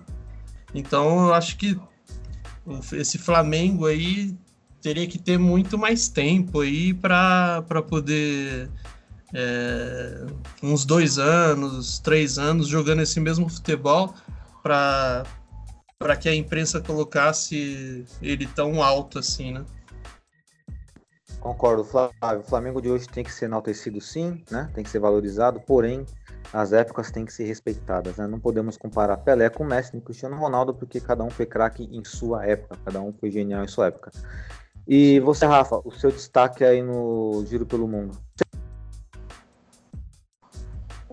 Então, 0.73 1.27
eu 1.27 1.33
acho 1.33 1.55
que 1.55 1.79
esse 2.93 3.17
Flamengo 3.17 3.85
aí 3.85 4.35
teria 4.81 5.07
que 5.07 5.17
ter 5.17 5.37
muito 5.37 5.77
mais 5.77 6.09
tempo 6.09 6.61
aí 6.61 6.93
para 6.93 7.63
poder. 7.87 8.69
É, 9.33 10.25
uns 10.61 10.85
dois 10.85 11.17
anos, 11.17 11.99
três 11.99 12.37
anos 12.37 12.67
jogando 12.67 13.01
esse 13.01 13.19
mesmo 13.19 13.49
futebol 13.49 14.13
para 14.61 15.23
para 15.97 16.17
que 16.17 16.27
a 16.27 16.35
imprensa 16.35 16.81
colocasse 16.81 18.05
ele 18.21 18.45
tão 18.45 18.83
alto 18.83 19.19
assim, 19.19 19.53
né? 19.53 19.63
Concordo, 21.39 21.85
Flávio. 21.85 22.41
O 22.41 22.43
Flamengo 22.43 22.81
de 22.81 22.89
hoje 22.89 23.07
tem 23.07 23.23
que 23.23 23.31
ser 23.31 23.45
enaltecido 23.45 24.01
sim, 24.01 24.43
né? 24.51 24.69
Tem 24.73 24.83
que 24.83 24.89
ser 24.89 24.99
valorizado, 24.99 25.61
porém 25.61 26.05
as 26.51 26.73
épocas 26.73 27.09
têm 27.09 27.25
que 27.25 27.33
ser 27.33 27.45
respeitadas, 27.45 28.17
né? 28.17 28.27
Não 28.27 28.39
podemos 28.39 28.77
comparar 28.77 29.17
Pelé 29.17 29.49
com 29.49 29.63
Messi 29.63 29.95
e 29.97 30.01
Cristiano 30.01 30.35
Ronaldo 30.35 30.73
porque 30.73 30.99
cada 30.99 31.23
um 31.23 31.29
foi 31.29 31.45
craque 31.45 31.83
em 31.91 32.03
sua 32.03 32.45
época, 32.45 32.77
cada 32.85 33.01
um 33.01 33.13
foi 33.13 33.31
genial 33.31 33.63
em 33.63 33.67
sua 33.67 33.87
época. 33.87 34.11
E 34.87 35.19
você, 35.21 35.45
Rafa, 35.45 35.81
o 35.83 35.91
seu 35.91 36.11
destaque 36.11 36.63
aí 36.63 36.81
no 36.81 37.45
Giro 37.45 37.65
pelo 37.65 37.87
Mundo? 37.87 38.17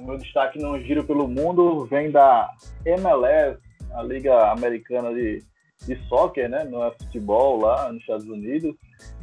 O 0.01 0.07
meu 0.07 0.17
destaque 0.17 0.59
no 0.59 0.81
Giro 0.81 1.05
pelo 1.05 1.29
Mundo 1.29 1.85
vem 1.85 2.11
da 2.11 2.51
MLS, 2.87 3.59
a 3.93 4.03
Liga 4.03 4.51
Americana 4.51 5.13
de, 5.13 5.45
de 5.87 5.95
Soccer, 6.09 6.49
né? 6.49 6.65
Não 6.65 6.83
é 6.83 6.91
futebol 6.91 7.61
lá 7.61 7.93
nos 7.93 8.01
Estados 8.01 8.27
Unidos. 8.27 8.75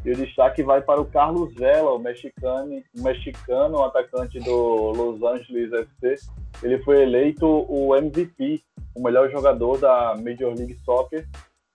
E 0.06 0.12
o 0.12 0.16
destaque 0.16 0.62
vai 0.62 0.80
para 0.84 1.02
o 1.02 1.06
Carlos 1.06 1.52
Vela, 1.56 1.94
o 1.94 2.00
mexicano, 2.00 2.80
o 2.96 3.02
mexicano 3.02 3.84
atacante 3.84 4.40
do 4.40 4.92
Los 4.92 5.24
Angeles 5.24 5.74
FC. 5.74 6.16
Ele 6.62 6.78
foi 6.84 7.02
eleito 7.02 7.48
o 7.48 7.96
MVP, 7.96 8.62
o 8.94 9.02
melhor 9.02 9.32
jogador 9.32 9.80
da 9.80 10.16
Major 10.16 10.54
League 10.56 10.78
Soccer, 10.86 11.28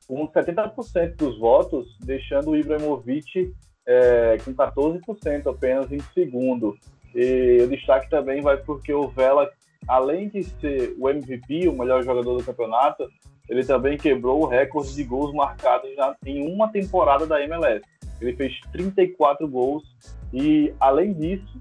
com 0.07 0.29
70% 0.29 1.17
dos 1.17 1.41
votos, 1.41 1.99
deixando 2.01 2.51
o 2.51 2.57
Ibrahimovic 2.57 3.53
é, 3.85 4.39
com 4.45 4.55
14% 4.55 5.51
apenas 5.51 5.91
em 5.91 6.01
segundo. 6.15 6.79
E 7.15 7.63
o 7.63 7.69
destaque 7.69 8.09
também 8.09 8.41
vai 8.41 8.57
porque 8.57 8.93
o 8.93 9.09
Vela 9.09 9.51
além 9.87 10.29
de 10.29 10.45
ser 10.45 10.95
o 10.99 11.09
MVP, 11.09 11.69
o 11.69 11.77
melhor 11.77 12.03
jogador 12.03 12.37
do 12.37 12.45
campeonato, 12.45 13.11
ele 13.49 13.65
também 13.65 13.99
quebrou 13.99 14.43
o 14.43 14.47
recorde 14.47 14.95
de 14.95 15.05
gols 15.05 15.35
marcados 15.35 15.91
em 16.25 16.47
uma 16.49 16.69
temporada 16.69 17.27
da 17.27 17.43
MLS. 17.43 17.85
Ele 18.21 18.35
fez 18.37 18.59
34 18.73 19.47
gols 19.49 19.83
e, 20.33 20.73
além 20.79 21.13
disso, 21.13 21.59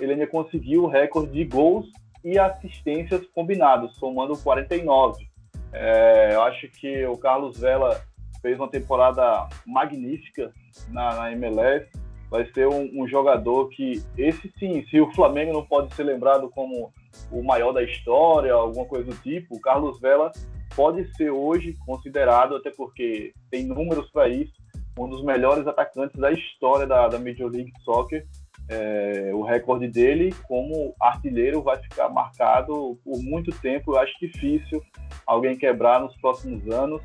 ele 0.00 0.12
ainda 0.12 0.26
conseguiu 0.26 0.84
o 0.84 0.88
recorde 0.88 1.32
de 1.32 1.44
gols 1.44 1.86
e 2.24 2.38
assistências 2.38 3.26
combinados, 3.34 3.96
somando 3.96 4.36
49. 4.38 5.26
É, 5.72 6.30
eu 6.34 6.42
acho 6.42 6.68
que 6.68 7.04
o 7.06 7.16
Carlos 7.16 7.58
Vela 7.58 8.00
fez 8.40 8.58
uma 8.58 8.68
temporada 8.68 9.48
magnífica 9.66 10.52
na, 10.90 11.14
na 11.14 11.32
MLS. 11.32 11.86
Vai 12.34 12.50
ser 12.52 12.66
um, 12.66 12.90
um 13.00 13.06
jogador 13.06 13.68
que, 13.68 14.02
esse 14.18 14.52
sim, 14.58 14.84
se 14.90 15.00
o 15.00 15.08
Flamengo 15.12 15.52
não 15.52 15.64
pode 15.64 15.94
ser 15.94 16.02
lembrado 16.02 16.50
como 16.50 16.92
o 17.30 17.44
maior 17.44 17.70
da 17.70 17.80
história, 17.80 18.52
alguma 18.52 18.84
coisa 18.86 19.04
do 19.04 19.14
tipo, 19.18 19.54
o 19.54 19.60
Carlos 19.60 20.00
Vela 20.00 20.32
pode 20.74 21.06
ser 21.14 21.30
hoje 21.30 21.76
considerado, 21.86 22.56
até 22.56 22.72
porque 22.72 23.32
tem 23.52 23.64
números 23.64 24.10
para 24.10 24.28
isso, 24.28 24.52
um 24.98 25.08
dos 25.08 25.22
melhores 25.22 25.64
atacantes 25.64 26.20
da 26.20 26.32
história 26.32 26.88
da, 26.88 27.06
da 27.06 27.20
Major 27.20 27.48
League 27.48 27.70
Soccer. 27.84 28.26
É, 28.68 29.30
o 29.32 29.42
recorde 29.42 29.86
dele 29.86 30.34
como 30.48 30.92
artilheiro 31.00 31.62
vai 31.62 31.80
ficar 31.80 32.08
marcado 32.08 32.98
por 33.04 33.22
muito 33.22 33.52
tempo. 33.60 33.92
Eu 33.92 33.98
acho 34.00 34.12
difícil 34.20 34.82
alguém 35.24 35.56
quebrar 35.56 36.00
nos 36.00 36.16
próximos 36.16 36.68
anos, 36.68 37.00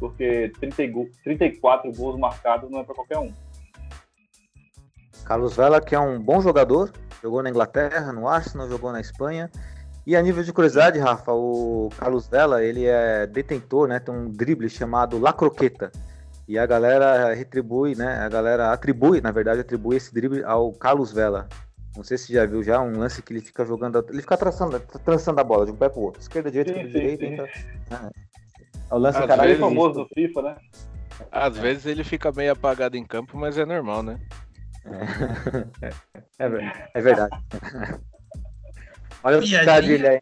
porque 0.00 0.50
30, 0.58 1.10
34 1.22 1.92
gols 1.92 2.18
marcados 2.18 2.68
não 2.68 2.80
é 2.80 2.82
para 2.82 2.96
qualquer 2.96 3.18
um. 3.18 3.32
Carlos 5.24 5.56
Vela, 5.56 5.80
que 5.80 5.94
é 5.94 5.98
um 5.98 6.20
bom 6.20 6.40
jogador, 6.40 6.92
jogou 7.22 7.42
na 7.42 7.50
Inglaterra, 7.50 8.12
no 8.12 8.28
Arsenal, 8.28 8.68
jogou 8.68 8.92
na 8.92 9.00
Espanha. 9.00 9.50
E 10.06 10.14
a 10.14 10.20
nível 10.20 10.42
de 10.42 10.52
curiosidade, 10.52 10.98
Rafa, 10.98 11.32
o 11.32 11.88
Carlos 11.96 12.28
Vela, 12.28 12.62
ele 12.62 12.84
é 12.84 13.26
detentor, 13.26 13.88
né? 13.88 13.98
Tem 13.98 14.14
um 14.14 14.30
drible 14.30 14.68
chamado 14.68 15.18
La 15.18 15.32
Croqueta. 15.32 15.90
E 16.46 16.58
a 16.58 16.66
galera 16.66 17.32
retribui, 17.32 17.94
né? 17.94 18.18
A 18.18 18.28
galera 18.28 18.70
atribui, 18.70 19.22
na 19.22 19.30
verdade, 19.30 19.60
atribui 19.60 19.96
esse 19.96 20.12
drible 20.12 20.44
ao 20.44 20.72
Carlos 20.72 21.10
Vela. 21.10 21.48
Não 21.96 22.04
sei 22.04 22.18
se 22.18 22.32
já 22.34 22.44
viu 22.44 22.62
já 22.62 22.80
um 22.82 22.98
lance 22.98 23.22
que 23.22 23.32
ele 23.32 23.40
fica 23.40 23.64
jogando, 23.64 24.04
ele 24.10 24.20
fica 24.20 24.36
traçando, 24.36 24.78
traçando 25.04 25.40
a 25.40 25.44
bola 25.44 25.64
de 25.64 25.72
um 25.72 25.76
pé 25.76 25.88
pro 25.88 26.00
outro, 26.00 26.20
esquerda, 26.20 26.50
direita, 26.50 26.74
sim, 26.74 26.86
esquerda, 26.86 26.98
sim, 26.98 27.16
direita. 27.16 27.46
Sim. 27.46 27.66
Então... 27.86 28.10
É 28.90 28.94
o 28.94 28.98
lance 28.98 29.18
Às 29.18 29.26
caralho 29.26 29.48
vezes, 29.48 29.60
famoso 29.60 30.00
do 30.00 30.08
FIFA, 30.14 30.42
né? 30.42 30.56
Às 31.30 31.56
vezes 31.56 31.86
ele 31.86 32.04
fica 32.04 32.30
meio 32.32 32.52
apagado 32.52 32.96
em 32.96 33.04
campo, 33.04 33.38
mas 33.38 33.56
é 33.56 33.64
normal, 33.64 34.02
né? 34.02 34.18
É, 35.80 35.88
é, 36.40 36.88
é 36.94 37.00
verdade. 37.00 37.36
Olha 39.22 39.38
a 39.38 39.40
piadinha 39.40 40.10
aí. 40.10 40.20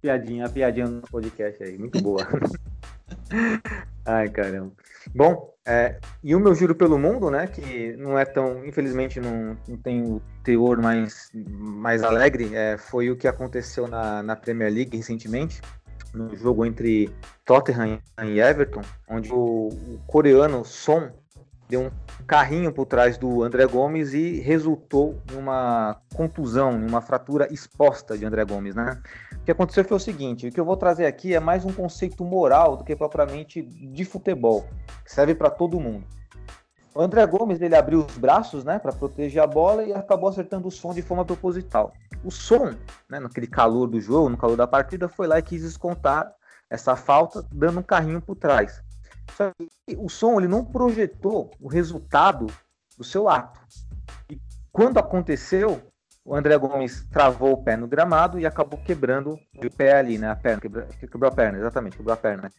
Piadinha, 0.00 0.46
a 0.46 0.48
piadinha 0.48 0.86
no 0.86 1.02
podcast 1.02 1.62
aí, 1.62 1.76
muito 1.76 2.00
boa. 2.00 2.26
Ai, 4.04 4.28
caramba. 4.28 4.72
Bom, 5.14 5.52
é, 5.66 5.98
e 6.22 6.34
o 6.34 6.40
meu 6.40 6.54
giro 6.54 6.74
pelo 6.74 6.98
mundo, 6.98 7.30
né? 7.30 7.46
Que 7.46 7.96
não 7.96 8.18
é 8.18 8.24
tão, 8.24 8.64
infelizmente, 8.64 9.20
não, 9.20 9.56
não 9.66 9.76
tem 9.76 10.02
o 10.02 10.22
teor 10.42 10.80
mais, 10.80 11.30
mais 11.34 12.02
alegre, 12.02 12.54
é, 12.54 12.78
foi 12.78 13.10
o 13.10 13.16
que 13.16 13.26
aconteceu 13.26 13.88
na, 13.88 14.22
na 14.22 14.36
Premier 14.36 14.72
League 14.72 14.96
recentemente, 14.96 15.60
no 16.14 16.34
jogo 16.36 16.64
entre 16.64 17.10
Tottenham 17.44 18.00
e 18.24 18.40
Everton, 18.40 18.82
onde 19.08 19.32
o, 19.32 19.68
o 19.68 20.00
coreano 20.06 20.64
Son 20.64 21.10
deu 21.68 21.82
um 21.82 21.90
carrinho 22.26 22.72
por 22.72 22.86
trás 22.86 23.18
do 23.18 23.42
André 23.42 23.66
Gomes 23.66 24.12
e 24.14 24.40
resultou 24.40 25.20
em 25.32 25.36
uma 25.36 25.96
contusão, 26.14 26.72
em 26.72 26.88
uma 26.88 27.00
fratura 27.00 27.52
exposta 27.52 28.16
de 28.16 28.24
André 28.24 28.44
Gomes, 28.44 28.74
né? 28.74 29.00
O 29.32 29.44
que 29.44 29.50
aconteceu 29.50 29.84
foi 29.84 29.96
o 29.96 30.00
seguinte: 30.00 30.48
o 30.48 30.52
que 30.52 30.60
eu 30.60 30.64
vou 30.64 30.76
trazer 30.76 31.06
aqui 31.06 31.34
é 31.34 31.40
mais 31.40 31.64
um 31.64 31.72
conceito 31.72 32.24
moral 32.24 32.76
do 32.76 32.84
que 32.84 32.94
propriamente 32.94 33.62
de 33.62 34.04
futebol, 34.04 34.66
que 35.04 35.12
serve 35.12 35.34
para 35.34 35.50
todo 35.50 35.80
mundo. 35.80 36.04
O 36.94 37.02
André 37.02 37.26
Gomes 37.26 37.60
ele 37.60 37.76
abriu 37.76 38.06
os 38.06 38.16
braços, 38.16 38.64
né, 38.64 38.78
para 38.78 38.90
proteger 38.90 39.42
a 39.42 39.46
bola 39.46 39.84
e 39.84 39.92
acabou 39.92 40.30
acertando 40.30 40.66
o 40.66 40.70
som 40.70 40.94
de 40.94 41.02
forma 41.02 41.26
proposital. 41.26 41.92
O 42.24 42.30
som, 42.30 42.74
né, 43.06 43.20
naquele 43.20 43.46
calor 43.46 43.86
do 43.86 44.00
jogo, 44.00 44.30
no 44.30 44.36
calor 44.38 44.56
da 44.56 44.66
partida, 44.66 45.06
foi 45.06 45.26
lá 45.26 45.38
e 45.38 45.42
quis 45.42 45.60
descontar 45.60 46.32
essa 46.70 46.96
falta, 46.96 47.44
dando 47.52 47.80
um 47.80 47.82
carrinho 47.82 48.22
por 48.22 48.34
trás. 48.34 48.82
Só 49.32 49.50
que 49.58 49.96
o 49.96 50.08
som 50.08 50.38
ele 50.38 50.48
não 50.48 50.64
projetou 50.64 51.50
o 51.60 51.68
resultado 51.68 52.46
do 52.96 53.04
seu 53.04 53.28
ato. 53.28 53.60
E 54.30 54.38
quando 54.72 54.98
aconteceu, 54.98 55.80
o 56.24 56.34
André 56.34 56.56
Gomes 56.58 57.06
travou 57.10 57.52
o 57.52 57.62
pé 57.62 57.76
no 57.76 57.86
gramado 57.86 58.38
e 58.38 58.46
acabou 58.46 58.80
quebrando 58.80 59.38
o 59.56 59.70
pé 59.70 59.98
ali, 59.98 60.18
né? 60.18 60.30
A 60.30 60.36
perna, 60.36 60.60
quebrou, 60.60 60.84
quebrou 60.86 61.30
a 61.30 61.34
perna, 61.34 61.58
exatamente, 61.58 61.96
quebrou 61.96 62.14
a 62.14 62.16
perna. 62.16 62.44
Né? 62.44 62.50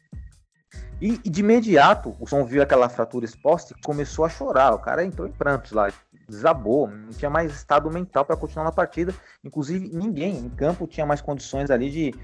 E, 1.01 1.20
e, 1.24 1.30
de 1.30 1.41
imediato, 1.41 2.15
o 2.20 2.26
som 2.26 2.43
viu 2.43 2.61
aquela 2.61 2.89
fratura 2.89 3.26
exposta 3.26 3.76
e 3.78 3.82
começou 3.82 4.26
a 4.26 4.30
chorar. 4.30 4.74
O 4.74 4.80
cara 4.80 5.03
entrou 5.03 5.28
em 5.28 5.32
prantos 5.32 5.72
lá, 5.72 5.91
desabou, 6.28 6.88
não 6.88 7.09
tinha 7.09 7.30
mais 7.30 7.51
estado 7.51 7.91
mental 7.91 8.26
para 8.26 8.36
continuar 8.36 8.65
na 8.65 8.72
partida. 8.72 9.13
Inclusive, 9.43 9.89
ninguém 9.89 10.38
em 10.38 10.49
campo 10.49 10.88
tinha 10.88 11.05
mais 11.05 11.22
condições 11.22 11.70
ali 11.70 11.91
de, 11.91 12.15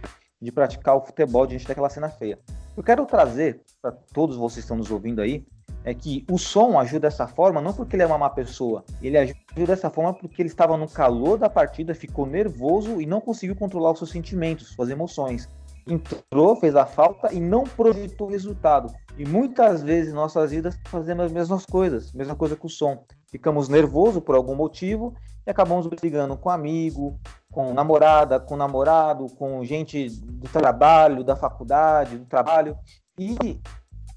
de 0.43 0.51
praticar 0.51 0.95
o 0.95 1.01
futebol 1.01 1.47
diante 1.47 1.65
daquela 1.65 1.89
cena 1.89 2.09
feia. 2.09 2.37
Eu 2.75 2.83
quero 2.83 3.05
trazer 3.05 3.61
para 3.81 3.91
todos 3.91 4.35
vocês 4.35 4.55
que 4.55 4.61
estão 4.61 4.77
nos 4.77 4.91
ouvindo 4.91 5.21
aí 5.21 5.45
é 5.85 5.93
que 5.93 6.25
o 6.29 6.37
som 6.37 6.79
ajuda 6.79 7.01
dessa 7.01 7.27
forma 7.27 7.61
não 7.61 7.73
porque 7.73 7.95
ele 7.95 8.03
é 8.03 8.05
uma 8.05 8.17
má 8.17 8.29
pessoa, 8.29 8.83
ele 9.01 9.17
ajuda 9.17 9.65
dessa 9.67 9.89
forma 9.89 10.13
porque 10.13 10.41
ele 10.41 10.49
estava 10.49 10.77
no 10.77 10.87
calor 10.87 11.37
da 11.37 11.49
partida, 11.49 11.93
ficou 11.93 12.25
nervoso 12.25 13.01
e 13.01 13.05
não 13.05 13.19
conseguiu 13.19 13.55
controlar 13.55 13.91
os 13.91 13.99
seus 13.99 14.11
sentimentos, 14.11 14.67
suas 14.69 14.89
emoções. 14.89 15.49
Entrou, 15.85 16.55
fez 16.55 16.75
a 16.77 16.85
falta 16.85 17.33
e 17.33 17.39
não 17.41 17.65
projetou 17.65 18.27
o 18.27 18.31
resultado. 18.31 18.93
E 19.17 19.25
muitas 19.25 19.83
vezes 19.83 20.11
em 20.11 20.15
nossas 20.15 20.51
vidas 20.51 20.77
fazemos 20.87 21.25
as 21.25 21.31
mesmas 21.31 21.65
coisas, 21.65 22.13
mesma 22.13 22.35
coisa 22.35 22.55
com 22.55 22.67
o 22.67 22.69
som. 22.69 23.03
Ficamos 23.29 23.67
nervosos 23.67 24.23
por 24.23 24.35
algum 24.35 24.55
motivo 24.55 25.13
e 25.45 25.51
acabamos 25.51 25.87
brigando 25.87 26.37
com 26.37 26.49
amigo, 26.49 27.19
com 27.51 27.73
namorada, 27.73 28.39
com 28.39 28.55
namorado, 28.55 29.27
com 29.35 29.63
gente 29.63 30.09
do 30.09 30.47
trabalho, 30.47 31.23
da 31.23 31.35
faculdade, 31.35 32.17
do 32.17 32.25
trabalho. 32.25 32.77
E 33.17 33.59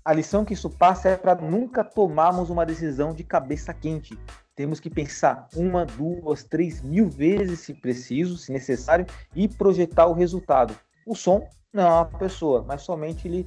a 0.04 0.12
lição 0.12 0.44
que 0.44 0.54
isso 0.54 0.70
passa 0.70 1.10
é 1.10 1.16
para 1.16 1.34
nunca 1.34 1.82
tomarmos 1.82 2.48
uma 2.48 2.64
decisão 2.64 3.12
de 3.12 3.24
cabeça 3.24 3.74
quente. 3.74 4.18
Temos 4.54 4.80
que 4.80 4.88
pensar 4.88 5.48
uma, 5.54 5.84
duas, 5.84 6.42
três 6.44 6.80
mil 6.80 7.10
vezes, 7.10 7.60
se 7.60 7.74
preciso, 7.74 8.38
se 8.38 8.52
necessário, 8.52 9.04
e 9.34 9.46
projetar 9.46 10.06
o 10.06 10.14
resultado. 10.14 10.74
O 11.06 11.14
som 11.14 11.46
não 11.72 11.82
é 11.82 11.90
uma 11.90 12.04
pessoa, 12.06 12.64
mas 12.66 12.82
somente 12.82 13.28
ele 13.28 13.46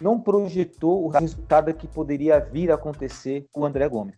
não 0.00 0.20
projetou 0.20 1.04
o 1.04 1.08
resultado 1.08 1.72
que 1.72 1.86
poderia 1.86 2.40
vir 2.40 2.72
a 2.72 2.74
acontecer 2.74 3.46
com 3.52 3.60
o 3.60 3.64
André 3.64 3.88
Gomes. 3.88 4.16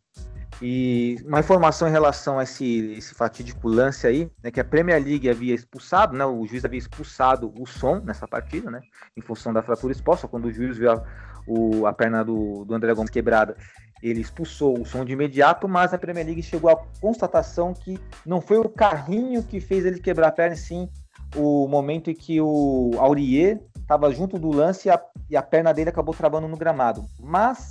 E 0.62 1.16
uma 1.24 1.40
informação 1.40 1.88
em 1.88 1.90
relação 1.90 2.38
a 2.38 2.42
esse, 2.42 2.92
esse 2.92 3.14
fatídico 3.14 3.66
lance 3.66 4.06
aí, 4.06 4.30
né, 4.42 4.50
que 4.50 4.60
a 4.60 4.64
Premier 4.64 5.02
League 5.02 5.28
havia 5.28 5.54
expulsado, 5.54 6.14
né, 6.14 6.24
o 6.24 6.46
juiz 6.46 6.64
havia 6.64 6.78
expulsado 6.78 7.52
o 7.58 7.66
som 7.66 8.00
nessa 8.00 8.28
partida, 8.28 8.70
né, 8.70 8.80
em 9.16 9.22
função 9.22 9.54
da 9.54 9.62
fratura 9.62 9.92
exposta, 9.92 10.28
quando 10.28 10.46
o 10.46 10.52
juiz 10.52 10.76
viu 10.76 10.92
a, 10.92 11.02
o, 11.46 11.86
a 11.86 11.92
perna 11.94 12.22
do, 12.22 12.64
do 12.66 12.74
André 12.74 12.92
Gomes 12.92 13.10
quebrada, 13.10 13.56
ele 14.02 14.20
expulsou 14.20 14.78
o 14.78 14.84
som 14.84 15.02
de 15.02 15.12
imediato, 15.12 15.66
mas 15.66 15.94
a 15.94 15.98
Premier 15.98 16.26
League 16.26 16.42
chegou 16.42 16.70
à 16.70 16.76
constatação 17.00 17.72
que 17.72 17.98
não 18.26 18.40
foi 18.40 18.58
o 18.58 18.68
carrinho 18.68 19.42
que 19.42 19.60
fez 19.60 19.86
ele 19.86 19.98
quebrar 19.98 20.28
a 20.28 20.32
perna, 20.32 20.56
sim 20.56 20.88
o 21.36 21.68
momento 21.68 22.10
em 22.10 22.14
que 22.14 22.40
o 22.40 22.90
Aurier 22.98 23.60
estava 23.78 24.12
junto 24.12 24.38
do 24.38 24.50
lance 24.50 24.88
e 24.88 24.90
a, 24.90 25.00
e 25.28 25.36
a 25.36 25.42
perna 25.42 25.72
dele 25.72 25.90
acabou 25.90 26.14
travando 26.14 26.48
no 26.48 26.56
gramado. 26.56 27.04
Mas 27.18 27.70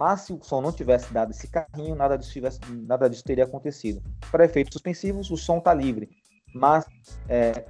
mas 0.00 0.22
se 0.22 0.32
o 0.32 0.42
som 0.42 0.62
não 0.62 0.72
tivesse 0.72 1.12
dado 1.12 1.30
esse 1.30 1.46
carrinho, 1.46 1.94
nada 1.94 2.16
disso, 2.16 2.32
tivesse, 2.32 2.58
nada 2.72 3.06
disso 3.06 3.22
teria 3.22 3.44
acontecido. 3.44 4.02
Para 4.30 4.46
efeitos 4.46 4.72
suspensivos, 4.72 5.30
o 5.30 5.36
som 5.36 5.58
está 5.58 5.74
livre. 5.74 6.08
Mas 6.54 6.86
é, 7.28 7.66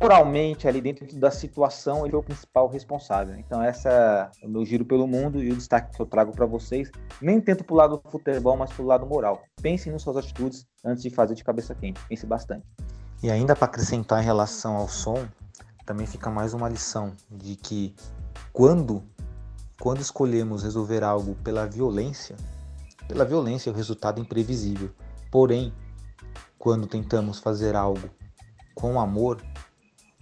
moralmente, 0.00 0.66
ali 0.66 0.80
dentro 0.80 1.06
da 1.20 1.30
situação, 1.30 2.06
ele 2.06 2.14
é 2.14 2.18
o 2.18 2.22
principal 2.22 2.68
responsável. 2.68 3.36
Então, 3.36 3.62
essa 3.62 4.32
é 4.42 4.46
o 4.46 4.48
meu 4.48 4.64
giro 4.64 4.82
pelo 4.82 5.06
mundo 5.06 5.42
e 5.42 5.52
o 5.52 5.56
destaque 5.56 5.94
que 5.94 6.00
eu 6.00 6.06
trago 6.06 6.32
para 6.32 6.46
vocês. 6.46 6.90
Nem 7.20 7.38
para 7.38 7.54
o 7.68 7.74
lado 7.74 8.00
do 8.02 8.10
futebol, 8.10 8.56
mas 8.56 8.72
para 8.72 8.82
o 8.82 8.86
lado 8.86 9.04
moral. 9.04 9.42
Pensem 9.60 9.92
nas 9.92 10.00
suas 10.00 10.16
atitudes 10.16 10.66
antes 10.82 11.02
de 11.02 11.10
fazer 11.10 11.34
de 11.34 11.44
cabeça 11.44 11.74
quente. 11.74 12.00
Pense 12.08 12.24
bastante. 12.24 12.64
E 13.22 13.30
ainda 13.30 13.54
para 13.54 13.66
acrescentar 13.66 14.22
em 14.22 14.24
relação 14.24 14.74
ao 14.74 14.88
som, 14.88 15.22
também 15.84 16.06
fica 16.06 16.30
mais 16.30 16.54
uma 16.54 16.66
lição 16.66 17.12
de 17.30 17.56
que 17.56 17.94
quando 18.54 19.02
quando 19.80 20.00
escolhemos 20.00 20.62
resolver 20.62 21.04
algo 21.04 21.34
pela 21.36 21.66
violência, 21.66 22.36
pela 23.06 23.24
violência 23.24 23.70
o 23.70 23.74
resultado 23.74 24.18
é 24.18 24.22
imprevisível. 24.22 24.90
Porém, 25.30 25.72
quando 26.58 26.86
tentamos 26.86 27.38
fazer 27.38 27.76
algo 27.76 28.10
com 28.74 29.00
amor, 29.00 29.40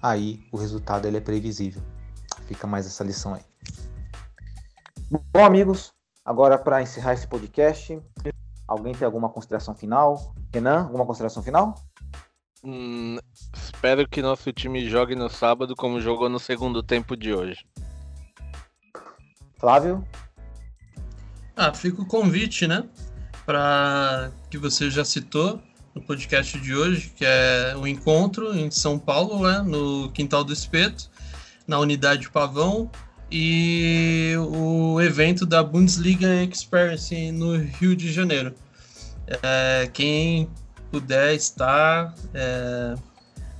aí 0.03 0.47
o 0.53 0.57
resultado 0.57 1.07
ele 1.07 1.17
é 1.17 1.21
previsível. 1.21 1.83
Fica 2.47 2.67
mais 2.67 2.87
essa 2.87 3.03
lição 3.03 3.35
aí. 3.35 3.43
Bom, 5.33 5.45
amigos, 5.45 5.93
agora 6.25 6.59
para 6.59 6.83
encerrar 6.83 7.15
esse 7.15 7.27
podcast, 7.27 8.01
alguém 8.69 8.95
tem 8.95 9.07
alguma 9.07 9.29
consideração 9.29 9.75
final? 9.75 10.35
Renan, 10.53 10.85
alguma 10.85 11.07
consideração 11.07 11.43
final? 11.43 11.75
Hum, 12.63 13.19
espero 13.55 14.09
que 14.09 14.21
nosso 14.21 14.53
time 14.53 14.89
jogue 14.89 15.15
no 15.15 15.31
sábado 15.31 15.75
como 15.77 16.01
jogou 16.01 16.29
no 16.29 16.39
segundo 16.39 16.83
tempo 16.83 17.17
de 17.17 17.33
hoje. 17.33 17.65
Flávio? 19.59 20.07
Ah, 21.57 21.73
fica 21.73 22.03
o 22.03 22.07
convite, 22.07 22.67
né? 22.67 22.85
Para 23.45 24.31
que 24.51 24.59
você 24.59 24.91
já 24.91 25.05
citou 25.05 25.63
no 25.95 26.03
podcast 26.03 26.59
de 26.61 26.75
hoje, 26.75 27.11
que 27.17 27.25
é 27.25 27.75
o 27.77 27.87
encontro 27.87 28.55
em 28.55 28.71
São 28.71 28.99
Paulo, 28.99 29.49
né? 29.49 29.63
no 29.63 30.11
Quintal 30.11 30.45
do 30.45 30.53
Espeto, 30.53 31.11
na 31.67 31.79
unidade 31.79 32.29
Pavão, 32.31 32.91
e 33.31 34.35
o 34.39 35.01
evento 35.01 35.47
da 35.47 35.63
Bundesliga 35.63 36.29
Experience 36.45 37.33
no 37.33 37.57
Rio 37.57 37.97
de 37.97 38.13
Janeiro. 38.13 38.55
É, 39.43 39.89
quem 39.93 40.49
puder 40.91 41.35
estar 41.35 42.15
é, 42.35 42.95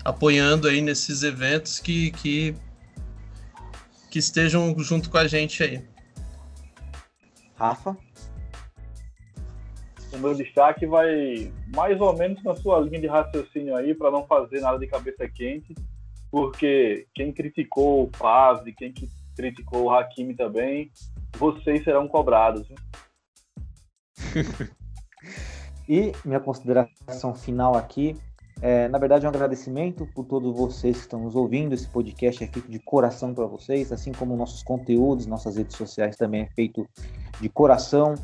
apoiando 0.05 0.69
aí 0.69 0.81
nesses 0.81 1.23
eventos 1.23 1.81
que, 1.81 2.11
que 2.13 2.55
que 4.17 4.21
estejam 4.21 4.75
junto 4.79 5.11
com 5.11 5.19
a 5.19 5.29
gente 5.29 5.63
aí. 5.63 5.87
Rafa? 7.55 7.95
O 10.11 10.17
meu 10.17 10.35
destaque 10.35 10.87
vai 10.87 11.53
mais 11.75 12.01
ou 12.01 12.17
menos 12.17 12.43
na 12.43 12.55
sua 12.55 12.81
linha 12.81 12.99
de 12.99 13.07
raciocínio 13.07 13.77
aí, 13.77 13.95
para 13.95 14.11
não 14.11 14.27
fazer 14.27 14.63
nada 14.63 14.79
de 14.79 14.87
cabeça 14.87 15.29
quente, 15.29 15.75
porque 16.31 17.07
quem 17.15 17.31
criticou 17.31 18.05
o 18.05 18.11
Paz 18.11 18.67
e 18.67 18.73
quem 18.73 18.95
criticou 19.37 19.83
o 19.83 19.91
Hakimi 19.91 20.35
também, 20.35 20.91
vocês 21.37 21.85
serão 21.85 22.09
cobrados. 22.09 22.67
e 25.87 26.13
minha 26.25 26.41
consideração 26.41 27.35
final 27.35 27.77
aqui 27.77 28.17
é, 28.63 28.89
na 28.89 28.99
verdade, 28.99 29.27
é 29.27 29.29
um 29.29 29.31
agradecimento 29.31 30.07
por 30.15 30.25
todos 30.25 30.55
vocês 30.57 30.97
que 30.97 31.03
estão 31.03 31.21
nos 31.21 31.37
ouvindo. 31.37 31.75
Esse 31.75 31.87
podcast 31.87 32.43
é 32.43 32.47
feito 32.47 32.71
de 32.71 32.79
coração 32.79 33.35
para 33.35 33.47
vocês, 33.47 33.93
assim 33.93 34.13
como 34.13 34.37
nossos 34.37 34.63
conteúdos, 34.63 35.27
nossas 35.27 35.57
redes 35.57 35.77
sociais 35.77 36.17
também 36.17 36.43
é 36.43 36.47
feito 36.47 36.89
de 37.41 37.49
coração. 37.49 38.15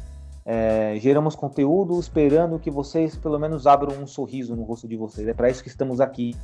É, 0.44 0.96
geramos 0.98 1.36
conteúdo 1.36 2.00
esperando 2.00 2.58
que 2.58 2.70
vocês 2.70 3.14
pelo 3.14 3.38
menos 3.38 3.66
abram 3.66 4.02
um 4.02 4.06
sorriso 4.06 4.56
no 4.56 4.62
rosto 4.62 4.88
de 4.88 4.96
vocês. 4.96 5.28
É 5.28 5.34
para 5.34 5.50
isso 5.50 5.62
que 5.62 5.68
estamos 5.68 6.00
aqui, 6.00 6.34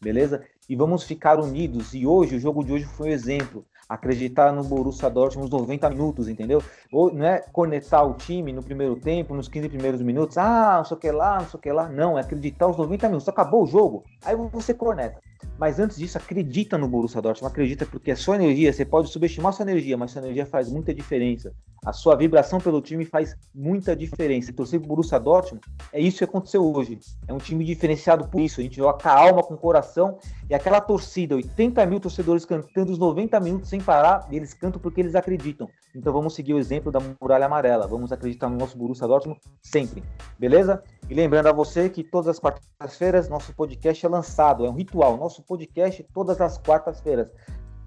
beleza? 0.00 0.42
E 0.68 0.76
vamos 0.76 1.02
ficar 1.02 1.40
unidos. 1.40 1.94
E 1.94 2.06
hoje, 2.06 2.36
o 2.36 2.40
jogo 2.40 2.64
de 2.64 2.72
hoje 2.72 2.84
foi 2.84 3.10
um 3.10 3.12
exemplo 3.12 3.66
acreditar 3.94 4.52
no 4.52 4.64
Borussia 4.64 5.10
Dortmund 5.10 5.46
uns 5.46 5.60
90 5.60 5.90
minutos, 5.90 6.28
entendeu? 6.28 6.62
Ou 6.90 7.12
não 7.12 7.26
é 7.26 7.44
conectar 7.52 8.02
o 8.02 8.14
time 8.14 8.52
no 8.52 8.62
primeiro 8.62 8.96
tempo, 8.96 9.34
nos 9.34 9.48
15 9.48 9.68
primeiros 9.68 10.00
minutos, 10.00 10.38
ah, 10.38 10.76
não 10.78 10.84
sei 10.84 10.96
o 10.96 11.00
que 11.00 11.10
lá, 11.10 11.40
não 11.40 11.46
sei 11.46 11.58
o 11.58 11.60
que 11.60 11.72
lá. 11.72 11.88
Não, 11.88 12.18
é 12.18 12.22
acreditar 12.22 12.68
os 12.68 12.76
90 12.76 13.08
minutos. 13.08 13.28
Acabou 13.28 13.64
o 13.64 13.66
jogo, 13.66 14.04
aí 14.24 14.34
você 14.36 14.72
conecta. 14.72 15.20
Mas 15.58 15.78
antes 15.78 15.96
disso, 15.96 16.18
acredita 16.18 16.76
no 16.76 16.88
Borussia 16.88 17.20
Dortmund, 17.20 17.52
acredita 17.52 17.86
porque 17.86 18.10
é 18.10 18.16
sua 18.16 18.36
energia, 18.36 18.72
você 18.72 18.84
pode 18.84 19.10
subestimar 19.10 19.52
sua 19.52 19.64
energia, 19.64 19.96
mas 19.96 20.10
sua 20.10 20.22
energia 20.22 20.46
faz 20.46 20.70
muita 20.70 20.92
diferença. 20.92 21.52
A 21.84 21.92
sua 21.92 22.14
vibração 22.14 22.60
pelo 22.60 22.80
time 22.80 23.04
faz 23.04 23.34
muita 23.52 23.96
diferença. 23.96 24.52
Torcer 24.52 24.78
pro 24.78 24.88
Borussia 24.88 25.18
Dortmund 25.18 25.64
é 25.92 26.00
isso 26.00 26.18
que 26.18 26.24
aconteceu 26.24 26.64
hoje. 26.64 26.96
É 27.26 27.32
um 27.32 27.38
time 27.38 27.64
diferenciado 27.64 28.28
por 28.28 28.40
isso. 28.40 28.60
A 28.60 28.62
gente 28.62 28.76
joga 28.76 29.02
com 29.02 29.08
a 29.08 29.12
alma, 29.12 29.42
com 29.42 29.54
o 29.54 29.58
coração. 29.58 30.16
E 30.48 30.54
aquela 30.54 30.80
torcida, 30.80 31.34
80 31.34 31.84
mil 31.86 31.98
torcedores 31.98 32.44
cantando 32.44 32.92
os 32.92 32.98
90 32.98 33.40
minutos 33.40 33.68
sem 33.68 33.80
parar, 33.80 34.28
e 34.30 34.36
eles 34.36 34.54
cantam 34.54 34.80
porque 34.80 35.00
eles 35.00 35.16
acreditam. 35.16 35.68
Então 35.92 36.12
vamos 36.12 36.34
seguir 36.34 36.54
o 36.54 36.58
exemplo 36.58 36.92
da 36.92 37.00
Muralha 37.20 37.46
Amarela. 37.46 37.88
Vamos 37.88 38.12
acreditar 38.12 38.48
no 38.48 38.56
nosso 38.56 38.78
Borussia 38.78 39.08
Dortmund 39.08 39.40
sempre. 39.60 40.04
Beleza? 40.38 40.84
E 41.08 41.14
lembrando 41.14 41.48
a 41.48 41.52
você 41.52 41.88
que 41.88 42.02
todas 42.02 42.28
as 42.28 42.38
quartas-feiras 42.38 43.28
nosso 43.28 43.54
podcast 43.54 44.04
é 44.04 44.08
lançado. 44.08 44.64
É 44.64 44.70
um 44.70 44.74
ritual. 44.74 45.16
Nosso 45.16 45.42
podcast 45.42 46.02
todas 46.14 46.40
as 46.40 46.58
quartas-feiras. 46.58 47.28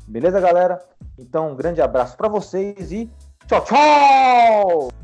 Beleza, 0.07 0.39
galera? 0.39 0.79
Então, 1.17 1.51
um 1.51 1.55
grande 1.55 1.81
abraço 1.81 2.15
para 2.15 2.27
vocês 2.27 2.91
e 2.91 3.09
tchau, 3.47 3.63
tchau! 3.63 4.95